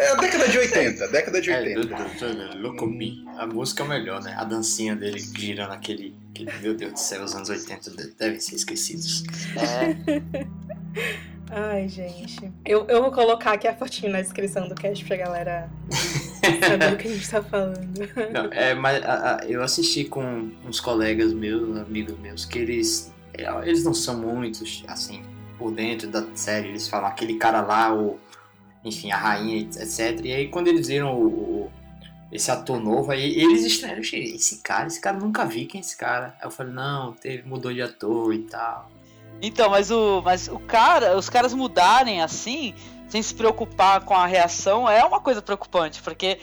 [0.00, 1.80] É a década de 80, década de É, 80.
[1.86, 3.24] do- do- Locomi.
[3.38, 4.34] A música é o melhor, né?
[4.36, 6.50] A dancinha dele girando aquele, aquele.
[6.60, 9.22] Meu Deus do céu, os anos 80 de- devem ser esquecidos.
[9.56, 10.22] É.
[11.54, 12.50] Ai, gente.
[12.64, 15.70] Eu, eu vou colocar aqui a fotinho na descrição do cast pra galera
[16.66, 17.78] saber do que a gente tá falando.
[18.32, 23.12] Não, é, mas a- a- eu assisti com uns colegas meus, amigos meus, que eles.
[23.34, 25.22] é, Eles não são muitos, assim,
[25.62, 26.68] por dentro da série.
[26.68, 28.18] Eles falam aquele cara lá, o.
[28.84, 30.20] Enfim, a rainha, etc.
[30.24, 31.26] E aí quando eles viram o.
[31.26, 31.72] o-
[32.32, 34.00] esse ator novo, aí eles estranharam.
[34.00, 36.34] Esse cara, esse cara nunca vi quem é esse cara.
[36.40, 38.90] Aí eu falei, não, teve, mudou de ator e tal.
[39.42, 42.74] Então, mas o, mas o cara, os caras mudarem assim,
[43.06, 46.38] sem se preocupar com a reação, é uma coisa preocupante, porque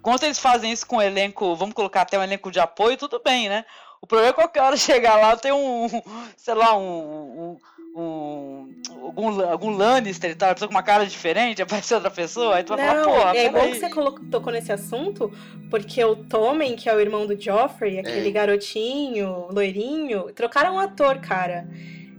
[0.00, 3.20] quando eles fazem isso com o elenco, vamos colocar até um elenco de apoio, tudo
[3.22, 3.66] bem, né?
[4.00, 5.88] O problema é qualquer hora chegar lá tem um,
[6.36, 7.56] sei lá, um, um,
[7.94, 8.68] um-
[9.02, 12.64] algum, algum Lannister e tal, uma pessoa com uma cara diferente, aparece outra pessoa, aí
[12.64, 15.32] tu vai falar, Não, porra, é bom que você colo- tocou nesse assunto,
[15.70, 18.32] porque o Tommen, que é o irmão do Joffrey, aquele É.
[18.32, 21.68] garotinho, loirinho, trocaram o ator, cara.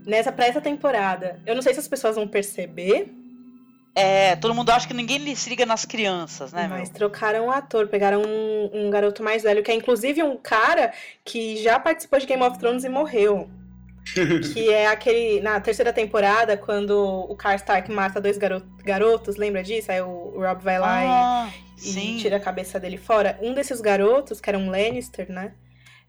[0.06, 1.40] Nessa, pra essa temporada.
[1.44, 3.12] Eu não sei se as pessoas vão perceber,
[3.98, 6.98] É, todo mundo acha que ninguém se liga nas crianças, né, mas meu?
[6.98, 7.88] trocaram o ator.
[7.88, 10.92] Pegaram um, um garoto mais velho, que é inclusive um cara
[11.24, 13.48] que já participou de Game of Thrones e morreu.
[14.54, 15.40] Que é aquele.
[15.40, 16.92] Na terceira temporada, quando
[17.28, 19.90] o Stark mata dois garo- garotos, lembra disso?
[19.92, 22.16] Aí o, o Rob vai lá e Ah, e sim.
[22.18, 23.38] tira a cabeça dele fora.
[23.42, 25.52] Um desses garotos, que era um Lannister, né?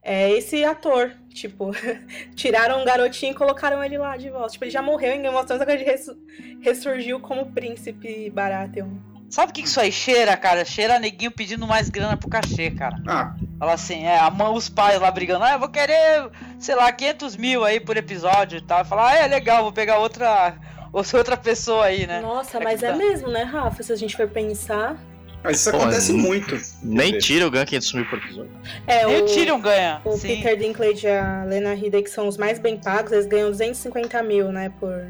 [0.02, 1.12] É esse ator.
[1.34, 1.72] Tipo,
[2.36, 4.50] tiraram um garotinho e colocaram ele lá de volta.
[4.54, 6.18] Tipo, ele já morreu em Game of Thrones, agora ele ressu-
[6.62, 8.88] ressurgiu como príncipe Baratheon.
[9.30, 10.64] Sabe o que que isso aí cheira, cara?
[10.64, 12.96] Cheira neguinho pedindo mais grana pro cachê, cara.
[13.06, 16.76] Ah, Fala assim, é, a mãe, os pais lá brigando, ah, eu vou querer, sei
[16.76, 18.86] lá, 500 mil aí por episódio e tal.
[18.86, 20.56] Fala, ah, é legal, vou pegar outra,
[20.94, 22.22] outra pessoa aí, né?
[22.22, 22.98] Nossa, É mas é tá.
[22.98, 23.84] mesmo, né, Rafa?
[23.84, 24.96] Se a gente for pensar.
[25.44, 26.58] mas isso Pô, acontece nem- muito.
[26.82, 28.52] Nem tira o ganho 500 mil por episódio.
[28.88, 30.28] É, Nem o, o Tyrion ganha, o sim.
[30.38, 34.24] Peter Dinklage e a Lena Headey, que são os mais bem pagos, eles ganham 250
[34.24, 35.06] mil, né, por...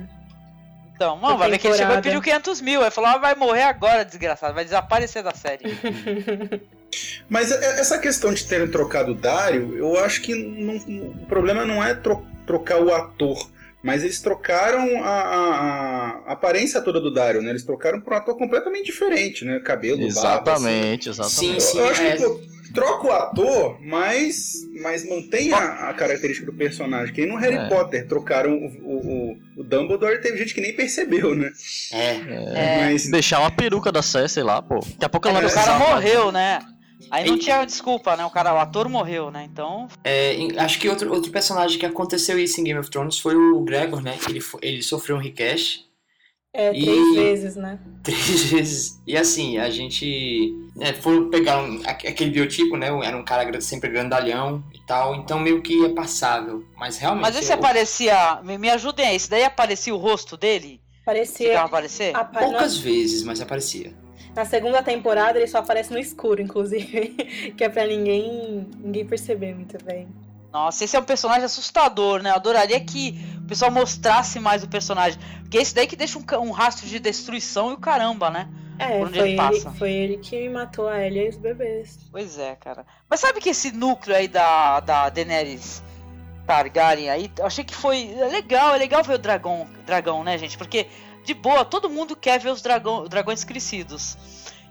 [0.97, 2.81] Então, mano, vai ver que ele chegou e pediu 500 mil.
[2.81, 5.63] Aí falou, ah, vai morrer agora, desgraçado, vai desaparecer da série.
[7.29, 11.83] Mas essa questão de terem trocado o Dario, eu acho que não- o problema não
[11.83, 13.47] é tro- trocar o ator,
[13.83, 17.51] mas eles trocaram a, a- a aparência toda do Dario, né?
[17.51, 19.59] Eles trocaram por um ator completamente diferente, né?
[19.59, 20.65] Cabelo, barba, assim.
[20.65, 21.61] Exatamente, Sim, exatamente.
[21.63, 21.77] sim.
[21.77, 22.17] Eu, eu acho é.
[22.17, 22.23] que
[22.73, 27.13] troca o ator, mas, mas mantém a, a característica do personagem.
[27.13, 27.67] Que nem no Harry É.
[27.67, 31.51] Potter trocaram o, o, o- o Dumbledore, teve gente que nem percebeu, né?
[31.91, 34.79] É, É, Mas Deixar uma peruca da Cersei, sei lá, pô.
[34.79, 36.59] Daqui a pouco ela mas vai o cara morreu, né?
[37.11, 38.25] Aí não tinha desculpa, né?
[38.25, 39.47] O cara, o ator morreu, né?
[39.51, 43.35] Então, é, acho que outro, outro personagem que aconteceu isso em Game of Thrones foi
[43.35, 44.17] o Gregor, né?
[44.27, 45.85] Ele, ele sofreu um recash
[46.59, 47.77] É, E- três vezes, né?
[48.01, 48.99] três vezes.
[49.05, 52.87] E assim, a gente né, foi pegar um- aque- aquele biotipo, né?
[53.05, 56.63] Era um cara sempre grandalhão e tal, então meio que é passável.
[56.75, 57.21] Mas realmente.
[57.21, 60.81] mas esse eu- aparecia, me, me ajudem aí, esse daí aparecia o rosto dele?
[61.05, 61.49] Parecia...
[61.49, 62.15] Ficava aparecer?
[62.15, 63.93] a pa- Poucas vezes, mas aparecia.
[64.35, 67.09] Na segunda temporada ele só aparece no escuro, inclusive.
[67.55, 70.07] que é pra ninguém, ninguém perceber muito bem.
[70.51, 72.31] Nossa, esse é um personagem assustador, né?
[72.31, 75.19] Eu adoraria que o pessoal mostrasse mais o personagem.
[75.41, 78.49] Porque esse daí que deixa um, um rastro de destruição e o caramba, né?
[78.79, 81.97] É, foi ele ele, foi ele que matou a Ellie e os bebês.
[82.11, 82.85] Pois é, cara.
[83.09, 85.83] Mas sabe que esse núcleo aí da, da Daenerys
[86.45, 90.37] Targaryen aí, eu achei que foi é legal, é legal ver o dragão, dragão, né,
[90.37, 90.57] gente?
[90.57, 90.87] Porque,
[91.23, 94.17] de boa, todo mundo quer ver os dragão, dragões crescidos.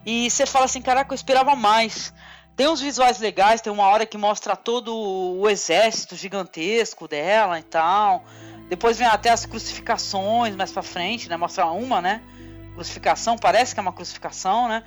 [0.05, 2.15] E você fala assim, caraca, eu esperava mais.
[2.57, 7.63] Tem uns visuais legais, tem uma hora que mostra todo o exército gigantesco dela e
[7.63, 8.25] tal.
[8.71, 11.37] Depois vem até as crucificações mais pra frente, né?
[11.37, 12.23] Mostra uma, né?
[12.75, 14.83] Crucificação, parece que é uma crucificação, né?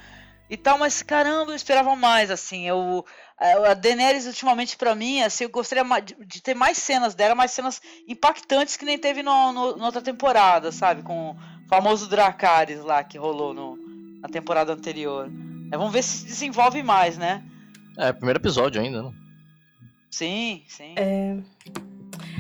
[0.50, 2.68] E tal, mas caramba, eu esperava mais, assim.
[2.68, 3.06] Eu,
[3.38, 5.86] a a Daenerys, ultimamente, pra mim, assim, eu gostaria
[6.26, 11.04] de, ter mais cenas dela, mais cenas impactantes que nem teve na outra temporada, sabe?
[11.04, 11.38] Com o
[11.70, 13.78] famoso Dracarys lá que rolou no,
[14.20, 15.30] na temporada anterior.
[15.72, 17.44] É, vamos ver se desenvolve mais, né?
[18.00, 19.12] É, primeiro episódio ainda, né?
[20.10, 20.94] Sim, sim.
[20.96, 21.38] É.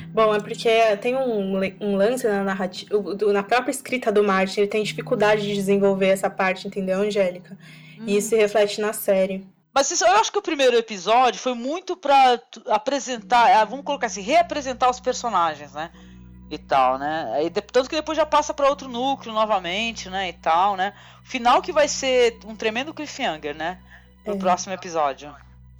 [0.08, 2.96] Bom, é porque tem um, um lance na narrativa,
[3.32, 7.58] na própria escrita do Martin, ele tem dificuldade de desenvolver essa parte, entendeu, Angélica?
[8.08, 9.46] E isso se reflete na série.
[9.74, 13.86] Mas isso, eu acho que o primeiro episódio foi muito pra tu- apresentar, ah, vamos
[13.86, 15.92] colocar assim, reapresentar os personagens, né?
[16.50, 17.48] E tal, né?
[17.54, 20.30] De- tanto que depois já passa pra outro núcleo novamente, né?
[20.30, 20.94] E tal, né?
[21.24, 23.78] O final que vai ser um tremendo cliffhanger, né?
[24.26, 24.38] No É.
[24.38, 25.32] próximo episódio.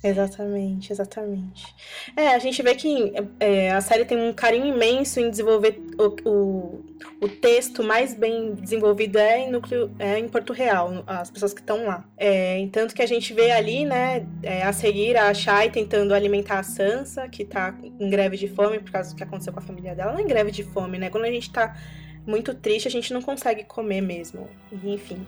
[0.02, 1.76] Exatamente, exatamente.
[2.16, 6.30] É, a gente vê que é, a série tem um carinho imenso em desenvolver o,
[6.30, 6.86] o,
[7.22, 11.60] o texto mais bem desenvolvido é em núcleo, é em Porto Real, as pessoas que
[11.60, 12.06] estão lá.
[12.18, 16.60] É, tanto que a gente vê ali, né, é, a seguir a Shai tentando alimentar
[16.60, 19.64] a Sansa, que tá em greve de fome por causa do que aconteceu com a
[19.64, 20.14] família dela.
[20.14, 21.10] Não é em greve de fome, né?
[21.10, 21.76] Quando a gente tá
[22.26, 24.48] muito triste, a gente não consegue comer mesmo.
[24.82, 25.28] Enfim.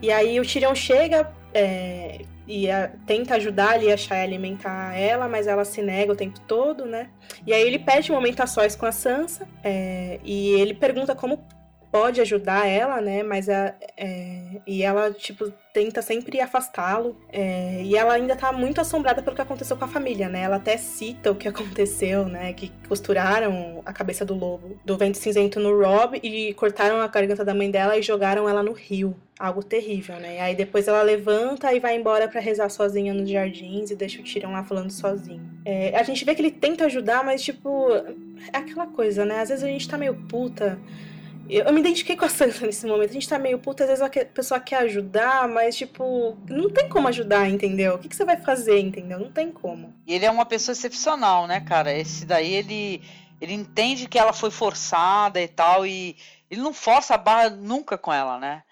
[0.00, 4.94] E aí o Tyrion chega é, e a- tenta ajudar ali a Shai a alimentar
[4.98, 7.08] ela, mas ela se nega o tempo todo, né?
[7.46, 11.14] E aí ele pede um momento a sós com a Sansa é, e ele pergunta
[11.14, 11.44] como
[11.90, 13.22] pode ajudar ela, né?
[13.22, 18.80] Mas a, é, e ela tipo tenta sempre afastá-lo é, e ela ainda tá muito
[18.80, 20.42] assombrada pelo que aconteceu com a família, né?
[20.42, 22.52] Ela até cita o que aconteceu, né?
[22.52, 27.44] Que costuraram a cabeça do lobo do vento cinzento no Rob e cortaram a garganta
[27.44, 29.16] da mãe dela e jogaram ela no rio.
[29.38, 30.36] Algo terrível, né?
[30.36, 34.20] E aí depois ela levanta e vai embora pra rezar sozinha nos jardins e deixa
[34.20, 35.40] o Tyrion lá falando sozinho.
[35.64, 37.90] É, a gente vê que ele tenta ajudar, mas tipo,
[38.52, 39.40] é aquela coisa, né?
[39.40, 40.78] Às vezes a gente tá meio puta.
[41.50, 43.10] Eu, eu me identifiquei com a Sansa nesse momento.
[43.10, 46.88] A gente tá meio puta, às vezes a pessoa quer ajudar, mas tipo, não tem
[46.88, 47.94] como ajudar, entendeu?
[47.94, 49.18] O que, que você vai fazer, entendeu?
[49.18, 49.94] Não tem como.
[50.06, 51.92] E ele é uma pessoa excepcional, né, cara?
[51.92, 53.02] Esse daí, ele,
[53.40, 56.16] ele entende que ela foi forçada e tal, e
[56.50, 58.62] ele não força a barra nunca com ela, né?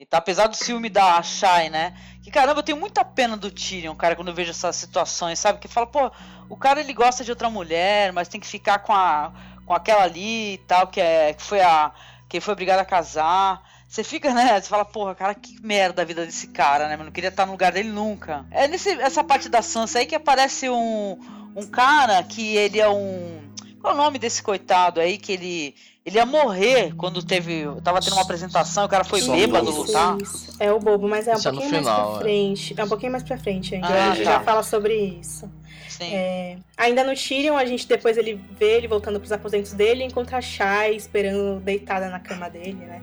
[0.00, 1.92] E tá, apesar do ciúme da Shai, né?
[2.22, 5.58] Que caramba, eu tenho muita pena do Tyrion, cara, quando eu vejo essas situações, sabe?
[5.58, 6.12] Que fala, pô,
[6.48, 9.32] o cara ele gosta de outra mulher, mas tem que ficar com, a,
[9.66, 11.92] com aquela ali e tal, que, é, que foi a.
[12.28, 13.62] que foi obrigada a casar.
[13.88, 14.60] Você fica, né?
[14.60, 16.96] Você fala, porra, cara, que merda a vida desse cara, né?
[16.96, 18.44] Mas não queria estar no lugar dele nunca.
[18.50, 21.18] É nesse, essa parte da Sansa aí que aparece um,
[21.56, 23.40] um cara que ele é um.
[23.80, 25.16] Qual é o nome desse coitado aí?
[25.16, 25.74] Que ele.
[26.08, 27.66] Ele ia morrer quando teve.
[27.84, 30.16] Tava tendo uma apresentação, o cara foi Só bêbado isso, lutar.
[30.18, 30.56] Isso.
[30.58, 32.12] É o bobo, mas é um Isso é no pouquinho final, mais é.
[32.12, 32.74] pra frente.
[32.78, 33.88] É um pouquinho mais pra frente ainda.
[33.88, 34.32] Ah, a gente tá.
[34.32, 35.50] já fala sobre isso.
[35.86, 36.14] Sim.
[36.14, 40.06] É, ainda no Tyrion, a gente depois ele vê ele voltando pros aposentos dele e
[40.06, 43.02] encontra a Shai esperando deitada na cama dele, né?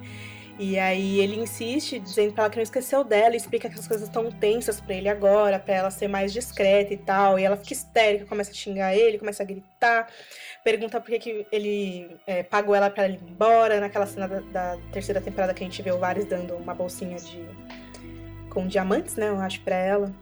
[0.57, 4.07] E aí ele insiste, dizendo pra ela que não esqueceu dela, explica que as coisas
[4.07, 7.37] estão tensas pra ele agora, pra ela ser mais discreta e tal.
[7.37, 10.07] E ela fica histérica, começa a xingar ele, começa a gritar,
[10.63, 13.81] pergunta por que, que ele é, pagou ela pra ela ir embora.
[13.81, 17.17] Naquela cena da, da terceira temporada que a gente vê o Varys dando uma bolsinha
[17.17, 17.45] de
[18.49, 19.27] com diamantes, né?
[19.27, 20.13] Eu acho pra ela.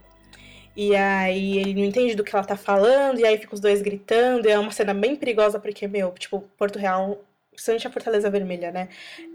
[0.76, 3.80] E aí ele não entende do que ela tá falando, e aí fica os dois
[3.80, 7.20] gritando, e é uma cena bem perigosa, porque, meu, tipo, Porto Real,
[7.54, 8.88] principalmente a Fortaleza Vermelha, né?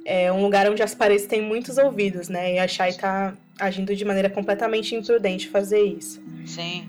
[0.06, 2.54] É um lugar onde as paredes têm muitos ouvidos, né?
[2.54, 6.22] E a Shai tá agindo de maneira completamente imprudente fazer isso.
[6.46, 6.88] Sim.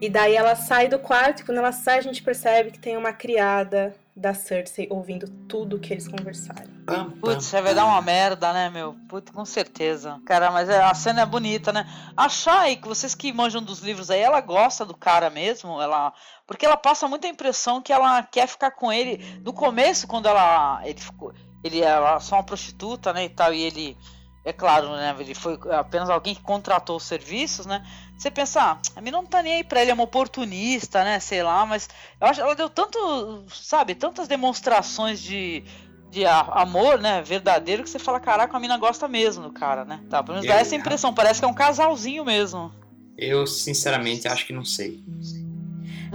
[0.00, 2.96] E daí ela sai do quarto, e quando ela sai, a gente percebe que tem
[2.96, 6.64] uma criada da Cersei ouvindo tudo que eles conversaram.
[7.20, 8.94] Putz, você vai dar uma merda, né, meu?
[9.08, 10.18] Putz, com certeza.
[10.24, 11.86] Cara, mas é- a cena é bonita, né?
[12.16, 16.14] A Shai, que vocês que manjam dos livros aí, ela gosta do cara mesmo, ela...
[16.46, 19.18] Porque ela passa muita impressão que ela quer ficar com ele.
[19.44, 20.80] No começo, quando ela...
[20.84, 21.34] Ele ficou...
[21.62, 23.98] Ele era só uma prostituta, né, e tal, e ele...
[24.46, 25.12] É claro, né?
[25.18, 27.84] Ele foi apenas alguém que contratou os serviços, né?
[28.16, 31.18] Você pensa, ah, a mina não tá nem aí pra ele, é uma oportunista, né?
[31.18, 31.88] Sei lá, mas
[32.20, 35.64] eu acho ela deu tanto, sabe, tantas demonstrações de
[36.08, 40.00] de amor, né, verdadeiro, que você fala, caraca, a mina gosta mesmo do cara, né?
[40.08, 42.72] Tá, pelo menos dá essa impressão, parece que é um casalzinho mesmo.
[43.18, 45.02] Eu, sinceramente, acho que não sei.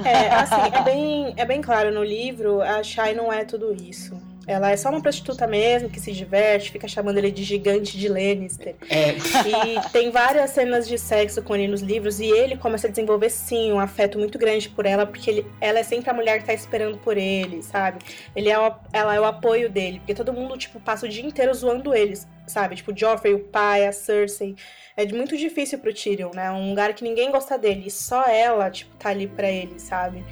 [0.03, 4.30] É, assim, é bem, é bem claro no livro, a Shai não é tudo isso.
[4.47, 8.07] Ela é só uma prostituta mesmo, que se diverte, fica chamando ele de gigante de
[8.07, 8.75] Lannister.
[8.89, 9.11] É.
[9.11, 13.29] E tem várias cenas de sexo com ele nos livros, e ele começa a desenvolver,
[13.29, 16.45] sim, um afeto muito grande por ela, porque ele, ela é sempre a mulher que
[16.45, 17.99] tá esperando por ele, sabe?
[18.35, 21.25] Ele é o, ela é o apoio dele, porque todo mundo, tipo, passa o dia
[21.25, 22.75] inteiro zoando eles, sabe?
[22.75, 24.55] Tipo, Joffrey, o pai, a Cersei.
[24.97, 26.51] É muito difícil pro Tyrion, né?
[26.51, 30.25] Um lugar que ninguém gosta dele, e só ela, tipo, tá ali pra ele, sabe?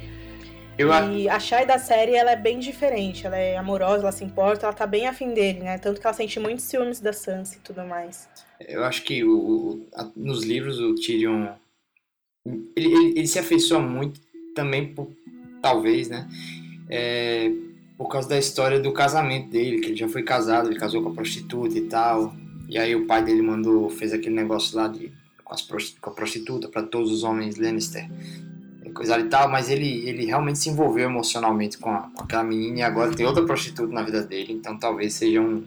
[0.80, 3.26] Eu, E a Shai da série, ela é bem diferente.
[3.26, 5.78] Ela é amorosa, ela se importa, ela tá bem afim dele, né?
[5.78, 8.28] Tanto que ela sente muitos ciúmes da Sansa e tudo mais.
[8.60, 11.48] eu acho que o, o- nos livros o Tyrion.
[12.46, 14.20] Ele, ele, ele se afeiçoa muito
[14.54, 15.08] também, por,
[15.62, 16.26] talvez, né?
[16.88, 17.50] É,
[17.96, 21.10] por causa da história do casamento dele, que ele já foi casado, ele casou com
[21.10, 22.34] a prostituta e tal.
[22.68, 25.12] E aí o pai dele mandou, fez aquele negócio lá de,
[25.44, 28.08] com, as com a prostituta para todos os homens Lannister.
[29.00, 32.80] Coisa e tal, mas ele, ele realmente se envolveu emocionalmente com, a- com aquela menina
[32.80, 35.64] e agora tem outra prostituta na vida dele, então talvez seja um,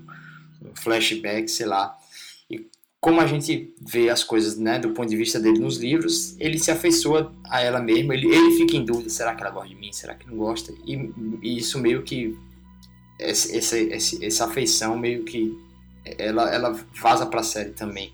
[0.62, 1.98] um flashback, sei lá.
[2.48, 2.68] E
[3.02, 6.60] como a gente vê as coisas né, do ponto de vista dele nos livros, ele
[6.60, 9.76] se afeiçoa a ela mesma, ele, ele fica em dúvida, será que ela gosta de
[9.76, 10.72] mim, será que não gosta?
[10.86, 10.94] E,
[11.42, 12.38] e isso meio que,
[13.20, 15.58] essa, essa, essa, essa afeição meio que,
[16.20, 18.14] ela, ela vaza pra série também.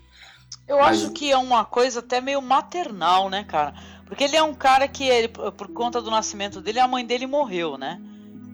[0.66, 3.74] Eu Mas- acho que é uma coisa até meio maternal, né, cara?
[4.10, 7.28] Porque ele é um cara que, ele, por conta do nascimento dele, a mãe dele
[7.28, 8.00] morreu, né?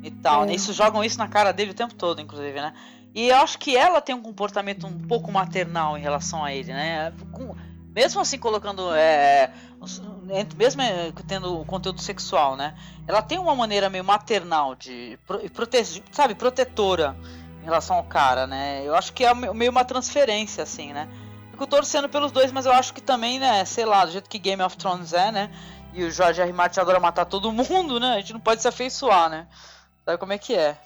[0.02, 0.44] E tal.
[0.44, 0.54] É.
[0.54, 2.74] Isso jogam isso na cara dele o tempo todo, inclusive, né?
[3.14, 6.74] E eu acho que ela tem um comportamento um pouco maternal em relação a ele,
[6.74, 7.10] né?
[7.32, 7.56] Com-
[7.94, 8.94] mesmo assim, colocando.
[8.94, 9.50] É,
[10.58, 12.74] mesmo é, tendo conteúdo sexual, né?
[13.08, 15.18] Ela tem uma maneira meio maternal de.
[15.26, 17.16] pro- prote- sabe, protetora
[17.62, 18.82] em relação ao cara, né?
[18.84, 21.08] Eu acho que é me- meio uma transferência, assim, né?
[21.56, 24.38] Fico torcendo pelos dois, mas eu acho que também, né, sei lá, do jeito que
[24.38, 25.50] Game of Thrones é, né?
[25.94, 26.52] E o George R.
[26.52, 28.12] Martin adora matar todo mundo, né?
[28.12, 29.48] A gente não pode se afeiçoar, né?
[30.04, 30.76] Sabe como é que é?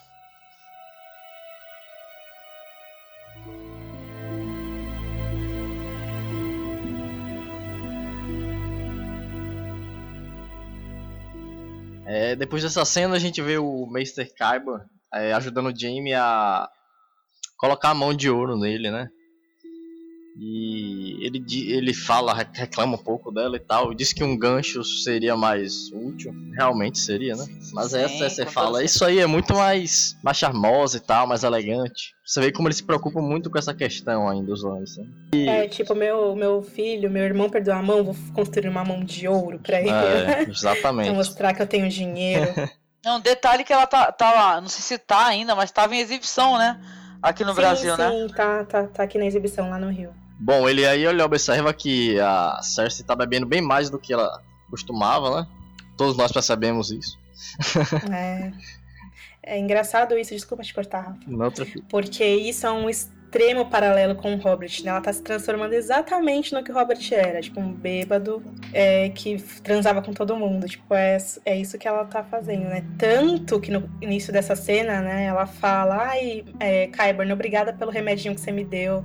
[12.06, 16.70] É, depois dessa cena a gente vê o Meister Kaiba é, ajudando o Jamie a
[17.56, 19.10] colocar a mão de ouro nele, né?
[20.42, 24.82] E ele, ele fala, re- reclama um pouco dela e tal, diz que um gancho
[24.82, 27.44] seria mais útil, realmente seria, né?
[27.74, 31.44] Mas Sim, essa você fala, isso aí é muito mais, mais charmosa e tal, mais
[31.44, 32.14] elegante.
[32.24, 35.04] Você vê como ele se preocupa muito com essa questão ainda, os homens, né?
[35.34, 39.28] É, tipo, meu, meu filho, meu irmão perdeu a mão, vou construir uma mão de
[39.28, 39.90] ouro pra ele.
[39.90, 41.10] É, pra exatamente.
[41.12, 42.54] mostrar que eu tenho dinheiro.
[43.04, 46.00] Não, detalhe que ela tá, tá lá, não sei se tá ainda, mas tava em
[46.00, 46.78] exibição, né?
[47.22, 48.26] Aqui no sim, Brasil, sim, né?
[48.36, 50.12] tá, tá, tá aqui na exibição lá no Rio.
[50.40, 54.42] Bom, ele aí ele observa que a Cersei tá bebendo bem mais do que ela
[54.70, 55.46] costumava, né?
[55.98, 57.18] Todos nós percebemos isso.
[58.10, 58.52] É.
[59.42, 61.18] É engraçado isso, desculpa te cortar, Rafa.
[61.26, 61.84] Não, tranquilo.
[61.88, 64.90] Porque isso é um extremo paralelo com o Robert, né?
[64.90, 69.42] Ela tá se transformando exatamente no que o Robert era, tipo, um bêbado é, que
[69.62, 70.68] transava com todo mundo.
[70.68, 71.16] Tipo, é,
[71.46, 72.84] é isso que ela tá fazendo, né?
[72.98, 78.34] Tanto que no início dessa cena, né, ela fala, ai, é, Kyburn, obrigada pelo remedinho
[78.34, 79.04] que você me deu.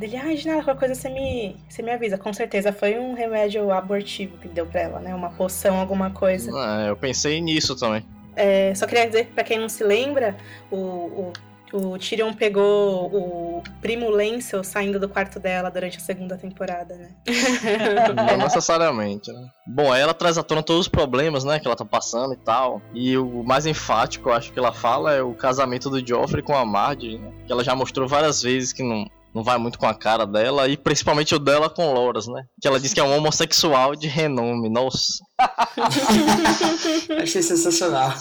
[0.00, 2.16] Dele, ai, de nada, qualquer coisa você me, você me avisa.
[2.16, 5.14] Com certeza foi um remédio abortivo que ele deu pra ela, né?
[5.14, 6.50] Uma poção, alguma coisa.
[6.54, 8.02] Ah, eu pensei nisso também.
[8.34, 10.38] É, só queria dizer que, pra quem não se lembra,
[10.70, 11.32] o, o,
[11.74, 17.10] o Tyrion pegou o primo Lancel saindo do quarto dela durante a segunda temporada, né?
[18.26, 19.50] Não necessariamente, né?
[19.66, 22.38] Bom, aí ela traz à tona todos os problemas, né, que ela tá passando e
[22.38, 22.80] tal.
[22.94, 26.56] E o mais enfático, eu acho que ela fala, é o casamento do Joffrey com
[26.56, 27.30] a Marge, né?
[27.46, 29.04] Que ela já mostrou várias vezes que não,
[29.34, 32.42] não vai muito com a cara dela, e principalmente o dela com Loras, né?
[32.60, 34.68] Que ela diz que é um homossexual de renome.
[34.68, 35.18] Nossa,
[37.22, 38.12] Achei sensacional.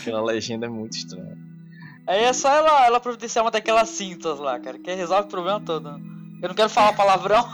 [0.00, 1.36] aquela legenda é muito estranha.
[2.06, 5.60] Aí é só ela, ela providenciar uma daquelas cintas lá, cara, que resolve o problema
[5.60, 5.88] todo.
[6.42, 7.48] Eu não quero falar palavrão.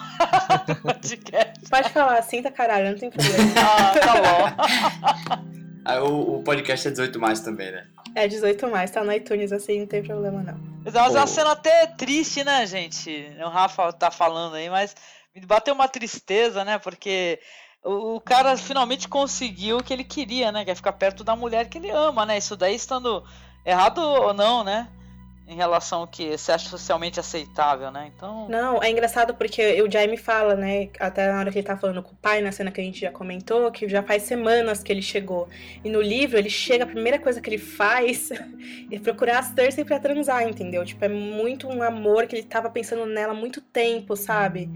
[0.82, 1.60] Podcast.
[1.68, 3.52] Pode falar, sinta caralho, não tem problema.
[3.60, 5.48] ah, tá bom.
[5.88, 7.86] Aí o, o podcast é 18 mais também, né?
[8.14, 10.60] É 18 mais, tá no iTunes assim, não tem problema não.
[10.84, 13.34] Mas é uma cena até triste, né, gente?
[13.42, 14.94] O Rafa tá falando aí, mas
[15.34, 16.78] me bateu uma tristeza, né?
[16.78, 17.40] Porque
[17.82, 20.62] o, o cara finalmente conseguiu o que ele queria, né?
[20.62, 22.36] Que é ficar perto da mulher que ele ama, né?
[22.36, 23.24] Isso daí estando
[23.64, 24.88] errado ou não, né?
[25.48, 28.12] Em relação ao que você acha socialmente aceitável, né?
[28.14, 28.46] Então.
[28.50, 30.90] Não, é engraçado porque o Jaime fala, né?
[31.00, 33.00] Até na hora que ele tá falando com o pai, na cena que a gente
[33.00, 35.48] já comentou, que já faz semanas que ele chegou.
[35.82, 38.28] E no livro, ele chega, a primeira coisa que ele faz
[38.92, 40.84] é procurar a Cersei pra transar, entendeu?
[40.84, 44.68] Tipo, é muito um amor que ele tava pensando nela há muito tempo, sabe?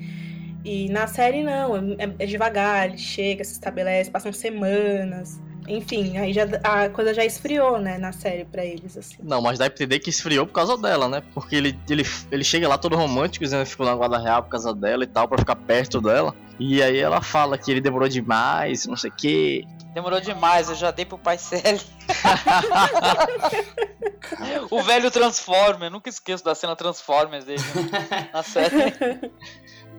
[0.64, 5.38] E na série, não, é, é devagar, ele chega, se estabelece, passam semanas.
[5.68, 9.16] Enfim, aí já, a coisa já esfriou, né, na série pra eles, assim.
[9.22, 11.22] Não, mas dá pra entender que esfriou por causa dela, né?
[11.34, 14.50] Porque ele, ele, ele chega lá todo romântico, dizendo que ficou na guarda real por
[14.50, 16.34] causa dela e tal, pra ficar perto dela.
[16.58, 19.64] E aí ela fala que ele demorou demais, não sei o quê.
[19.94, 21.80] Demorou demais, eu já dei pro pai Celi.
[24.70, 28.30] o velho Transformer, nunca esqueço da cena Transformers dele né?
[28.32, 28.92] na série.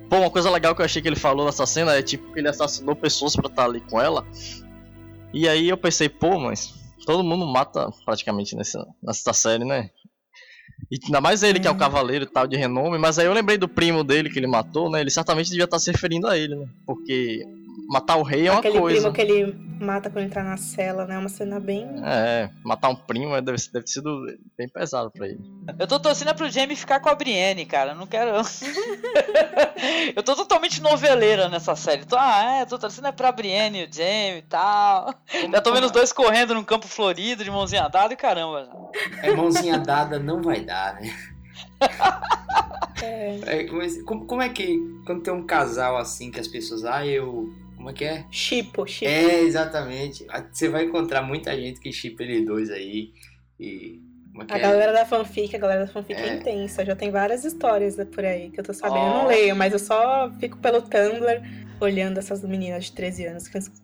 [0.10, 2.40] Pô, uma coisa legal que eu achei que ele falou nessa cena é tipo que
[2.40, 4.26] ele assassinou pessoas pra estar ali com ela.
[5.34, 6.74] E aí eu pensei, pô, mas
[7.06, 9.90] todo mundo mata praticamente nessa, nessa série, né?
[10.92, 13.34] E ainda mais ele, que é o cavaleiro e tal, de renome, mas aí eu
[13.34, 15.02] lembrei do primo dele que ele matou, né?
[15.02, 16.68] Ele certamente devia estar se referindo a ele, né?
[16.86, 17.44] Porque
[17.90, 19.00] matar o rei é uma Aquele coisa.
[19.00, 21.18] primo que ele mata quando entrar na cela, né?
[21.18, 21.88] Uma cena bem.
[22.04, 24.26] É, matar um primo é, deve, deve ter sido
[24.58, 25.40] bem pesado pra ele.
[25.78, 27.92] Eu tô torcendo pro Jamie ficar com a Brienne, cara.
[27.92, 28.32] Eu não quero.
[30.16, 32.06] eu tô totalmente noveleira nessa série.
[32.06, 35.14] Tô, ah, é, tô torcendo é pra Brienne e o Jamie e tal.
[35.52, 38.70] Já tô vendo os dois correndo num campo florido, de mãozinha dada e caramba.
[39.22, 41.14] É mãozinha dada não vai dar, né?
[43.02, 46.86] É, É, mas como, como é que quando tem um casal assim que as pessoas,
[46.86, 47.54] ah, eu.
[47.84, 48.26] Como é que é?
[48.32, 49.12] Chipo, chipo.
[49.12, 50.26] É, exatamente.
[50.30, 53.12] Ah, Você vai encontrar muita gente que chipa eles dois aí.
[53.60, 54.00] E.
[54.32, 54.62] Como é que A é?
[54.62, 56.30] galera da fanfic, a galera da fanfic é.
[56.30, 56.36] É.
[56.36, 56.86] intensa.
[56.86, 58.96] Já tem várias histórias por aí que eu tô sabendo.
[58.96, 59.18] Eu Ó.
[59.24, 61.42] não leio, mas eu só fico pelo Tumblr
[61.82, 63.76] olhando essas meninas de 13 anos que ficam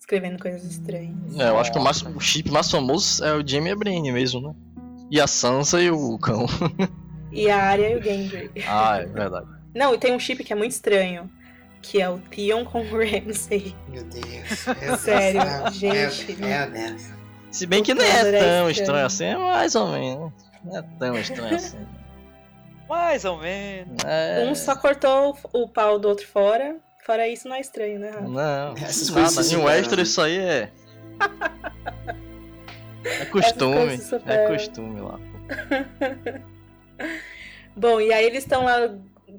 [0.00, 1.38] escrevendo coisas estranhas.
[1.38, 3.76] É, eu acho que o, mais, o chip mais famoso é o Jamie e a
[3.76, 4.52] Brienne mesmo, né?
[5.12, 6.46] E a Sansa e o cão.
[7.30, 8.50] E a Arya e o Gendry.
[8.66, 9.46] ah, é verdade.
[9.72, 11.30] Não, e tem um chip que é muito estranho.
[11.82, 13.74] Que é o Theon com o Ramsay.
[13.88, 14.66] Meu Deus.
[14.66, 15.72] Meu Deus Sério, do céu.
[15.72, 17.02] gente, Meu, meu Deus.
[17.50, 18.70] Se bem que O nem é é tão estranho.
[18.70, 20.32] estranho assim, é mais ou menos.
[20.64, 21.78] Não é tão estranho assim.
[22.88, 24.02] Mais ou menos.
[24.06, 24.46] É...
[24.48, 26.76] Um só cortou o pau do outro fora.
[27.04, 28.22] Fora isso, não é estranho, né, Rafa?
[28.28, 30.02] Não, Essas coisas Em Westeros né?
[30.04, 30.70] isso aí é.
[33.04, 34.00] É costume.
[34.26, 35.20] É costume lá.
[37.76, 38.90] Bom, e aí eles estão lá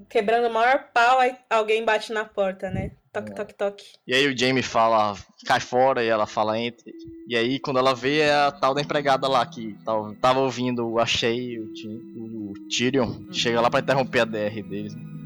[0.10, 2.92] quebrando o maior pau, aí alguém bate na porta, né?
[3.14, 3.20] É.
[3.20, 3.86] Toque, toque, toque.
[4.08, 6.94] E aí o Jamie fala, cai fora, e ela fala, entre.
[7.28, 10.88] E aí quando ela vê é a tal da empregada lá que tava, tava ouvindo
[10.88, 13.32] o Achei e o, o Tyrion.
[13.32, 14.96] Chega lá pra interromper a DR deles.
[14.96, 15.19] né?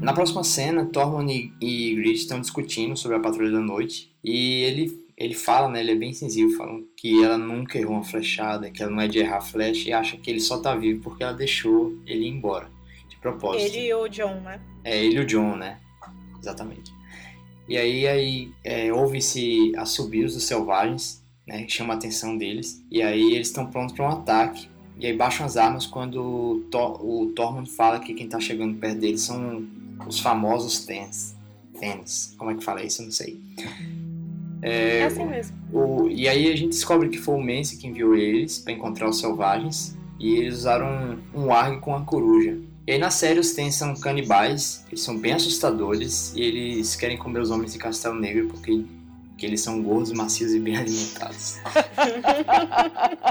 [0.00, 4.14] Na próxima cena, Tormund e, Grit estão discutindo sobre a Patrulha da Noite.
[4.22, 5.80] E ele, ele fala, né?
[5.80, 9.08] Ele é bem sensível, falando que ela nunca errou uma flechada, que ela não é
[9.08, 12.28] de errar flecha e acha que ele só tá vivo porque ela deixou ele ir
[12.28, 12.70] embora.
[13.08, 13.74] De propósito.
[13.74, 14.60] Ele e o John, né?
[14.84, 15.80] É ele e o John, né?
[16.40, 16.92] Exatamente.
[17.68, 21.64] E aí, aí é, houve-se assobios dos selvagens, né?
[21.64, 22.84] Que chama a atenção deles.
[22.88, 24.68] E aí eles estão prontos para um ataque.
[24.96, 29.00] E aí baixam as armas quando o, o Tormund fala que quem tá chegando perto
[29.00, 29.64] deles são
[30.06, 31.34] os famosos Tens.
[31.78, 32.34] Tens.
[32.38, 33.02] Como é que fala isso?
[33.02, 33.40] Eu não sei.
[34.62, 35.56] É assim mesmo.
[35.72, 39.08] O- e aí a gente descobre que foi o Mance que enviou eles para encontrar
[39.08, 39.96] os selvagens.
[40.18, 42.58] E eles usaram um, um argue com a coruja.
[42.86, 47.16] E aí na série os Tens são canibais, eles são bem assustadores e eles querem
[47.16, 48.84] comer os homens de Castelo Negro porque,
[49.38, 51.58] porque eles são gordos, macios e bem alimentados.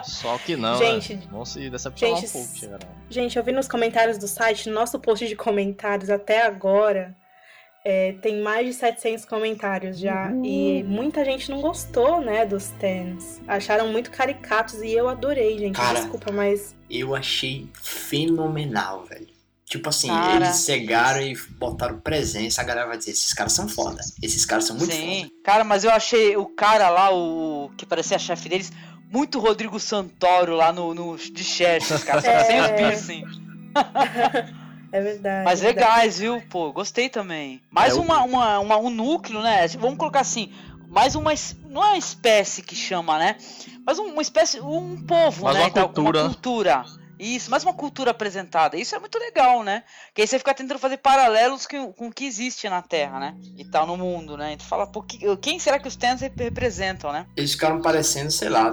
[0.05, 1.21] Só que não, Gente, né?
[1.29, 2.89] Vão se decepcionar gente, um pouco, chegar lá.
[3.09, 7.13] Gente, eu vi nos comentários do site, no nosso post de comentários até agora,
[7.83, 10.31] é, tem mais de 700 comentários já.
[10.45, 13.41] E muita gente não gostou, né, dos tens.
[13.45, 15.75] Acharam muito caricatos e eu adorei, gente.
[15.75, 15.99] Cara.
[15.99, 19.36] Desculpa, mas Eu achei fenomenal, velho.
[19.69, 20.35] Tipo assim, Cara.
[20.37, 24.01] eles cegaram e botaram presença, a galera vai dizer, esses caras são foda.
[24.23, 25.23] Esses caras são muito Sim.
[25.23, 25.31] foda.
[25.43, 28.71] Cara, mas eu achei o cara lá, o que parecia chefe deles,
[29.11, 32.21] muito Rodrigo Santoro lá no, no de Chester, cara.
[32.21, 32.73] Só que sem os É.
[32.73, 33.23] piercing.
[34.91, 35.45] é verdade.
[35.45, 35.87] Mas é verdade.
[35.89, 36.41] legais, viu?
[36.49, 37.61] Pô, gostei também.
[37.69, 39.67] Mais É, uma, uma, uma- um núcleo, né?
[39.79, 40.51] Vamos colocar assim.
[40.87, 41.31] Mais uma.
[41.69, 43.35] Não é uma espécie que chama, né?
[43.85, 44.61] Mas um- uma espécie.
[44.61, 45.63] Um povo, Mais né?
[45.63, 46.23] uma cultura, né?
[46.27, 46.85] Uma cultura.
[47.19, 48.77] Isso, mais uma cultura apresentada.
[48.77, 49.83] Isso é muito legal, né?
[50.13, 53.35] Que aí você fica tentando fazer paralelos com, com o que existe na Terra, né?
[53.57, 54.53] E tal, no mundo, né?
[54.53, 57.25] E tu fala, pô, que- quem será que os Tens rep- representam, né?
[57.35, 58.71] Eles ficaram parecendo, sei lá,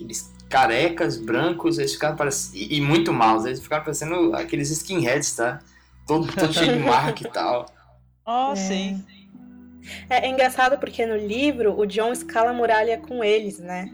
[0.00, 2.56] eles carecas, brancos, eles ficaram parecendo.
[2.56, 5.60] E, e muito maus, eles ficaram parecendo aqueles skinheads, tá?
[6.06, 7.66] Todo, todo cheio de marca e tal.
[8.26, 8.56] Oh, É.
[8.56, 9.04] sim.
[10.10, 13.88] É, é engraçado porque no livro o John escala a muralha com eles, né?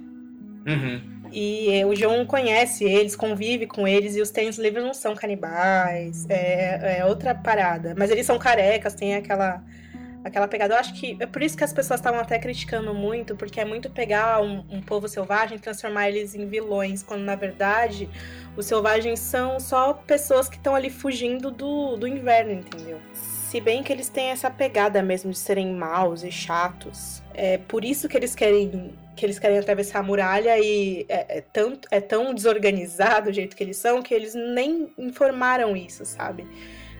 [0.66, 1.19] Uhum.
[1.32, 5.14] E é, o John conhece eles, convive com eles, e os Tênis livres não são
[5.14, 7.94] canibais, é, é outra parada.
[7.96, 9.62] Mas eles são carecas, tem aquela,
[10.24, 10.74] aquela pegada.
[10.74, 13.64] Eu acho que é por isso que as pessoas estavam até criticando muito, porque é
[13.64, 18.08] muito pegar um, um povo selvagem e transformar eles em vilões, quando na verdade
[18.56, 22.98] os selvagens são só pessoas que estão ali fugindo do, do inverno, entendeu?
[23.12, 27.20] Se bem que eles têm essa pegada mesmo de serem maus e chatos.
[27.34, 31.40] É por isso que eles querem que eles querem atravessar a muralha e é, é
[31.42, 36.46] tanto, é tão desorganizado o jeito que eles são que eles nem informaram isso, sabe?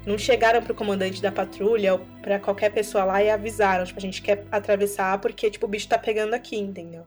[0.06, 4.02] Não chegaram pro comandante da patrulha ou pra qualquer pessoa lá e avisaram, tipo, a
[4.02, 7.06] gente quer atravessar porque, tipo, o bicho tá pegando aqui, entendeu?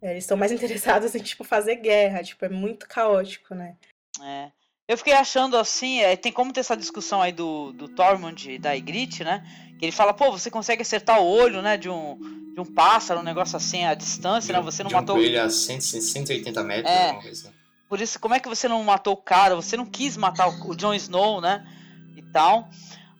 [0.00, 3.76] É, Eles estão mais interessados em, tipo, fazer guerra, tipo, é muito caótico, né?
[4.22, 4.50] É.
[4.88, 8.58] Eu fiquei achando assim, é, tem como ter essa discussão aí do, do Tormund e
[8.58, 9.44] da Ygritte, né?
[9.80, 12.18] Que ele fala, pô, você consegue acertar o olho, né, de um,
[12.54, 14.60] de um pássaro, um negócio assim à distância, né?
[14.60, 15.16] Você não de um matou.
[15.16, 17.14] coelho a 100, 180 metros, É.
[17.14, 17.50] coisa.
[17.88, 19.56] Por isso, como é que você não matou o cara?
[19.56, 21.66] Você não quis matar o, o Jon Snow, né?
[22.14, 22.68] E tal.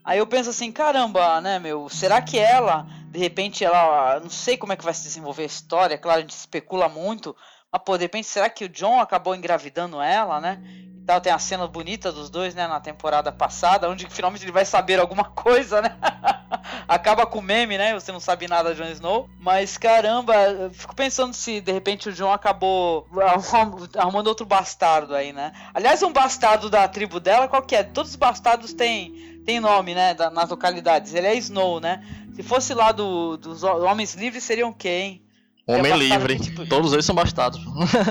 [0.05, 1.89] Aí eu penso assim, caramba, né, meu?
[1.89, 4.21] Será que ela, de repente, ela.
[4.21, 7.35] Não sei como é que vai se desenvolver a história, claro, a gente especula muito.
[7.73, 10.61] Mas, pô, de repente, será que o John acabou engravidando ela, né?
[11.07, 14.65] Tal, tem a cena bonita dos dois, né, na temporada passada, onde finalmente ele vai
[14.65, 15.97] saber alguma coisa, né?
[16.87, 17.95] Acaba com o meme, né?
[17.95, 19.29] Você não sabe nada de Jon Snow.
[19.39, 25.15] Mas caramba, eu fico pensando se de repente o Jon acabou arrum- arrumando outro bastardo
[25.15, 25.53] aí, né?
[25.75, 27.83] Aliás, um bastardo da tribo dela, qual que é?
[27.83, 30.15] Todos os bastardos têm, têm nome, né?
[30.15, 31.15] da- nas localidades.
[31.15, 32.05] Ele é Snow, né?
[32.35, 35.23] Se fosse lá do, dos ho- homens livres, seriam quem?
[35.67, 36.35] Homem É livre.
[36.37, 37.61] de tipo- Todos eles são bastardos.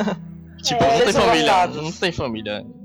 [0.64, 1.68] tipo, É, não tem família.
[1.68, 2.60] Não tem família.
[2.62, 2.79] Não tem.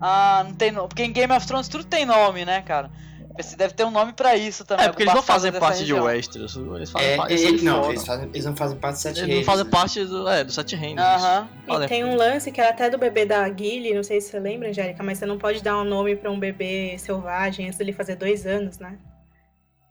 [0.00, 0.88] Ah, não tem nome.
[0.88, 2.90] Porque em Game of Thrones tudo tem nome, né, cara?
[3.36, 4.86] Você deve ter um nome pra isso também.
[4.86, 6.04] É, porque eles não fazem parte de região.
[6.04, 6.54] Westeros.
[6.56, 9.02] Eles fazem É, parte ele- eles de não, eles, fazem, eles não fazem parte de
[9.02, 9.38] sete Eles reis.
[9.46, 9.70] não fazem né?
[9.72, 11.02] parte do, é, dos sete reinos.
[11.04, 11.48] Aham.
[11.64, 14.30] E Fazem tem um lance que era até do bebê da Gilly, não sei se
[14.30, 17.76] você lembra, Angélica, mas você não pode dar um nome pra um bebê selvagem antes
[17.76, 18.98] dele fazer dois anos, né?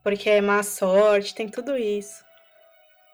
[0.01, 2.23] Porque é má sorte, tem tudo isso.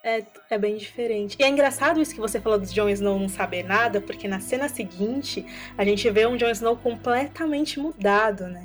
[0.01, 1.35] É, é bem diferente.
[1.37, 4.39] E é engraçado isso que você falou do Jon Snow não saber nada, porque na
[4.39, 5.45] cena seguinte
[5.77, 8.63] a gente vê um Jon Snow completamente mudado, né?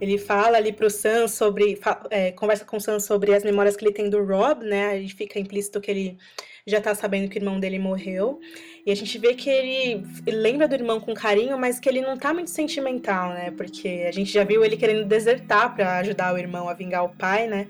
[0.00, 1.80] Ele fala ali pro Sam sobre.
[2.08, 4.90] é, conversa com o Sam sobre as memórias que ele tem do Rob, né?
[4.90, 6.18] Aí fica implícito que ele
[6.64, 8.38] já tá sabendo que o irmão dele morreu.
[8.84, 12.16] E a gente vê que ele, lembra do irmão com carinho, mas que ele não
[12.16, 13.50] tá muito sentimental, né?
[13.50, 17.08] Porque a gente já viu ele querendo desertar pra ajudar o irmão a vingar o
[17.08, 17.66] pai, né?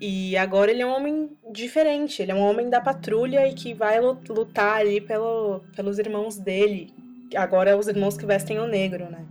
[0.00, 3.74] E agora ele é um homem diferente, ele é um homem da patrulha e que
[3.74, 6.94] vai lu- lutar ali pelo, pelos irmãos dele.
[7.36, 9.26] Agora os irmãos que vestem o negro, né?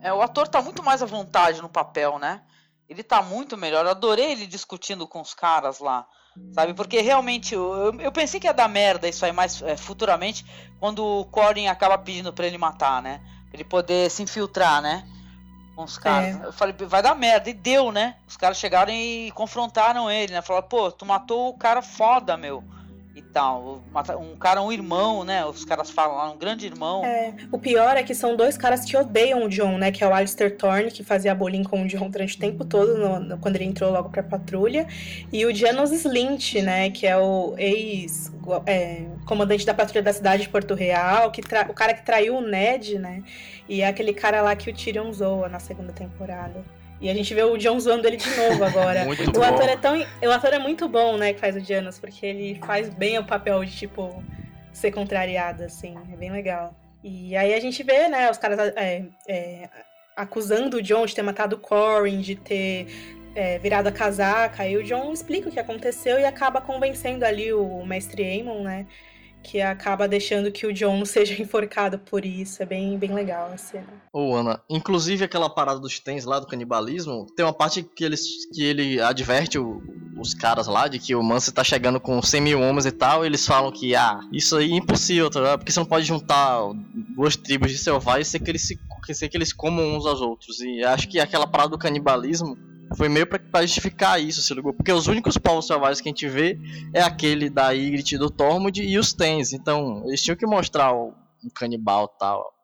[0.00, 2.40] É, o ator tá muito mais à vontade no papel, né?
[2.88, 3.84] Ele tá muito melhor.
[3.84, 6.06] Eu adorei ele discutindo com os caras lá,
[6.52, 6.72] sabe?
[6.72, 10.44] Porque realmente eu, eu- pensei que ia dar merda isso aí mais é, futuramente,
[10.80, 13.20] quando o Corin acaba pedindo pra ele matar, né?
[13.50, 15.06] Pra ele poder se infiltrar, né?
[15.78, 16.36] Com os caras.
[16.42, 17.48] Eu falei, vai dar merda.
[17.48, 18.16] E deu, né?
[18.26, 20.42] Os caras chegaram e confrontaram ele, né?
[20.42, 22.64] Falaram, pô, tu matou o cara foda, meu.
[23.14, 23.80] E tal.
[24.20, 25.44] Um cara, um irmão, né?
[25.46, 27.04] Os caras falam um grande irmão.
[27.04, 29.92] É, o pior é que são dois caras que odeiam o John, né?
[29.92, 32.96] Que é o Alistair Thorne, que fazia bullying com o John durante o tempo todo,
[32.98, 34.84] no- no- quando ele entrou logo pra patrulha.
[35.32, 36.90] E o Janos Slint, né?
[36.90, 37.54] Que é o
[39.28, 42.40] ex-comandante da patrulha da cidade de Porto Real, que tra- o cara que traiu o
[42.40, 43.22] Ned, né?
[43.68, 46.64] E é aquele cara lá que o Tyrion zoa na segunda temporada.
[47.00, 49.04] E a gente vê o John zoando ele de novo agora.
[49.06, 49.42] Muito O bom.
[49.44, 52.60] ator, é tão, o ator é muito bom, né, que faz o Janus, porque ele
[52.66, 54.24] faz bem o papel de, tipo,
[54.72, 55.94] ser contrariado, assim.
[56.12, 56.74] É bem legal.
[57.04, 59.68] E aí a gente vê, né, os caras é, é,
[60.16, 62.88] acusando o John de ter matado o Corin, de ter
[63.36, 64.64] é, virado a casaca.
[64.64, 68.86] Aí o John explica o que aconteceu e acaba convencendo ali o mestre Aemon, né,
[69.42, 72.62] que acaba deixando que o John seja enforcado por isso.
[72.62, 73.86] É bem, bem legal a cena.
[74.12, 78.22] Ô, Ana, inclusive aquela parada dos tens lá do canibalismo, tem uma parte que, eles,
[78.52, 79.82] que ele adverte o-
[80.18, 83.22] os caras lá de que o Mance tá chegando com 100 mil homens e tal,
[83.22, 85.56] e eles falam que, ah, isso aí é impossível, tá?
[85.56, 86.60] Porque você não pode juntar
[87.14, 88.78] duas tribos de selvagens sem que eles, se,
[89.14, 90.58] sem que eles comam uns aos outros.
[90.60, 92.58] E acho que aquela parada do canibalismo
[92.96, 94.72] foi meio pra, justificar isso, se ligou?
[94.72, 96.58] Porque os únicos povos selvagens que a gente vê
[96.94, 99.52] é aquele da Ygritte e do Tormund e os tens.
[99.52, 101.14] Então, eles tinham que mostrar o,
[101.44, 102.54] um canibal e tal.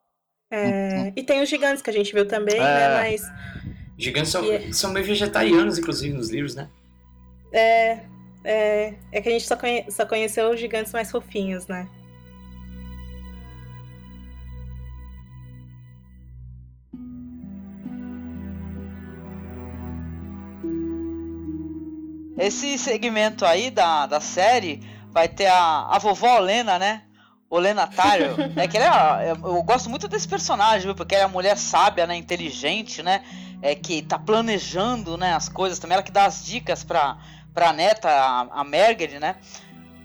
[0.51, 2.59] É, e tem os gigantes que a gente viu também, É.
[2.59, 3.21] né, mas...
[3.97, 6.69] Gigantes são, E- são meio vegetarianos, inclusive, nos livros, né?
[7.51, 7.99] É,
[8.43, 11.87] é, é que a gente só, conhe- só conheceu os gigantes mais fofinhos, né?
[22.45, 24.81] Esse segmento aí da, da série
[25.11, 27.03] vai ter a, a vovó Olena, né?
[27.49, 30.95] Olena Tyro, é que ela é, eu gosto muito desse personagem, viu?
[30.95, 32.15] Porque ela é uma mulher sábia, né?
[32.15, 33.23] Inteligente, né?
[33.61, 35.33] É, que tá planejando, né?
[35.33, 35.95] As coisas também.
[35.95, 37.17] Ela que dá as dicas pra,
[37.53, 39.37] pra neta, a, a Margaret, né?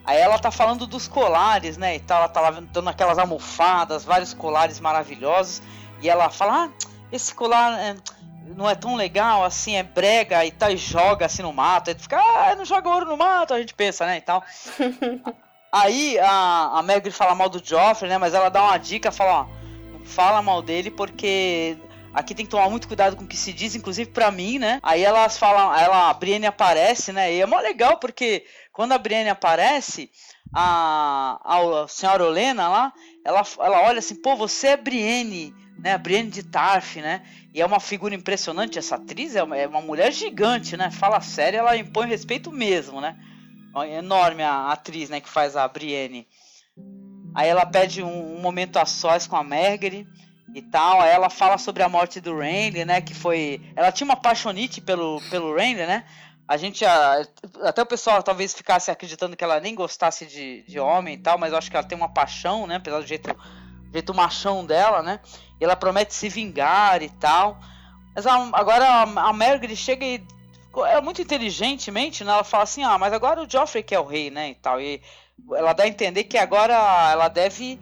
[0.04, 1.96] Aí ela tá falando dos colares, né?
[1.96, 5.62] E tal, ela tá lá dando aquelas almofadas, vários colares maravilhosos.
[6.00, 6.70] E ela fala: Ah,
[7.12, 7.96] esse colar é,
[8.56, 11.88] não é tão legal, assim, é brega e tal, e joga assim no mato.
[11.88, 14.18] Aí tu fica, ah, não joga ouro no mato, a gente pensa, né?
[14.18, 14.44] E tal.
[15.72, 18.18] Aí a, a Meg fala mal do Joffrey, né?
[18.18, 19.46] Mas ela dá uma dica, fala, ó,
[19.92, 21.78] não fala mal dele porque
[22.12, 24.80] aqui tem que tomar muito cuidado com o que se diz, inclusive para mim, né?
[24.82, 27.32] Aí elas falam, ela, a Brienne aparece, né?
[27.32, 30.10] E é mó legal porque quando a Brienne aparece,
[30.52, 32.92] a, a, a senhora Olena lá,
[33.24, 35.94] ela, ela olha assim, pô, você é Brienne, né?
[35.94, 37.22] A Brienne de Tarf, né?
[37.52, 40.90] E é uma figura impressionante, essa atriz é uma, é uma mulher gigante, né?
[40.90, 43.16] Fala sério, ela impõe respeito mesmo, né?
[43.76, 46.26] É enorme a atriz, né, que faz a Brienne.
[47.34, 50.06] Aí ela pede um, um momento a sós com a Margaery
[50.54, 51.00] e tal.
[51.00, 53.60] Aí ela fala sobre a morte do Renly, né, que foi...
[53.76, 56.04] Ela tinha uma paixonite pelo, pelo Renly, né?
[56.48, 57.24] A gente, a,
[57.62, 61.38] até o pessoal talvez ficasse acreditando que ela nem gostasse de, de homem e tal,
[61.38, 63.36] mas eu acho que ela tem uma paixão, né, apesar do jeito,
[63.92, 65.20] jeito machão dela, né?
[65.60, 67.58] E ela promete se vingar e tal.
[68.14, 70.22] Mas a, agora a, a Margaery chega e
[70.86, 72.32] é muito inteligentemente, né?
[72.32, 74.50] Ela fala assim, ah, mas agora o Joffrey que é o rei, né?
[74.50, 74.80] E tal.
[74.80, 75.00] E
[75.52, 76.74] ela dá a entender que agora
[77.10, 77.78] ela deve.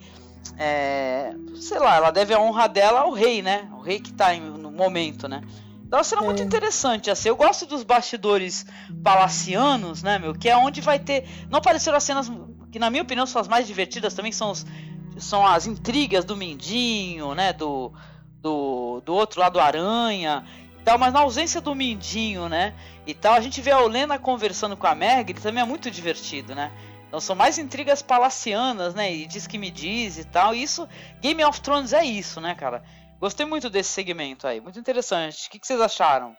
[0.59, 3.69] É, sei lá, ela deve a honra dela ao rei, né?
[3.73, 5.43] O rei que tá em, no momento, né?
[5.87, 6.25] Então será é.
[6.25, 7.29] muito interessante, assim.
[7.29, 8.67] Eu gosto dos bastidores
[9.03, 10.35] palacianos, né, meu?
[10.35, 11.29] Que é onde vai ter.
[11.51, 12.31] Não apareceram as cenas
[12.71, 14.67] que, na minha opinião, são as mais divertidas também, são, os,
[15.19, 17.53] são as intrigas do Mindinho, né?
[17.53, 17.93] Do,
[18.41, 20.45] do, do outro lado, Aranha
[20.89, 22.73] tal, mas na ausência do Mindinho, né?
[23.07, 26.55] E tal, a gente vê a Olena conversando com a Meg, também é muito divertido,
[26.55, 26.73] né?
[27.07, 29.13] Então são mais intrigas palacianas, né?
[29.13, 30.55] E diz que me diz e tal.
[30.55, 30.89] E isso,
[31.21, 32.83] Game of Thrones é isso, né, cara?
[33.21, 35.47] Gostei muito desse segmento aí, muito interessante.
[35.47, 36.35] O que, que vocês acharam?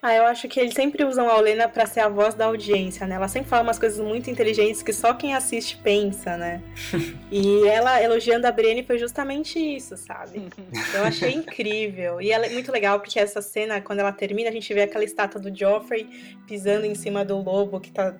[0.00, 3.06] Ah, eu acho que eles sempre usam a Olena para ser a voz da audiência,
[3.06, 3.14] né?
[3.14, 6.60] Ela sempre fala umas coisas muito inteligentes que só quem assiste pensa, né?
[7.32, 10.48] e ela elogiando a Brienne foi justamente isso, sabe?
[10.94, 12.20] Eu achei incrível.
[12.20, 15.04] E ela é muito legal porque essa cena, quando ela termina, a gente vê aquela
[15.04, 16.06] estátua do Joffrey
[16.46, 18.14] pisando em cima do lobo que tá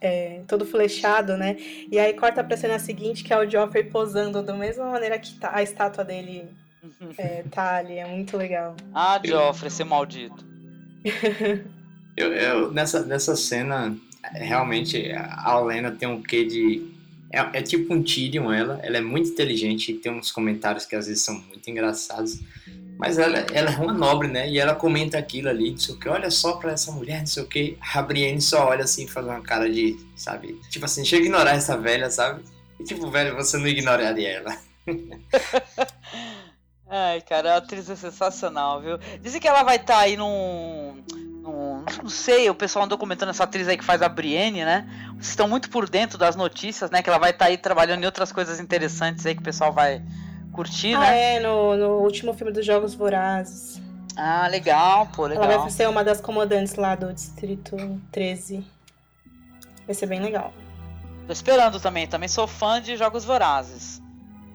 [0.00, 1.56] é, todo flechado, né?
[1.90, 5.34] E aí corta pra cena seguinte, que é o Joffrey posando da mesma maneira que
[5.34, 6.48] tá a estátua dele
[7.16, 8.74] é, tá ali, é muito legal.
[8.94, 10.53] Ah, Joffrey, esse maldito.
[12.16, 13.96] eu, eu, nessa, nessa cena,
[14.32, 16.94] realmente, a Olena tem um quê de...
[17.30, 18.78] É, é, tipo um Tyrion, ela.
[18.82, 22.40] Ela é muito inteligente e tem uns comentários que às vezes são muito engraçados.
[22.96, 24.48] Mas ela, ela é uma nobre, né?
[24.48, 26.08] E ela comenta aquilo ali, não sei o que.
[26.08, 27.76] Olha só pra essa mulher, não sei o que.
[27.80, 30.60] A Brienne só olha assim, faz uma cara de, sabe?
[30.70, 32.44] Tipo assim, chega a ignorar essa velha, sabe?
[32.78, 34.56] E tipo, velho, você não ignoraria ela.
[36.96, 38.98] Ai, cara, a atriz é sensacional, viu?
[39.20, 41.02] Dizem que ela vai estar tá aí num,
[41.42, 44.88] num, Não sei, o pessoal andou comentando essa atriz aí que faz a Brienne, né?
[45.14, 47.02] Vocês estão muito por dentro das notícias, né?
[47.02, 49.72] Que ela vai estar tá aí trabalhando em outras coisas interessantes aí que o pessoal
[49.72, 50.04] vai
[50.52, 51.34] curtir, ah, né?
[51.34, 53.82] É, no, no último filme dos Jogos Vorazes.
[54.16, 55.50] Ah, legal, pô, legal.
[55.50, 57.76] Ela vai ser uma das comandantes lá do Distrito
[58.12, 58.64] 13.
[59.84, 60.54] Vai ser bem legal.
[61.26, 64.03] Tô esperando também, também sou fã de Jogos Vorazes.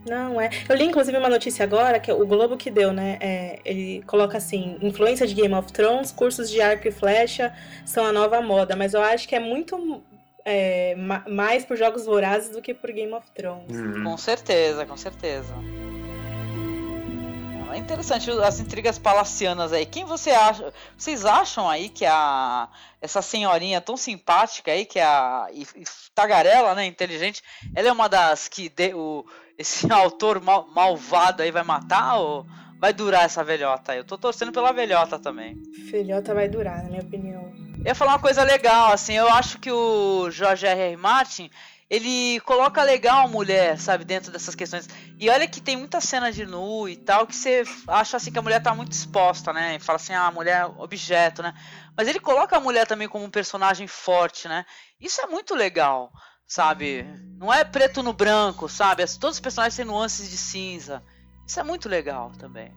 [0.06, 0.50] Não, é.
[0.68, 3.18] Eu li inclusive uma notícia agora que o Globo que deu, né?
[3.20, 7.54] É, ele coloca assim: influência de Game of Thrones, cursos de arco e flecha
[7.86, 10.02] são a nova moda, mas eu acho que é muito
[10.46, 10.96] é,
[11.28, 13.76] mais por jogos vorazes do que por Game of Thrones.
[13.76, 14.04] Uhum.
[14.04, 15.54] Com certeza, com certeza.
[17.72, 19.86] É interessante as intrigas palacianas aí.
[19.86, 20.74] Quem você acha?
[20.98, 22.68] Vocês acham aí que a
[23.00, 25.84] essa senhorinha tão simpática aí que é a e, e
[26.16, 27.44] tagarela, né, inteligente,
[27.76, 29.24] ela é uma das que de, o
[29.60, 32.48] esse autor mal, malvado aí vai matar ou
[32.80, 33.98] vai durar essa velhota aí?
[33.98, 35.62] Eu tô torcendo pela velhota também.
[35.92, 37.52] Velhota vai durar, na minha opinião.
[37.80, 40.82] Eu ia falar uma coisa legal, assim, eu acho que o George R.
[40.82, 40.98] R.
[40.98, 41.50] Martin,
[41.90, 44.88] ele coloca legal a mulher, sabe, dentro dessas questões.
[45.18, 48.40] E olha que tem muita cena de nu e tal, que você acha assim que
[48.40, 49.76] a mulher tá muito exposta, né?
[49.76, 51.54] E fala assim, ah, a mulher é objeto, né?
[51.98, 54.66] Mas ele coloca a mulher também como um personagem forte, né?
[55.00, 56.12] Isso é muito legal
[56.50, 57.06] sabe?
[57.38, 59.06] Não é preto no branco, sabe?
[59.18, 61.02] Todos os personagens têm nuances de cinza.
[61.48, 62.72] Isso é muito legal também.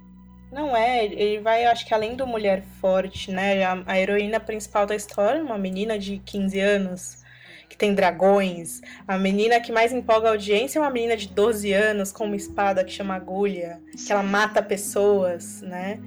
[0.52, 3.64] Não é, ele vai, acho que além do mulher forte, né?
[3.64, 7.24] A, a heroína principal da história, uma menina de 15 anos,
[7.68, 8.82] que tem dragões.
[9.08, 12.36] A menina que mais empolga a audiência é uma menina de 12 anos com uma
[12.36, 15.98] espada que chama agulha, que ela mata pessoas, né?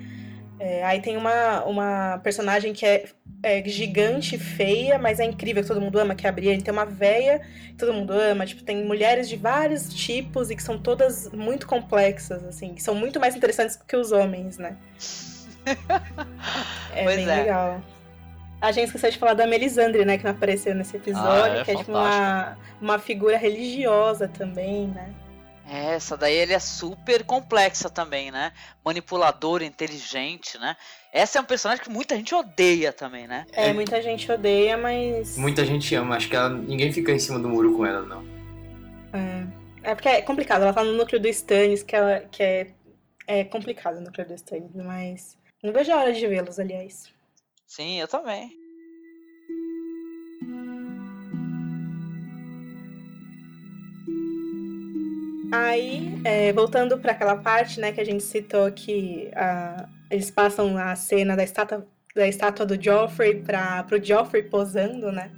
[0.60, 3.10] É, aí tem uma, uma personagem que é
[3.46, 6.64] é, gigante, feia, mas é incrível que todo mundo ama, que é a Brienne.
[6.64, 8.44] Tem uma véia que todo mundo ama.
[8.44, 12.74] Tipo, tem mulheres de vários tipos e que são todas muito complexas, assim.
[12.74, 14.76] Que são muito mais interessantes que os homens, né?
[16.96, 17.36] é Pois bem é.
[17.36, 17.82] legal.
[18.60, 20.18] A gente esqueceu de falar da Melisandre, né?
[20.18, 21.54] Que não apareceu nesse episódio.
[21.54, 25.14] Ah, é que é tipo uma, uma figura religiosa também, né?
[25.68, 28.52] É, Essa daí ele é super complexa também, né?
[28.84, 30.76] Manipulador, inteligente, né?
[31.16, 33.46] Essa é um personagem que muita gente odeia também, né?
[33.54, 35.38] É, muita gente odeia, mas.
[35.38, 38.22] Muita gente ama, acho que ela, ninguém fica em cima do muro com ela, não.
[39.14, 39.92] É.
[39.92, 40.64] É porque é complicado.
[40.64, 42.68] Ela tá no núcleo do Stannis, que, ela, que é,
[43.28, 45.38] é complicado o núcleo do Stannis, mas.
[45.64, 47.10] Não vejo a hora de vê-los, aliás.
[47.66, 48.52] Sim, eu também.
[55.54, 60.78] Aí, é, voltando para aquela parte, né, que a gente citou que ah, eles passam
[60.78, 61.86] a cena da estátua,
[62.16, 65.32] da estátua do Joffrey para o Joffrey posando, né?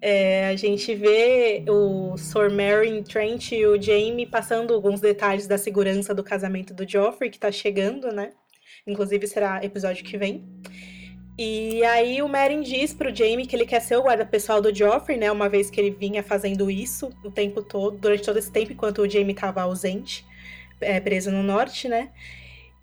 [0.00, 5.56] É, a gente vê o Sir Meryn Trent e o Jaime passando alguns detalhes da
[5.56, 8.32] segurança do casamento do Joffrey, que tá chegando, né?
[8.86, 10.44] Inclusive será episódio que vem.
[11.38, 14.74] E aí o Meryn diz pro Jaime que ele quer ser o guarda pessoal do
[14.74, 15.32] Joffrey, né?
[15.32, 19.02] Uma vez que ele vinha fazendo isso o tempo todo, durante todo esse tempo, enquanto
[19.02, 20.24] o Jaime estava ausente,
[20.80, 22.10] é, preso no norte, né?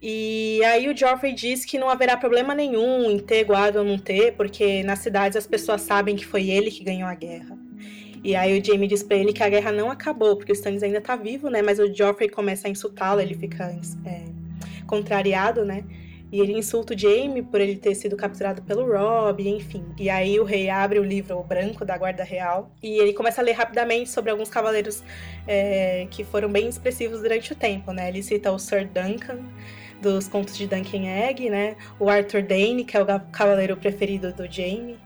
[0.01, 3.99] E aí o Joffrey diz que não haverá problema nenhum em ter guarda ou não
[3.99, 7.55] ter, porque nas cidades as pessoas sabem que foi ele que ganhou a guerra.
[8.23, 10.81] E aí o Jaime diz pra ele que a guerra não acabou, porque o Stannis
[10.81, 11.61] ainda tá vivo, né?
[11.61, 13.75] Mas o Joffrey começa a insultá-lo, ele fica
[14.05, 14.25] é,
[14.87, 15.83] contrariado, né?
[16.31, 19.83] E ele insulta o Jaime por ele ter sido capturado pelo Robb, enfim.
[19.99, 23.41] E aí o rei abre o livro o branco da Guarda Real e ele começa
[23.41, 25.03] a ler rapidamente sobre alguns cavaleiros
[25.47, 28.07] é, que foram bem expressivos durante o tempo, né?
[28.07, 29.39] Ele cita o Sir Duncan
[30.01, 31.75] dos contos de Duncan Egg, né?
[31.99, 34.99] O Arthur Dane, que é o cavaleiro preferido do Jaime.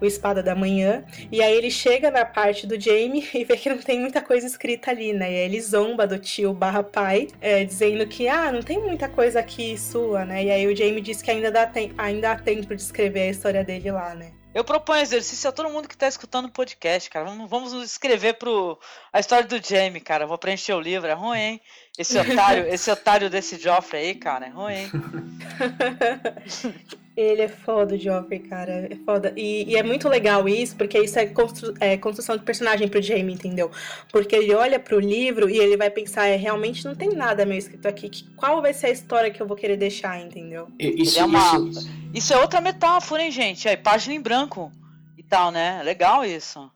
[0.00, 1.04] O Espada da Manhã.
[1.32, 4.46] E aí ele chega na parte do Jaime e vê que não tem muita coisa
[4.46, 5.32] escrita ali, né?
[5.32, 9.08] E aí ele zomba do tio barra pai, é, dizendo que, ah, não tem muita
[9.08, 10.44] coisa aqui sua, né?
[10.44, 13.30] E aí o Jaime diz que ainda, dá tem- ainda há tempo de escrever a
[13.30, 14.30] história dele lá, né?
[14.54, 17.26] Eu proponho exercício a todo mundo que tá escutando o podcast, cara.
[17.26, 18.78] Vamos, vamos nos escrever pro
[19.12, 20.26] a história do Jamie, cara.
[20.26, 21.60] Vou preencher o livro, é ruim, hein?
[21.98, 24.90] Esse otário, esse otário desse Joffrey aí, cara, é ruim, hein?
[27.16, 28.86] Ele é foda, o Joffrey, cara.
[28.88, 29.32] É foda.
[29.36, 33.02] E, e é muito legal isso, porque isso é, constru- é construção de personagem pro
[33.02, 33.72] Jaime, entendeu?
[34.12, 37.58] Porque ele olha pro livro e ele vai pensar, é, realmente não tem nada meu
[37.58, 38.08] escrito aqui.
[38.08, 40.68] Que, qual vai ser a história que eu vou querer deixar, entendeu?
[40.78, 43.68] Isso, é uma- isso, Isso é outra metáfora, hein, gente?
[43.68, 44.70] Aí, página em branco
[45.16, 45.82] e tal, né?
[45.82, 46.70] Legal isso.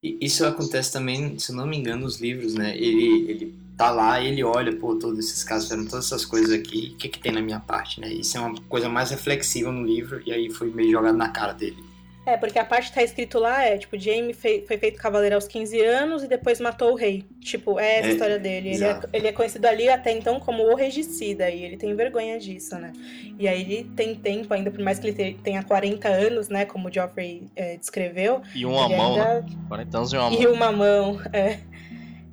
[0.00, 2.76] E Isso acontece também, se eu não me engano, nos livros, né?
[2.76, 6.52] Ele, ele tá lá e ele olha, pô, todos esses casos fizeram todas essas coisas
[6.52, 8.08] aqui, o que que tem na minha parte, né?
[8.12, 11.52] Isso é uma coisa mais reflexiva no livro e aí foi meio jogado na cara
[11.52, 11.82] dele.
[12.24, 15.34] É, porque a parte que tá escrito lá é, tipo, Jaime fei- foi feito cavaleiro
[15.34, 17.24] aos 15 anos e depois matou o rei.
[17.40, 18.68] Tipo, é essa a É, história dele.
[18.74, 22.38] Ele é, ele é conhecido ali até então como o regicida e ele tem vergonha
[22.38, 22.92] disso, né?
[23.36, 26.64] E aí ele tem tempo ainda, por mais que ele te- tenha 40 anos, né,
[26.64, 28.40] como o Geoffrey é, descreveu.
[28.54, 29.26] E uma mão, né?
[29.42, 30.40] ainda- 40 anos e uma mão.
[30.40, 31.58] E uma mão, é.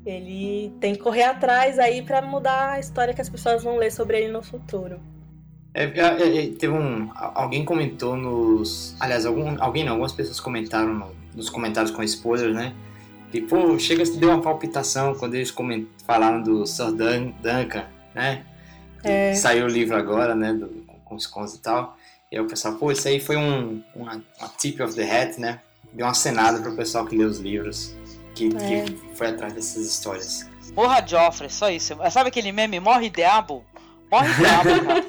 [0.05, 3.91] Ele tem que correr atrás aí pra mudar a história que as pessoas vão ler
[3.91, 4.99] sobre ele no futuro.
[5.73, 7.09] É, é, é, é, teve um.
[7.13, 8.95] Alguém comentou nos.
[8.99, 12.73] Aliás, algum, alguém não, algumas pessoas comentaram no- nos comentários com spoilers, né?
[13.31, 17.85] Que, pô, chega se deu uma palpitação quando eles coment, falaram do Sir Dun- Duncan,
[18.15, 18.43] né?
[19.03, 19.33] É.
[19.35, 20.53] Saiu o livro agora, né?
[20.53, 20.67] do-
[21.05, 21.95] com, os contos e tal.
[22.31, 25.39] E aí o pessoal, pô, isso aí foi um, uma, uma tip of the hat,
[25.39, 25.59] né?
[25.93, 27.95] Deu uma cenada pro pessoal que lê os livros,
[28.47, 28.83] que, É.
[28.85, 30.47] que foi atrás dessas histórias.
[30.75, 31.95] Morra Joffrey, só isso.
[32.11, 32.79] Sabe aquele meme?
[32.79, 33.65] Morre diabo?
[34.11, 35.05] Morre diabo, cara.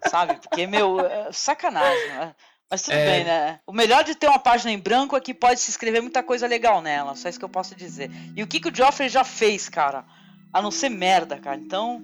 [0.08, 0.34] Sabe?
[0.36, 2.34] Porque, meu, é sacanagem, né?
[2.70, 3.04] Mas tudo É.
[3.04, 3.60] bem, né?
[3.66, 6.46] O melhor de ter uma página em branco é que pode se escrever muita coisa
[6.46, 7.14] legal nela.
[7.16, 8.10] Só isso que eu posso dizer.
[8.36, 10.04] E o que, que o Joffrey já fez, cara?
[10.52, 11.56] A não ser merda, cara.
[11.56, 12.00] Então,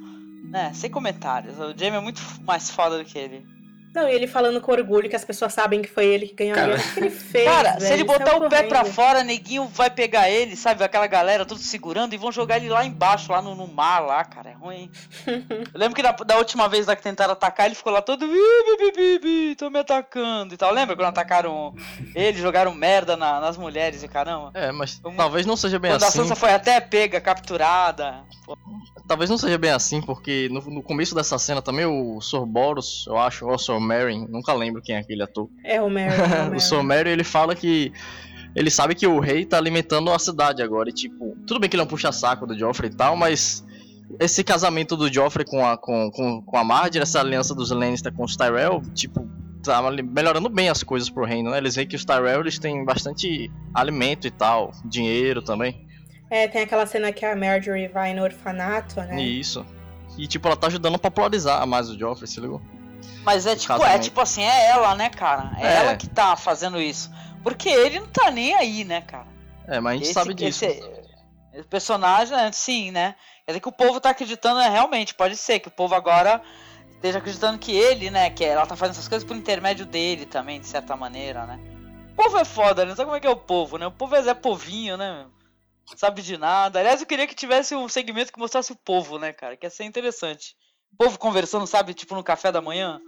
[0.51, 1.57] né, sem comentários.
[1.59, 3.47] O Jamie é muito mais foda do que ele.
[3.97, 6.52] Não, e ele falando com orgulho que as pessoas sabem que foi ele que ganhou
[6.52, 6.77] a Cara.
[6.77, 6.89] guerra.
[6.90, 7.93] O que ele fez, Cara, se velho?
[7.94, 10.85] ele Isso é botar o pé pra fora, neguinho vai pegar ele, sabe?
[10.85, 14.23] Aquela galera tudo segurando e vão jogar ele lá embaixo, lá no, no mar, lá,
[14.24, 14.51] cara.
[14.51, 14.90] É ruim.
[15.27, 18.27] Eu lembro que da, da última vez lá que tentaram atacar, ele ficou lá todo.
[18.27, 20.73] "Ih, bi, bi, bi, bi, tô me atacando e tal.
[20.73, 21.74] Lembra quando atacaram
[22.14, 24.51] ele, jogaram merda na- nas mulheres e caramba?
[24.55, 26.18] É, mas Vamos- talvez não seja bem Quando a assim.
[26.18, 28.24] Sansa foi até pega, capturada.
[29.09, 33.05] Talvez não seja bem assim, porque no, no começo dessa cena também o Sor Boros,
[33.06, 35.49] eu acho, ou o Sor Meryn, nunca lembro quem é aquele ator.
[35.65, 36.15] É o Mary.
[36.15, 36.61] É o o Mary.
[36.61, 37.93] Sor Meryn, ele fala que
[38.55, 40.89] ele sabe que o rei tá alimentando a cidade agora.
[40.89, 43.65] E tipo, tudo bem que ele é um puxa-saco do Joffrey e tal, mas
[44.19, 48.13] esse casamento do Joffrey com a, com, com, com a Marjorie, essa aliança dos Lannister
[48.13, 49.29] com os Tyrell, tipo,
[49.63, 51.59] tá melhorando bem as coisas pro reino, né?
[51.59, 55.87] Eles veem que os Tyrell eles têm bastante alimento e tal, dinheiro também.
[56.31, 59.21] É, tem aquela cena que a Marjorie vai no orfanato, né?
[59.21, 59.65] Isso.
[60.17, 62.61] E tipo, ela tá ajudando a popularizar mais o Joffrey, se ligou?
[63.27, 65.51] Mas é tipo, é tipo assim, é ela, né, cara?
[65.59, 65.74] É, É.
[65.78, 67.11] ela que tá fazendo isso.
[67.43, 69.27] Porque ele não tá nem aí, né, cara?
[69.66, 70.65] É, mas a gente Esse- sabe disso.
[70.65, 73.16] Esse, personagem, né, sim, né?
[73.44, 76.40] Quer dizer que o povo tá acreditando, é, realmente, pode ser que o povo agora
[76.94, 80.61] esteja acreditando que ele, né, que ela tá fazendo essas coisas por intermédio dele também,
[80.61, 81.59] de certa maneira, né?
[82.12, 82.94] O povo é foda, né?
[82.94, 83.86] Sabe como é que é o povo, né?
[83.86, 85.27] O povo é Zé Povinho, né?
[85.97, 86.81] sabe de nada.
[86.81, 89.57] Aliás, eu queria que tivesse um segmento que mostrasse o povo, né, cara?
[89.57, 90.57] Que ia ser interessante.
[90.93, 93.01] O povo conversando, sabe, tipo no café da manhã,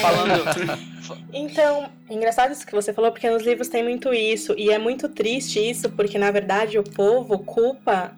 [0.00, 0.84] falando.
[1.34, 4.54] Então, é engraçado isso que você falou, porque nos livros tem muito isso.
[4.56, 8.16] E é muito triste isso, porque na verdade o povo culpa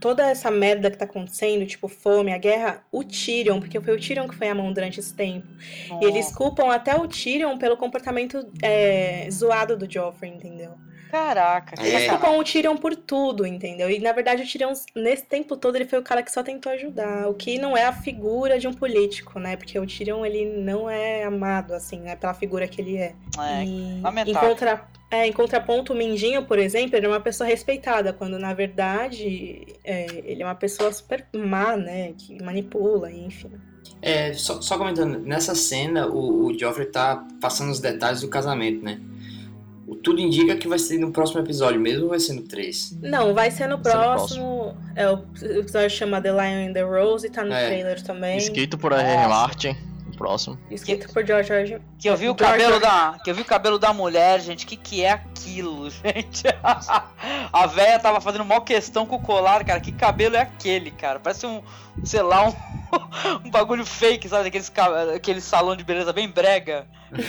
[0.00, 4.00] toda essa merda que tá acontecendo, tipo fome, a guerra, o Tyrion, porque foi o
[4.00, 5.46] Tyrion que foi a mão durante esse tempo.
[6.00, 10.74] E eles culpam até o Tyrion pelo comportamento é, zoado do Joffrey, entendeu?
[11.10, 11.86] Caraca, que É.
[11.88, 12.20] Eles sacanagem.
[12.20, 13.90] culpam o Tyrion por tudo, entendeu?
[13.90, 16.70] E na verdade o Tyrion, nesse tempo todo, ele foi o cara que só tentou
[16.72, 17.28] ajudar.
[17.28, 19.56] O que não é a figura de um político, né?
[19.56, 22.16] Porque o Tyrion, ele não é amado, assim, né?
[22.16, 23.14] Pela figura que ele é.
[23.38, 24.48] É, E em, lamentável.
[24.50, 28.54] contra, é, em contraponto, o Mindinho, por exemplo, ele é uma pessoa respeitada, quando na
[28.54, 32.12] verdade é, ele é uma pessoa super má, né?
[32.16, 33.50] Que manipula, enfim.
[34.02, 38.82] É, só, só comentando, nessa cena o, o Joffrey tá passando os detalhes do casamento,
[38.84, 38.98] né?
[39.90, 42.98] O tudo indica que vai ser no próximo episódio mesmo ou vai ser no 3?
[43.02, 44.76] Não, vai ser no Vai ser no próximo.
[44.94, 45.24] É, o
[45.58, 47.66] episódio chama The Lion and the Rose e tá no É.
[47.66, 48.38] trailer também.
[48.38, 49.16] Escrito por R.R.
[49.16, 49.28] Nossa.
[49.28, 49.76] Martin,
[50.06, 50.56] o próximo.
[50.70, 51.72] Escrito por George R.
[51.72, 51.82] R.
[51.98, 52.80] Que eu vi o George cabelo R.
[52.80, 54.64] da, que eu vi o cabelo da mulher, gente.
[54.64, 56.44] Que que é aquilo, gente?
[57.52, 59.80] A véia tava fazendo mó questão com o colar, cara.
[59.80, 61.18] Que cabelo é aquele, cara?
[61.18, 61.60] Parece um,
[62.04, 62.52] sei lá, um,
[63.44, 64.46] um bagulho fake, sabe?
[64.46, 64.70] Aqueles,
[65.16, 66.86] aquele salão de beleza bem brega.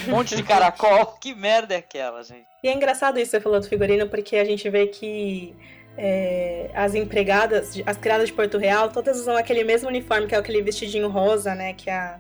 [0.08, 1.18] Um monte de caracol.
[1.22, 2.46] Que merda é aquela, gente?
[2.64, 5.56] E é engraçado isso que você falou do figurino, porque a gente vê que
[5.98, 10.38] é, as empregadas, as criadas de Porto Real, todas usam aquele mesmo uniforme, que é
[10.38, 11.74] aquele vestidinho rosa, né?
[11.74, 12.20] Que a,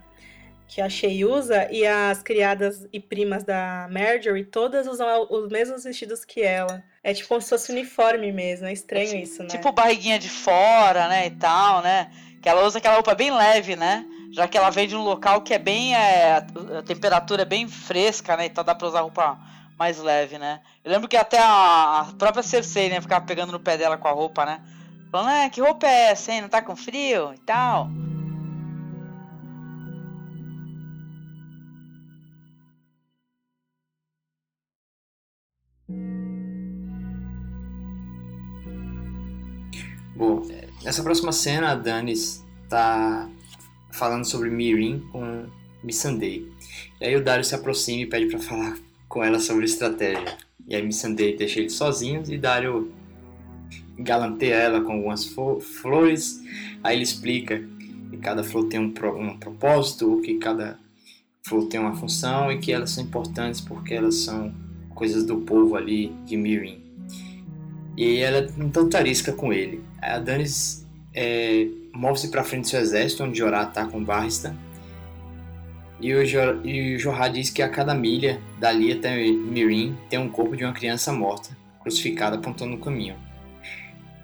[0.67, 5.83] que a Shea usa, e as criadas e primas da Marjorie, todas usam os mesmos
[5.83, 6.83] vestidos que ela.
[7.03, 9.49] É tipo como se fosse uniforme mesmo, é estranho isso, né?
[9.49, 11.27] Tipo barriguinha de fora, né?
[11.27, 12.11] E tal, né?
[12.41, 14.05] Que ela usa aquela roupa bem leve, né?
[14.31, 15.93] Já que ela vem de um local que é bem.
[15.93, 16.37] é,
[16.77, 18.45] a temperatura é bem fresca, né?
[18.45, 19.37] Então dá pra usar roupa
[19.77, 20.61] mais leve, né?
[20.83, 23.01] Eu lembro que até a, a própria Cersei, né?
[23.01, 24.61] Ficava pegando no pé dela com a roupa, né?
[25.11, 26.41] Falando, ah, que roupa é essa, hein?
[26.41, 27.89] Não tá com frio e tal.
[40.15, 40.41] Bom,
[40.83, 43.27] nessa próxima cena a Danis tá
[43.91, 45.45] falando sobre Mirin com
[45.83, 46.47] Missandei.
[46.99, 48.77] E aí o Dario se aproxima e pede pra falar
[49.07, 50.37] com ela sobre estratégia.
[50.67, 52.91] E aí Missandei deixa eles sozinhos e Dario
[53.97, 56.41] galanteia ela com algumas flores.
[56.83, 57.63] Aí ele explica
[58.09, 60.79] que cada flor tem um, pro- um propósito, que cada
[61.43, 64.53] flor tem uma função e que elas são importantes porque elas são
[64.93, 66.79] coisas do povo ali de Mirin.
[67.97, 69.83] E aí ela então tarisca com ele.
[70.01, 74.55] A Danis é, move-se pra frente do seu exército, onde Jorah tá com Barristan.
[75.99, 80.17] E o, Jor e o Jorah diz que a cada milha dali até Mirin tem
[80.17, 83.15] um corpo de uma criança morta, crucificada apontando no caminho.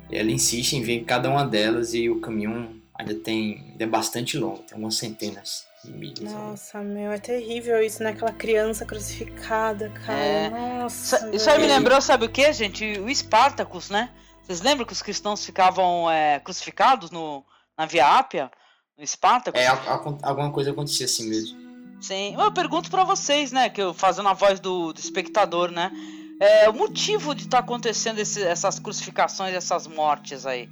[0.10, 3.88] E ela insiste em ver cada uma delas e o caminho ainda tem ainda é
[3.88, 6.34] bastante longo, tem umas centenas de milhas.
[6.34, 6.34] ali.
[6.34, 8.10] Nossa, meu, é terrível isso, né?
[8.10, 10.20] Aquela criança crucificada, cara.
[10.20, 10.50] É.
[10.50, 11.30] Nossa.
[11.32, 13.00] Isso, aí me lembrou, sabe o que, gente?
[13.00, 14.10] O Spartacus, né?
[14.44, 17.44] Vocês lembram que os cristãos ficavam é, crucificados no,
[17.78, 18.52] na Via Ápia?
[18.98, 19.60] No Spartacus?
[19.62, 21.58] É, a- a- alguma coisa acontecia assim mesmo.
[22.02, 25.92] Sim, eu pergunto pra vocês, né, que eu fazendo a voz do, do espectador, né,
[26.40, 30.70] é, o motivo de estar acontecendo esse- essas crucificações, essas mortes aí.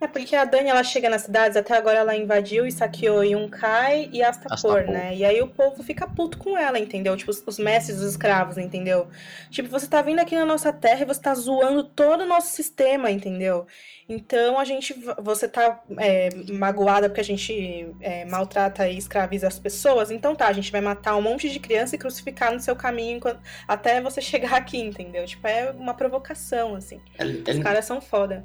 [0.00, 4.10] É porque a Dani, ela chega nas cidades, até agora ela invadiu e saqueou Yunkai
[4.12, 4.86] e Astapor, Astapor.
[4.92, 5.14] né?
[5.16, 7.16] E aí o povo fica puto com ela, entendeu?
[7.16, 9.08] Tipo, os, os mestres dos escravos, entendeu?
[9.50, 12.48] Tipo, você tá vindo aqui na nossa terra e você tá zoando todo o nosso
[12.54, 13.66] sistema, entendeu?
[14.06, 14.92] Então a gente,
[15.22, 20.48] você tá é, magoada porque a gente é, maltrata e escraviza as pessoas, então tá,
[20.48, 24.02] a gente vai matar um monte de criança e crucificar no seu caminho enquanto- até
[24.02, 25.24] você chegar aqui, entendeu?
[25.24, 27.00] Tipo, é uma provocação, assim.
[27.16, 28.44] Ela, Os ela- caras são foda.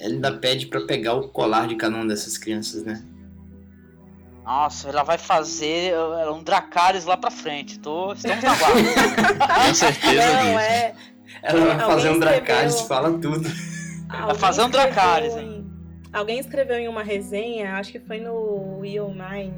[0.00, 3.02] Ela ainda pede pra pegar o colar de cada uma dessas crianças, né?
[4.44, 7.78] Nossa, ela vai fazer é, um Dracarys lá pra frente.
[7.80, 8.78] Tô, estamos na guarda.
[9.66, 10.58] Com certeza Não, disso.
[10.60, 10.94] é.
[11.42, 13.48] Ela vai Alguém fazer um Dracarys escreveu- fala tudo.
[14.08, 15.66] Alguém fazer um Dracarys, em-
[16.12, 19.52] Alguém escreveu em uma resenha, acho que foi no Wheel 9,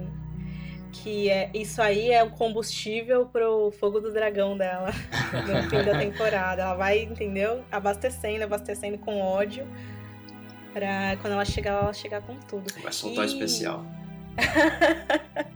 [0.91, 4.91] que é, isso aí é o combustível pro fogo do dragão dela
[5.47, 6.63] no fim da temporada.
[6.63, 7.63] Ela vai, entendeu?
[7.71, 9.69] Abastecendo, abastecendo com ódio.
[10.73, 12.73] Pra quando ela chegar, ela chegar com tudo.
[12.83, 13.85] Vai soltar E- especial.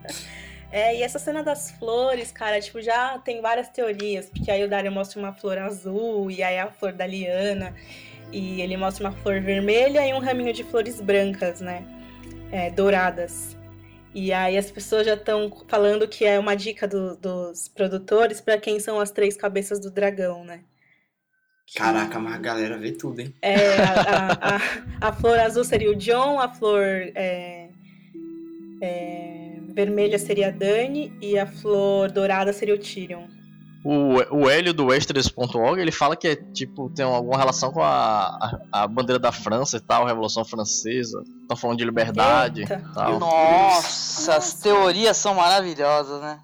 [0.74, 4.68] É, e essa cena das flores, cara, tipo, já tem várias teorias, porque aí o
[4.70, 7.74] Dario mostra uma flor azul, e aí a flor da Liana,
[8.32, 11.84] e ele mostra uma flor vermelha e um raminho de flores brancas, né?
[12.50, 13.54] É, douradas.
[14.14, 18.56] E aí as pessoas já estão falando que é uma dica do- dos produtores pra
[18.56, 20.60] quem são as três cabeças do dragão, né?
[21.66, 23.32] Que- Caraca, mas a galera vê tudo, hein?
[23.40, 26.82] é, a, a- a- a flor azul seria o John, a flor
[27.14, 27.68] é,
[28.82, 33.26] é, vermelha seria a Dani e a flor dourada seria o Tyrion.
[33.84, 38.60] O, o Hélio do Extras.org, ele fala que é tipo, tem alguma relação com a,
[38.70, 41.20] a, a bandeira da França e tal, a Revolução Francesa.
[41.42, 42.62] Estão falando de liberdade
[42.94, 43.18] tal.
[43.18, 46.38] Nossa, as teorias são maravilhosas, né?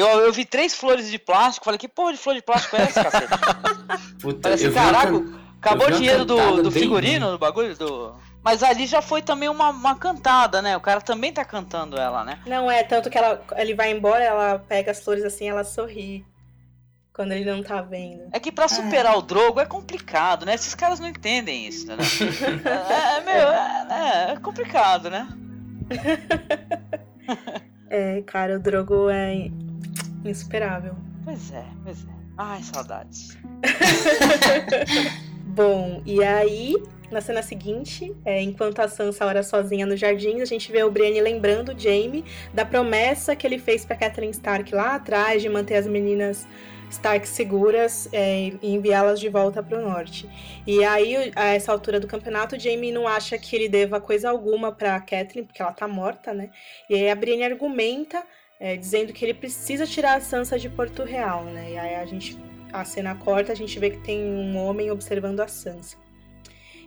[0.00, 2.82] Eu, eu vi três flores de plástico, falei, que porra de flor de plástico é
[2.82, 3.26] essa, cacete?
[4.20, 7.34] Puta, Falei assim, caraca, can- acabou o dinheiro do, do bem figurino, ruim.
[7.36, 8.14] do bagulho, do...
[8.42, 10.74] Mas ali já foi também uma, uma cantada, né?
[10.76, 12.38] O cara também tá cantando ela, né?
[12.46, 16.24] Não é, tanto que ela, ele vai embora, ela pega as flores assim ela sorri.
[17.12, 18.22] Quando ele não tá vendo.
[18.32, 20.54] É que pra superar o Drogo é complicado, né?
[20.54, 21.96] Esses caras não entendem isso, né?
[22.64, 25.28] é, é, meu, é, é complicado, né?
[27.92, 29.50] É, cara, o Drogo é
[30.24, 30.96] insuperável.
[31.24, 32.10] Pois é, pois é.
[32.36, 33.36] Ai, saudades.
[35.44, 36.76] Bom, e aí,
[37.10, 40.90] na cena seguinte, é, enquanto a Sansa ora sozinha nos jardins, a gente vê o
[40.90, 42.24] Brienne lembrando o Jaime
[42.54, 46.46] da promessa que ele fez pra Catelyn Stark lá atrás de manter as meninas
[46.88, 50.28] Stark seguras é, e enviá-las de volta pro norte.
[50.66, 54.30] E aí, a essa altura do campeonato, o Jaime não acha que ele deva coisa
[54.30, 56.50] alguma pra Catelyn, porque ela tá morta, né?
[56.88, 58.24] E aí a Brienne argumenta,
[58.60, 61.72] é, dizendo que ele precisa tirar a Sansa de Porto Real, né?
[61.72, 62.38] E aí a gente
[62.72, 65.96] a cena corta, a gente vê que tem um homem observando a Sansa.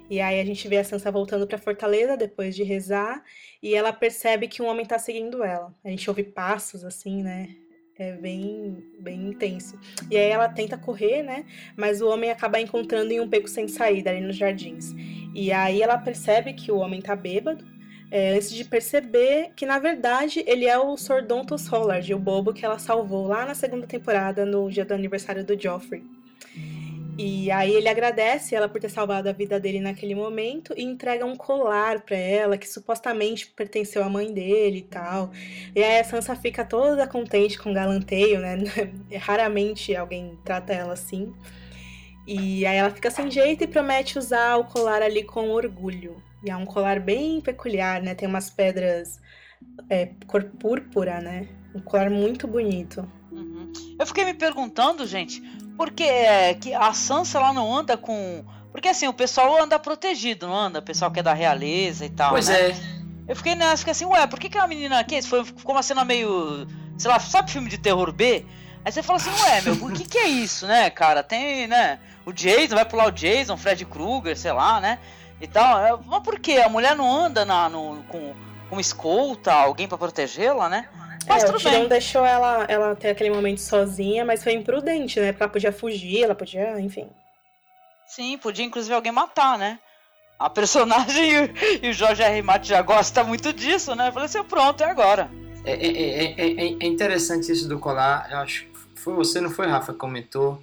[0.09, 3.23] E aí a gente vê a Sansa voltando pra fortaleza depois de rezar,
[3.61, 5.73] e ela percebe que um homem tá seguindo ela.
[5.83, 7.49] A gente ouve passos assim, né?
[7.97, 9.79] É bem, bem intenso.
[10.09, 11.45] E aí ela tenta correr, né?
[11.75, 14.93] Mas o homem acaba encontrando em um beco sem saída ali nos jardins.
[15.33, 17.63] E aí ela percebe que o homem tá bêbado,
[18.13, 22.63] é, antes de perceber que, na verdade, ele é o Sordontus Hollard, o bobo que
[22.63, 26.03] ela salvou lá na segunda temporada, no dia do aniversário do Joffrey.
[27.17, 31.25] E aí ele agradece ela por ter salvado a vida dele naquele momento e entrega
[31.25, 35.31] um colar pra ela que supostamente pertenceu à mãe dele e tal.
[35.75, 38.57] E aí a Sansa fica toda contente com o galanteio, né?
[39.21, 41.33] Raramente alguém trata ela assim.
[42.25, 46.21] E aí ela fica sem jeito e promete usar o colar ali com orgulho.
[46.43, 48.15] E é um colar bem peculiar, né?
[48.15, 49.19] Tem umas pedras
[49.89, 51.47] é, cor púrpura, né?
[51.75, 53.07] Um colar muito bonito.
[53.31, 53.71] Uhum.
[53.99, 55.41] Eu fiquei me perguntando, gente,
[55.77, 58.43] por que, é, que a Sansa ela não anda com.
[58.71, 60.79] Porque assim, o pessoal anda protegido, não anda?
[60.79, 62.31] O pessoal que é da realeza e tal.
[62.31, 62.69] Pois né?
[62.69, 62.75] é.
[63.27, 65.83] Eu fiquei nessa, fiquei assim, ué, por que, que a menina aqui foi, ficou uma
[65.83, 66.67] cena meio.
[66.97, 68.45] Sei lá, sabe filme de terror B?
[68.85, 71.23] Aí você fala assim, ué, meu, o que, que é isso, né, cara?
[71.23, 71.99] Tem, né?
[72.25, 74.99] O Jason, vai pular o Jason, Fred Krueger, sei lá, né?
[75.41, 75.79] E tal.
[75.85, 76.53] É, Mas por quê?
[76.65, 78.33] A mulher não anda na, no, com,
[78.69, 80.87] com escolta, alguém pra protegê-la, né?
[81.27, 81.89] Mas é, o tudo Tyrion bem.
[81.89, 85.31] deixou ela, ela ter aquele momento sozinha, mas foi imprudente, né?
[85.31, 87.09] Porque ela podia fugir, ela podia, enfim.
[88.07, 89.79] Sim, podia inclusive alguém matar, né?
[90.39, 91.31] A personagem
[91.83, 92.41] e o- o Jorge R.
[92.41, 94.09] Martin já gosta muito disso, né?
[94.09, 95.29] Eu falei assim, pronto, é agora.
[95.65, 98.27] É, é, é, é, é- é interessante isso do colar.
[98.31, 100.61] Eu acho que foi você, não foi, Rafa, que comentou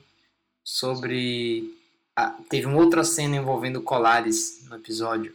[0.65, 1.74] sobre.
[2.16, 5.35] a- teve uma outra cena envolvendo colares no episódio.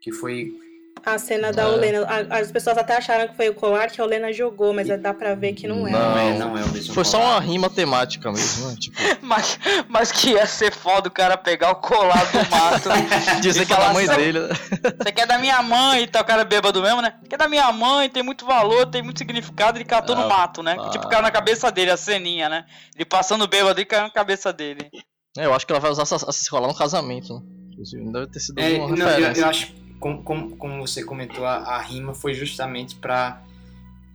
[0.00, 0.58] Que foi.
[1.06, 1.66] A cena da É.
[1.66, 2.06] Olena.
[2.06, 5.12] a- As pessoas até acharam que foi o colar que a Olena jogou, mas dá
[5.12, 5.90] pra ver que não é.
[5.90, 7.32] Não é, não é o mesmo Foi só colar.
[7.32, 8.76] uma rima temática mesmo, né?
[8.80, 9.58] Tipo, Mas,
[9.88, 12.88] mas que ia ser foda o cara pegar o colar do mato.
[13.42, 14.40] dizer e que é da mãe assim, dele.
[14.40, 14.48] né?
[15.04, 17.14] Você quer da minha mãe e tal, o cara é bêbado mesmo, né?
[17.28, 20.62] Quer da minha mãe, tem muito valor, tem muito significado, ele catou no Ah, mato,
[20.62, 20.76] né?
[20.78, 20.88] ah.
[20.90, 22.64] Tipo, caiu na cabeça dele, a ceninha, né?
[22.94, 24.88] Ele passando bêbado e caiu na cabeça dele.
[25.36, 27.40] É, eu acho que ela vai usar essa, essa colar no casamento, né?
[27.72, 29.40] Inclusive, não deve ter sido É, uma não, eu, referência.
[29.42, 33.42] eu acho, como, como, como você comentou, a, a rima foi justamente pra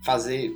[0.01, 0.55] fazer.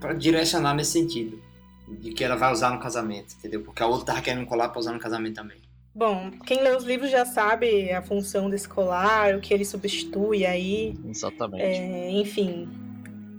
[0.00, 1.42] pra direcionar nesse sentido.
[1.86, 3.60] De que ela vai usar no casamento, entendeu?
[3.60, 5.58] Porque a outra tava querendo colar pra usar no casamento também.
[5.94, 10.44] Bom, quem lê os livros já sabe a função desse colar, o que ele substitui
[10.44, 10.98] aí.
[11.08, 11.62] Exatamente.
[11.62, 12.68] É, enfim.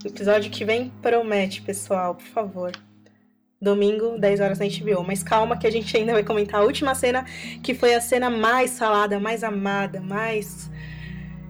[0.04, 2.72] O episódio que vem promete, pessoal, por favor.
[3.62, 5.04] Domingo, 10 horas na HBO.
[5.04, 7.26] Mas calma que a gente ainda vai comentar a última cena,
[7.62, 10.70] que foi a cena mais falada, mais amada, mais,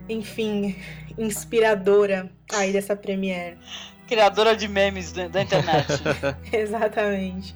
[0.08, 0.76] enfim,
[1.18, 3.58] inspiradora aí dessa premiere.
[4.08, 5.88] Criadora de memes da, internet.
[6.54, 7.56] Exatamente.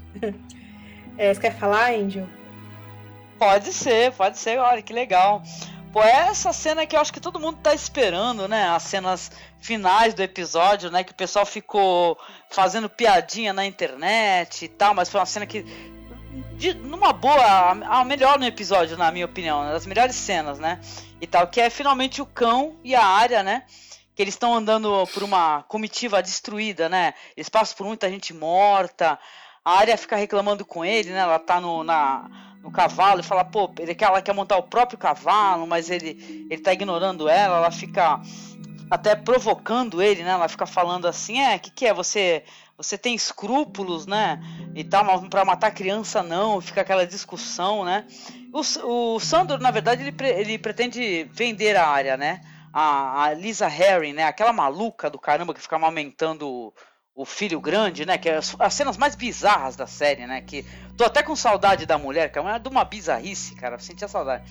[1.18, 2.28] É, você quer falar, Angel?
[3.40, 5.42] pode ser, pode ser, olha que legal.
[5.94, 8.70] Pô, é essa cena que eu acho que todo mundo tá esperando, né?
[8.70, 11.04] As cenas finais do episódio, né?
[11.04, 12.20] Que o pessoal ficou
[12.50, 15.66] fazendo piadinha na internet e tal, mas foi uma cena que.
[16.58, 20.60] De, numa boa, a, a melhor no episódio, na minha opinião, né, das melhores cenas,
[20.60, 20.80] né?
[21.22, 23.64] E tal, que é finalmente o cão e a área, né?
[24.16, 27.14] Que eles estão andando por uma comitiva destruída, né?
[27.36, 29.20] Eles passam por muita gente morta.
[29.64, 31.20] A área fica reclamando com ele, né?
[31.20, 32.30] Ela tá no, na,
[32.62, 36.48] no cavalo e fala, pô, ele quer, ela quer montar o próprio cavalo, mas ele,
[36.50, 38.22] ele tá ignorando ela, ela fica
[38.90, 40.32] até provocando ele, né?
[40.32, 41.94] Ela fica falando assim, é, que, que é?
[41.94, 42.44] Você
[42.80, 44.42] você tem escrúpulos, né?
[44.74, 48.08] E tal, mas para matar criança não, fica aquela discussão, né?
[48.54, 52.40] O, o Sandro, na verdade, ele, ele pretende vender a área, né?
[52.72, 54.24] A, a Lisa Harry, né?
[54.24, 56.74] Aquela maluca do caramba que fica amamentando
[57.14, 58.18] o filho grande, né?
[58.18, 60.40] Que é as, as, cenas mais bizarras da série, né?
[60.40, 60.66] Que
[60.96, 63.76] tô até com saudade da mulher, que é de uma bizarrice, cara.
[63.76, 64.50] Eu sentia saudade.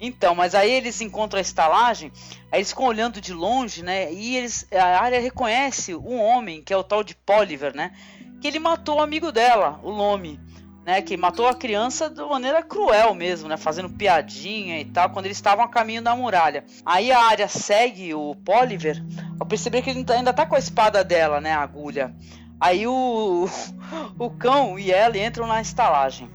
[0.00, 2.10] Então, mas aí eles encontram a estalagem,
[2.50, 4.12] aí eles ficam olhando de longe, né?
[4.12, 7.92] E eles, a área reconhece um homem, que é o tal de Poliver, né?
[8.40, 10.40] Que ele matou o amigo dela, o Lome
[10.84, 15.26] né, que matou a criança de maneira cruel mesmo, né, fazendo piadinha e tal, quando
[15.26, 16.64] eles estavam a caminho da muralha.
[16.84, 19.02] Aí a área segue o Poliver,
[19.38, 22.14] ao perceber que ele ainda tá com a espada dela, né, a agulha.
[22.58, 23.48] Aí o,
[24.18, 26.30] o cão e ela entram na estalagem.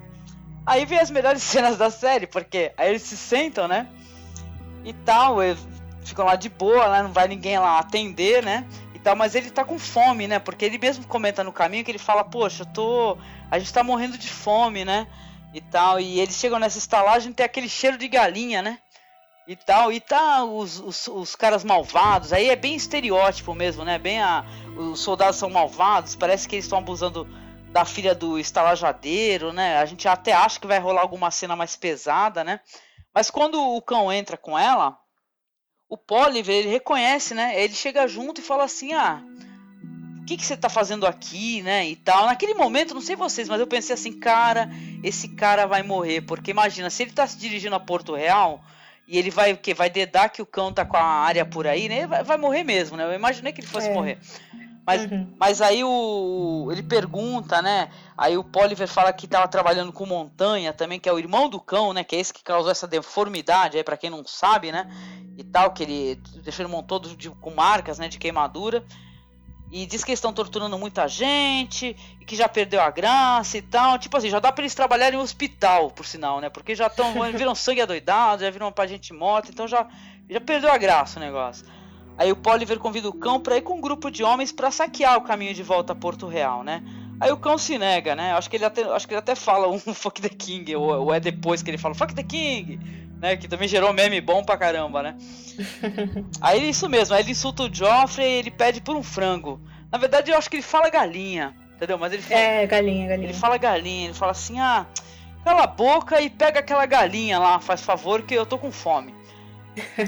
[0.65, 3.87] Aí vem as melhores cenas da série, porque aí eles se sentam, né,
[4.83, 5.37] e tal,
[6.03, 8.67] ficam lá de boa, né, não vai ninguém lá atender, né,
[9.05, 10.39] tal, mas ele tá com fome, né?
[10.39, 13.17] Porque ele mesmo comenta no caminho que ele fala, poxa, eu tô.
[13.51, 15.07] A gente tá morrendo de fome, né?
[15.53, 15.99] E tal.
[15.99, 18.79] E eles chegam nessa estalagem tem aquele cheiro de galinha, né?
[19.47, 19.91] E tal.
[19.91, 22.33] E tá os, os, os caras malvados.
[22.33, 23.99] Aí é bem estereótipo mesmo, né?
[23.99, 24.43] Bem a.
[24.75, 26.15] Os soldados são malvados.
[26.15, 27.27] Parece que eles estão abusando
[27.75, 29.79] da filha do estalajadeiro, né?
[29.79, 32.61] A gente até acha que vai rolar alguma cena mais pesada, né?
[33.13, 34.97] Mas quando o cão entra com ela,
[35.89, 37.61] o Poliver, ele reconhece, né?
[37.61, 39.21] Ele chega junto e fala assim: ah,
[40.21, 41.85] o que, que você tá fazendo aqui, né?
[41.85, 42.27] E tal.
[42.27, 44.69] Naquele momento, não sei vocês, mas eu pensei assim, cara,
[45.03, 46.21] esse cara vai morrer.
[46.21, 48.63] Porque imagina, se ele tá se dirigindo a Porto Real
[49.05, 49.73] e ele vai o quê?
[49.73, 52.07] Vai dedar que o cão tá com a área por aí, né?
[52.07, 53.03] Vai, vai morrer mesmo, né?
[53.03, 53.93] Eu imaginei que ele fosse é.
[53.93, 54.17] morrer.
[54.85, 55.33] Mas, uhum.
[55.39, 57.89] mas aí o, ele pergunta, né?
[58.15, 61.59] Aí o Poliver fala que estava trabalhando com Montanha também, que é o irmão do
[61.59, 62.03] cão, né?
[62.03, 64.87] Que é esse que causou essa deformidade aí, para quem não sabe, né?
[65.37, 68.07] E tal, que ele deixou ele montou de, com marcas, né?
[68.07, 68.85] De queimadura.
[69.71, 73.63] E diz que eles estão torturando muita gente, e que já perdeu a graça e
[73.63, 73.97] tal.
[73.97, 76.49] Tipo assim, já dá para eles trabalharem em hospital, por sinal, né?
[76.49, 77.11] Porque já estão.
[77.33, 79.87] viram sangue adoidado, já viram pra gente morta, então já,
[80.29, 81.65] já perdeu a graça o negócio.
[82.17, 85.17] Aí o Poliver convida o cão para ir com um grupo de homens para saquear
[85.17, 86.81] o caminho de volta a Porto Real, né?
[87.19, 88.33] Aí o cão se nega, né?
[88.33, 91.13] Acho que ele até, acho que ele até fala um fuck the king, ou, ou
[91.13, 92.79] é depois que ele fala fuck the king,
[93.19, 93.35] né?
[93.35, 95.15] Que também gerou meme bom pra caramba, né?
[96.41, 99.61] aí isso mesmo, aí ele insulta o Joffrey e ele pede por um frango.
[99.91, 101.97] Na verdade, eu acho que ele fala galinha, entendeu?
[101.97, 103.29] Mas ele fala, É, galinha, galinha.
[103.29, 104.85] Ele fala galinha, ele fala assim: ah,
[105.43, 109.14] cala a boca e pega aquela galinha lá, faz favor, que eu tô com fome.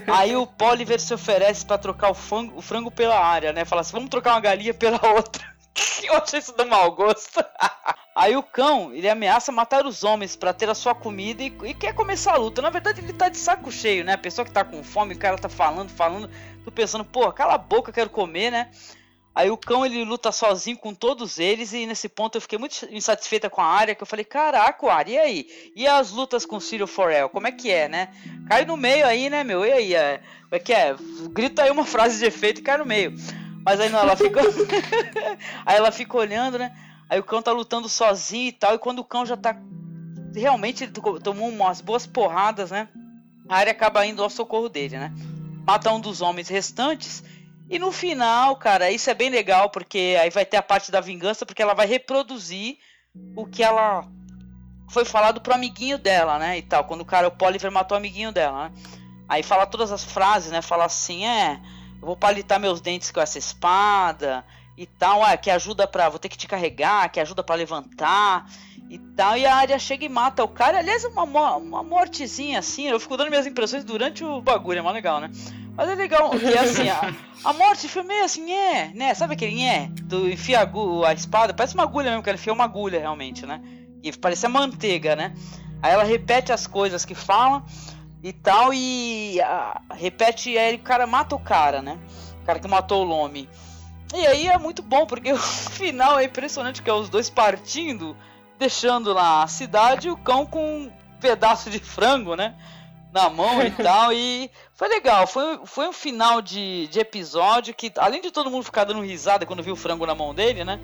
[0.08, 3.66] Aí o Poliver se oferece para trocar o frango, o frango pela área, né?
[3.66, 5.56] Fala assim: vamos trocar uma galinha pela outra.
[6.04, 7.44] Eu achei isso do mau gosto.
[8.16, 11.74] Aí o cão, ele ameaça matar os homens para ter a sua comida e, e,
[11.76, 12.64] quer começar a luta.
[12.64, 14.14] Na verdade, ele tá de saco cheio, né?
[14.14, 16.28] A pessoa que tá com fome, o cara tá falando, falando,
[16.64, 18.72] tô pensando, pô, cala a boca, quero comer, né?
[19.38, 22.88] Aí o cão ele luta sozinho com todos eles e nesse ponto eu fiquei muito
[22.90, 25.72] insatisfeita com a área, que eu falei, caraca, área, e aí?
[25.76, 28.10] E as lutas com o Ciro Forel, como é que é, né?
[28.48, 29.64] Cai no meio aí, né, meu?
[29.64, 29.94] E aí?
[29.94, 30.96] É, como é que é?
[31.30, 33.14] Grita aí uma frase de efeito e cai no meio.
[33.64, 34.42] Mas aí não, ela fica.
[35.64, 36.76] aí ela fica olhando, né?
[37.08, 39.56] Aí o cão tá lutando sozinho e tal, e quando o cão já tá.
[40.34, 42.88] Realmente ele tomou umas boas porradas, né?
[43.48, 45.14] A área acaba indo ao socorro dele, né?
[45.64, 47.24] Mata um dos homens restantes
[47.70, 51.02] e no final, cara, isso é bem legal, porque aí vai ter a parte da
[51.02, 52.78] vingança, porque ela vai reproduzir
[53.36, 54.08] o que ela
[54.90, 56.58] foi falado pro amiguinho dela, né?
[56.58, 58.76] E tal, quando o cara, o Poliver matou o amiguinho dela, né?
[59.28, 60.62] Aí fala todas as frases, né?
[60.62, 61.60] Fala assim, é,
[62.00, 64.46] eu vou palitar meus dentes com essa espada
[64.78, 66.08] e tal, é, que ajuda pra.
[66.08, 68.50] Vou ter que te carregar, que ajuda para levantar
[68.90, 69.38] e tal.
[69.38, 70.80] E a área chega e mata o cara.
[70.80, 71.24] Aliás, uma,
[71.56, 72.88] uma mortezinha assim.
[72.88, 75.30] Eu fico dando minhas impressões durante o bagulho, é mó legal, né?
[75.78, 79.14] Mas é legal, que é assim, a, a morte foi meio assim, é, né?
[79.14, 79.92] Sabe aquele é?
[80.10, 83.46] Tu enfia a, a, espada, parece uma agulha mesmo, que ela enfia uma agulha realmente,
[83.46, 83.62] né?
[84.02, 85.36] E parece manteiga, né?
[85.80, 87.64] Aí ela repete as coisas que fala
[88.24, 92.00] e tal, e a, repete, aí o cara mata o cara, né?
[92.42, 93.48] O cara que matou o Lome.
[94.16, 98.18] E aí é muito bom, porque o final é impressionante, que é os dois partindo,
[98.58, 102.56] deixando lá a cidade e o cão com um pedaço de frango, né?
[103.12, 104.12] Na mão e tal.
[104.14, 105.28] E foi legal.
[105.28, 109.46] Foi, foi um final de, de episódio que, além de todo mundo ficar dando risada
[109.46, 110.80] quando viu o frango na mão dele, né?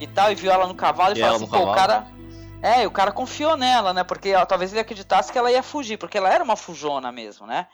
[0.00, 2.06] E tal, e viu ela no cavalo e, E falou assim, pô, o cara.
[2.62, 4.04] É, o cara confiou nela, né?
[4.04, 7.46] Porque ó, talvez ele acreditasse que ela ia fugir, porque ela era uma fujona mesmo,
[7.46, 7.66] né?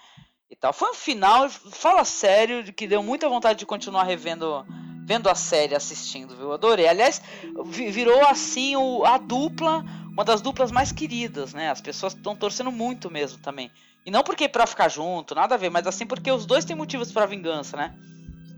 [0.48, 0.73] E tal.
[0.73, 4.64] Foi um final, fala sério, de que deu muita vontade de continuar revendo
[5.06, 6.52] vendo a série, assistindo, viu?
[6.52, 6.88] Adorei.
[6.88, 7.22] Aliás,
[7.66, 11.70] vi- virou assim o, a dupla, uma das duplas mais queridas, né?
[11.70, 13.70] As pessoas estão torcendo muito mesmo também.
[14.04, 16.74] E não porque pra ficar junto, nada a ver, mas assim porque os dois têm
[16.74, 17.94] motivos pra vingança, né?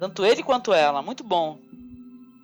[0.00, 1.02] Tanto ele quanto ela.
[1.02, 1.58] Muito bom.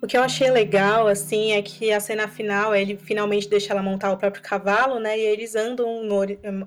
[0.03, 3.81] O que eu achei legal, assim, é que a cena final, ele finalmente deixa ela
[3.81, 5.17] montar o próprio cavalo, né?
[5.17, 6.23] E eles andam, no,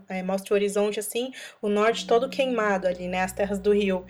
[0.09, 1.31] é, mostra o horizonte, assim,
[1.63, 3.23] o norte todo queimado ali, né?
[3.23, 4.05] As terras do rio.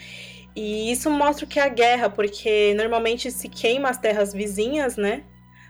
[0.60, 5.22] E isso mostra que é a guerra, porque normalmente se queima as terras vizinhas, né?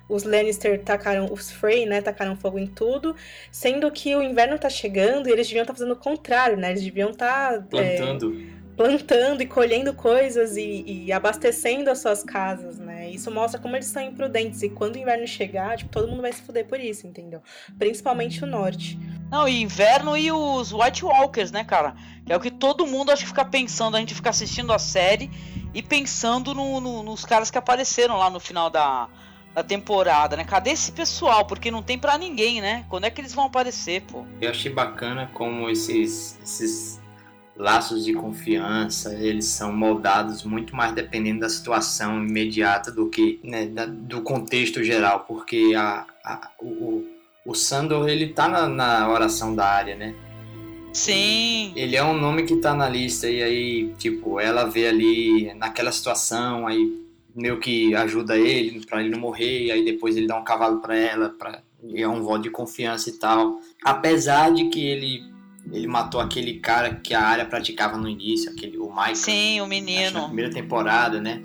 [0.08, 3.14] Os Lannister tacaram, os Frey, né, tacaram fogo em tudo,
[3.52, 6.70] sendo que o inverno tá chegando e eles deviam estar fazendo o contrário, né?
[6.70, 8.34] Eles deviam estar Plantando.
[8.78, 13.10] Plantando e colhendo coisas e, e abastecendo as suas casas, né?
[13.10, 14.62] Isso mostra como eles são imprudentes.
[14.62, 17.42] E quando o inverno chegar, tipo, todo mundo vai se fuder por isso, entendeu?
[17.76, 18.96] Principalmente o norte.
[19.30, 21.96] Não, e inverno e os White Walkers, né, cara?
[22.24, 23.96] Que é o que todo mundo acho que fica pensando.
[23.96, 25.28] A gente fica assistindo a série
[25.74, 29.08] e pensando no- no- nos caras que apareceram lá no final da,
[29.54, 30.44] da temporada, né?
[30.44, 31.44] Cadê esse pessoal?
[31.46, 32.84] Porque não tem pra ninguém, né?
[32.88, 34.24] Quando é que eles vão aparecer, pô?
[34.40, 36.97] Eu achei bacana como esses, esses
[37.58, 43.66] laços de confiança eles são moldados muito mais dependendo da situação imediata do que né,
[43.66, 47.04] da- do contexto geral, porque a, a- o,
[47.44, 50.14] o, Sandor ele tá na, na oração da área, né?
[50.92, 51.72] Sim.
[51.76, 55.92] Ele é um nome que tá na lista e aí, tipo, ela vê ali naquela
[55.92, 56.96] situação, aí
[57.34, 60.80] meio que ajuda ele pra ele não morrer, e aí depois ele dá um cavalo
[60.80, 63.60] pra ela, pra, e é um voto de confiança e tal.
[63.84, 65.22] Apesar de que ele
[65.72, 69.14] ele matou aquele cara que a área praticava no início, aquele o Michael.
[69.16, 70.24] Sim, o que na menino.
[70.26, 71.42] primeira temporada, né?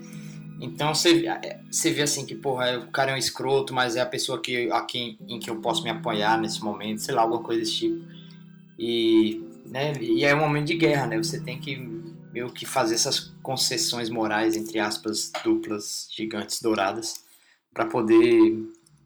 [0.61, 1.25] Então você,
[1.69, 4.71] você vê assim que, porra, o cara é um escroto, mas é a pessoa que,
[4.71, 7.73] a quem, em que eu posso me apoiar nesse momento, sei lá, alguma coisa desse
[7.73, 8.05] tipo.
[8.79, 11.17] E, né, e é um momento de guerra, né?
[11.17, 11.75] Você tem que
[12.31, 17.23] meio que fazer essas concessões morais, entre aspas, duplas, gigantes, douradas,
[17.73, 18.57] para poder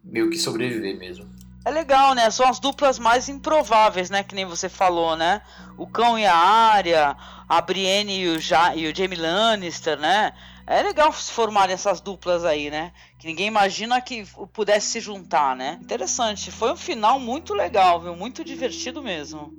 [0.03, 1.27] meio que sobreviver mesmo.
[1.68, 2.30] É legal, né?
[2.30, 4.23] São as duplas mais improváveis, né?
[4.23, 5.41] Que nem você falou, né?
[5.77, 7.14] O Cão e a Arya,
[7.48, 10.31] a Brienne e o, ja e o Jaime Lannister, né?
[10.65, 12.94] É legal se formarem essas duplas aí, né?
[13.19, 15.77] Que ninguém imagina que pudesse se juntar, né?
[15.81, 16.52] Interessante.
[16.52, 18.15] Foi um final muito legal, viu?
[18.15, 19.53] Muito divertido mesmo.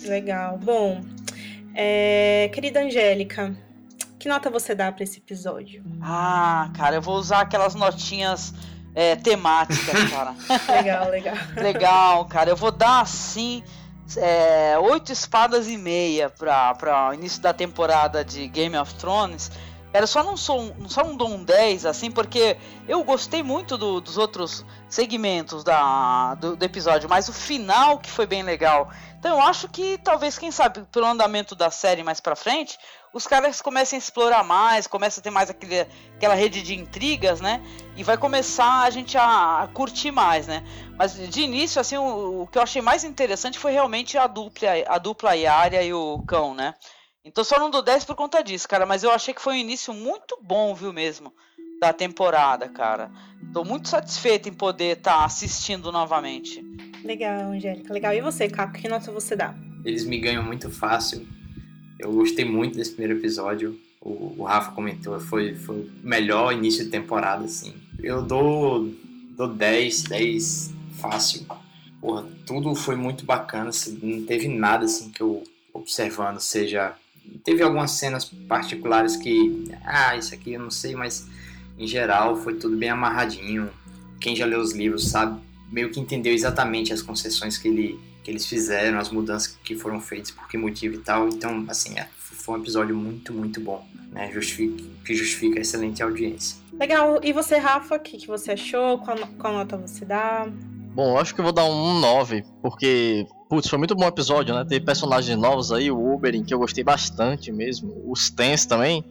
[0.00, 0.56] Legal.
[0.56, 1.02] Bom,
[1.74, 3.54] é, querida Angélica,
[4.18, 5.84] que nota você dá pra esse episódio?
[6.00, 8.54] Ah, cara, eu vou usar aquelas notinhas
[8.94, 10.34] é, temáticas, cara.
[10.76, 11.34] Legal, legal.
[11.56, 12.50] Legal, cara.
[12.50, 13.62] Eu vou dar assim.
[14.18, 19.50] É, oito espadas e meia pra o início da temporada de Game of Thrones.
[19.94, 22.56] Eu só não sou um, só não dou um 10, assim, porque
[22.86, 28.10] eu gostei muito do- dos outros segmentos da, do, do episódio, mas o final que
[28.10, 28.90] foi bem legal.
[29.20, 32.76] Então eu acho que talvez, quem sabe, pelo andamento da série mais pra frente,
[33.14, 35.86] os caras comecem a explorar mais, começa a ter mais aquele,
[36.16, 37.62] aquela rede de intrigas, né?
[37.96, 40.64] E vai começar a gente a, a curtir mais, né?
[40.98, 44.68] Mas de início, assim, o, o que eu achei mais interessante foi realmente a dupla,
[44.88, 46.74] a dupla Yária e o cão, né?
[47.24, 48.84] Então só não dou 10 por conta disso, cara.
[48.84, 51.32] Mas eu achei que foi um início muito bom, viu mesmo?
[51.80, 53.12] Da temporada, cara.
[53.52, 56.60] Tô muito satisfeito em poder estar assistindo novamente.
[57.04, 57.94] Legal, Angélica.
[57.94, 58.12] Legal.
[58.12, 59.54] E você, Caco, que nota você dá?
[59.84, 61.26] Eles me ganham muito fácil.
[62.04, 63.80] Eu gostei muito desse primeiro episódio.
[64.00, 67.72] O, o Rafa comentou, foi, foi o melhor início de temporada, assim.
[68.02, 68.92] Eu dou,
[69.30, 71.46] dou 10, 10 fácil.
[72.02, 76.94] Porra, tudo foi muito bacana, assim, não teve nada assim que eu observando, seja.
[77.42, 79.70] Teve algumas cenas particulares que.
[79.82, 81.26] Ah, isso aqui eu não sei, mas
[81.78, 83.70] em geral foi tudo bem amarradinho.
[84.20, 85.40] Quem já leu os livros sabe,
[85.72, 90.00] meio que entendeu exatamente as concessões que, ele, que eles fizeram, as mudanças que foram
[90.00, 91.28] feitas, por que motivo e tal.
[91.28, 94.32] Então, assim, é, foi um episódio muito, muito bom, né?
[94.32, 96.56] Justifica, que justifica a excelente audiência.
[96.72, 97.20] Legal.
[97.22, 98.98] E você, Rafa, o que, que você achou?
[98.98, 100.48] Qual, qual nota você dá?
[100.94, 104.08] Bom, eu acho que eu vou dar um 9, porque, putz, foi muito bom o
[104.08, 104.64] episódio, né?
[104.66, 109.04] Teve personagens novos aí, o Uberin, que eu gostei bastante mesmo, os Tens também,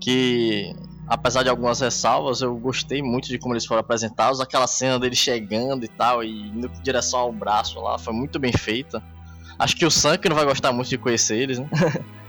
[0.00, 0.72] que,
[1.06, 5.18] apesar de algumas ressalvas, eu gostei muito de como eles foram apresentados, aquela cena deles
[5.18, 9.02] chegando e tal, e indo em direção ao braço lá, foi muito bem feita.
[9.58, 11.68] Acho que o que não vai gostar muito de conhecer eles, né?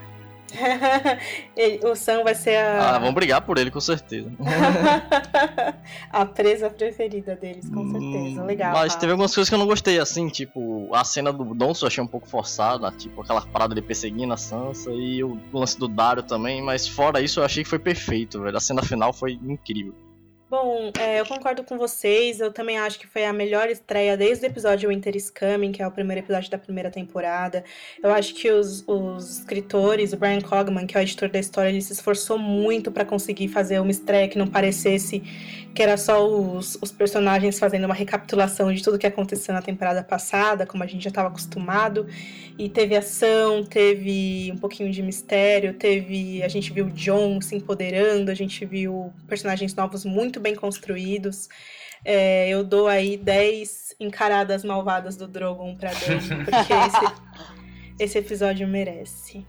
[1.90, 4.30] O Sam vai ser Ah, a, vamos brigar por ele, com certeza.
[6.10, 8.42] a presa preferida deles, com certeza.
[8.42, 8.72] Hum, Legal.
[8.72, 9.00] Mas Rafa.
[9.00, 12.02] teve algumas coisas que eu não gostei, assim, tipo, a cena do Donso eu achei
[12.02, 16.22] um pouco forçada, tipo, aquela parada de perseguindo a Sansa e o lance do Dario
[16.22, 18.56] também, mas fora isso eu achei que foi perfeito, velho.
[18.56, 19.94] A cena final foi incrível.
[20.56, 22.38] Bom, é, eu concordo com vocês.
[22.38, 25.82] Eu também acho que foi a melhor estreia desde o episódio Winter is Coming, que
[25.82, 27.64] é o primeiro episódio da primeira temporada.
[28.00, 31.70] Eu acho que os, os escritores, o Brian Cogman, que é o editor da história,
[31.70, 35.24] ele se esforçou muito para conseguir fazer uma estreia que não parecesse
[35.74, 40.04] que era só os, os personagens fazendo uma recapitulação de tudo que aconteceu na temporada
[40.04, 42.06] passada, como a gente já estava acostumado.
[42.56, 46.40] E teve ação, teve um pouquinho de mistério, teve.
[46.44, 51.48] A gente viu o John se empoderando, a gente viu personagens novos muito bem construídos.
[52.04, 58.68] É, eu dou aí 10 encaradas malvadas do Drogon pra Dani, porque esse, esse episódio
[58.68, 59.44] merece.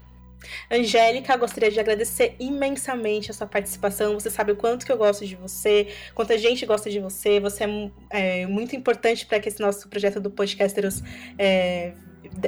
[0.72, 4.14] Angélica, gostaria de agradecer imensamente a sua participação.
[4.14, 7.40] Você sabe o quanto que eu gosto de você, quanta gente gosta de você.
[7.40, 11.04] Você é, é, muito importante para que esse nosso projeto do Podcasteros
[11.38, 11.94] é,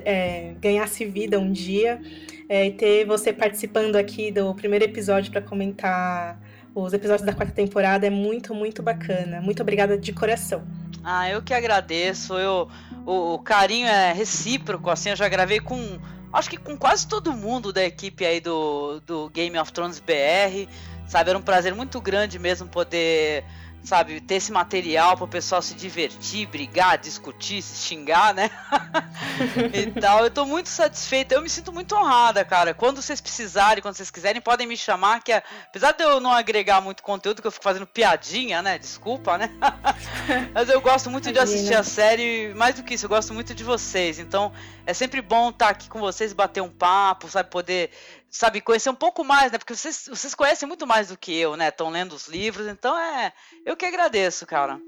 [0.06, 2.00] é, ganhasse vida um dia.
[2.48, 6.40] É, e ter você participando aqui do primeiro episódio para comentar
[6.84, 9.42] os episódios da quarta temporada é muito, muito bacana.
[9.42, 10.64] Muito obrigada de coração.
[11.04, 12.34] Ah, eu que agradeço.
[12.36, 12.70] Eu,
[13.06, 16.00] o, o carinho é recíproco, assim, eu já gravei com.
[16.32, 20.70] Acho que com quase todo mundo da equipe aí do, do Game of Thrones BR.
[21.08, 23.46] Sabe, era um prazer muito grande mesmo poder,
[23.88, 28.52] sabe, ter esse material para o pessoal se divertir, brigar, discutir, se xingar, né?
[29.74, 30.26] e tal.
[30.26, 31.36] Eu tô muito satisfeita.
[31.36, 32.74] Eu me sinto muito honrada, cara.
[32.74, 35.24] Quando vocês precisarem, quando vocês quiserem, podem me chamar.
[35.24, 38.78] Que é- apesar de eu não agregar muito conteúdo, que eu fico fazendo piadinha, né?
[38.78, 39.50] Desculpa, né?
[40.54, 41.80] Mas eu gosto muito de assistir Imagina.
[41.80, 42.54] a série.
[42.56, 44.20] Mais do que isso, eu gosto muito de vocês.
[44.20, 44.52] Então
[44.86, 47.50] é sempre bom estar aqui com vocês, bater um papo, sabe?
[47.50, 47.92] Poder,
[48.30, 49.58] sabe, conhecer um pouco mais, né?
[49.58, 51.70] Porque vocês, vocês conhecem muito mais do que eu, né?
[51.70, 52.68] Estão lendo os livros.
[52.68, 53.34] Então é.
[53.66, 54.80] Eu que agradeço, cara.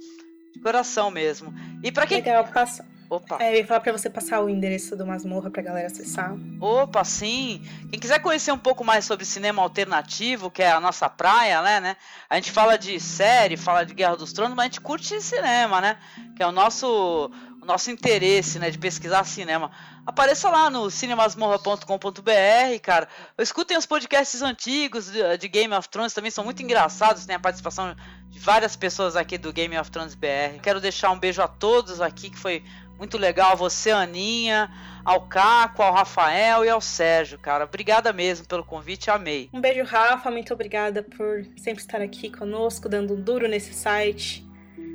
[0.53, 1.53] De coração mesmo.
[1.83, 2.17] E pra quem.
[2.17, 2.85] Legal, passa.
[3.09, 3.37] Opa!
[3.39, 6.35] É, eu ia falar pra você passar o endereço do Masmorra pra galera acessar.
[6.61, 7.67] Opa, sim.
[7.89, 11.79] Quem quiser conhecer um pouco mais sobre cinema alternativo, que é a nossa praia, né,
[11.79, 11.97] né?
[12.29, 15.81] A gente fala de série, fala de Guerra dos Tronos, mas a gente curte cinema,
[15.81, 15.97] né?
[16.35, 17.31] Que é o nosso
[17.69, 19.71] nosso interesse, né, de pesquisar cinema.
[20.05, 23.07] Apareça lá no cinemasmorra.com.br, cara.
[23.37, 27.39] Escutem os podcasts antigos de, de Game of Thrones, também são muito engraçados, tem a
[27.39, 27.95] participação
[28.27, 30.59] de várias pessoas aqui do Game of Thrones BR.
[30.63, 32.63] Quero deixar um beijo a todos aqui, que foi
[32.97, 33.55] muito legal.
[33.55, 34.71] Você, Aninha,
[35.05, 37.65] ao Caco, ao Rafael e ao Sérgio, cara.
[37.65, 39.47] Obrigada mesmo pelo convite, amei.
[39.53, 40.31] Um beijo, Rafa.
[40.31, 44.43] Muito obrigada por sempre estar aqui conosco, dando um duro nesse site.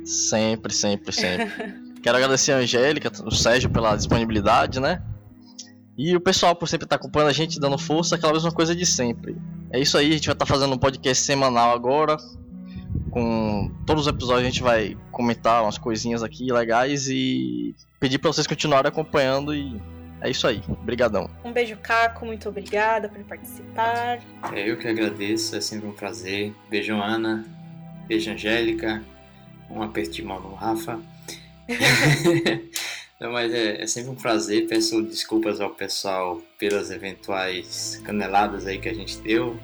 [0.03, 1.75] Sempre, sempre, sempre.
[2.05, 5.01] Quero agradecer a Angélica, o Sérgio pela disponibilidade, né?
[5.97, 8.85] E o pessoal por sempre estar acompanhando a gente, dando força, aquela mesma coisa de
[8.85, 9.35] sempre.
[9.71, 12.15] É isso aí, a gente vai estar fazendo um podcast semanal agora.
[13.09, 18.31] Com todos os episódios a gente vai comentar umas coisinhas aqui legais e pedir para
[18.31, 19.81] vocês continuarem acompanhando e
[20.21, 20.61] é isso aí.
[20.69, 21.27] Obrigadão.
[21.43, 22.23] Um beijo, Caco.
[22.23, 24.19] Muito obrigada por participar.
[24.53, 26.53] É eu que agradeço, é sempre um prazer.
[26.69, 27.43] Beijo, Ana.
[28.07, 29.03] Beijo, Angélica.
[29.71, 30.99] Um aperto de mão no Rafa.
[33.19, 34.67] Não, mas é, é sempre um prazer.
[34.67, 39.57] Peço desculpas ao pessoal pelas eventuais caneladas aí que a gente deu.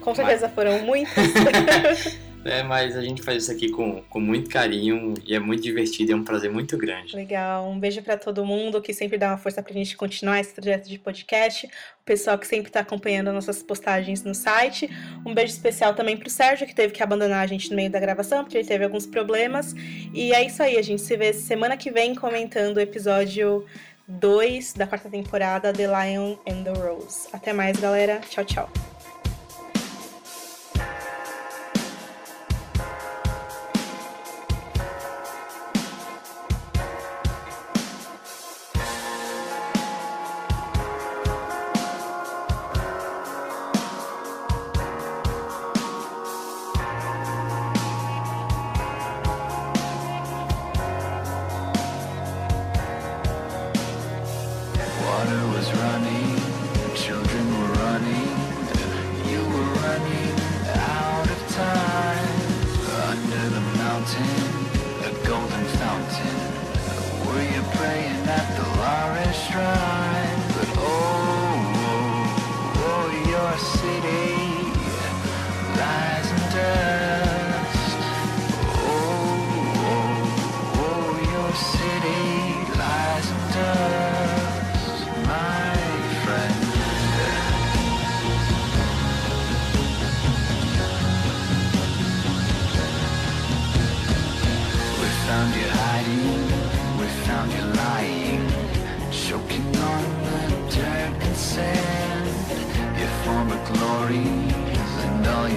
[0.00, 1.12] Com certeza foram muitas.
[2.44, 6.12] É, mas a gente faz isso aqui com, com muito carinho e é muito divertido,
[6.12, 7.14] é um prazer muito grande.
[7.14, 7.68] Legal.
[7.68, 10.88] Um beijo pra todo mundo que sempre dá uma força pra gente continuar esse projeto
[10.88, 11.66] de podcast.
[11.66, 14.90] O pessoal que sempre tá acompanhando nossas postagens no site.
[15.24, 18.00] Um beijo especial também pro Sérgio, que teve que abandonar a gente no meio da
[18.00, 19.74] gravação, porque ele teve alguns problemas.
[20.12, 23.64] E é isso aí, a gente se vê semana que vem comentando o episódio
[24.08, 27.28] 2 da quarta temporada, The Lion and the Rose.
[27.32, 28.20] Até mais, galera.
[28.28, 28.91] Tchau, tchau.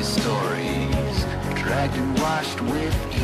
[0.06, 1.26] Stories,
[1.56, 3.15] dragged and washed with.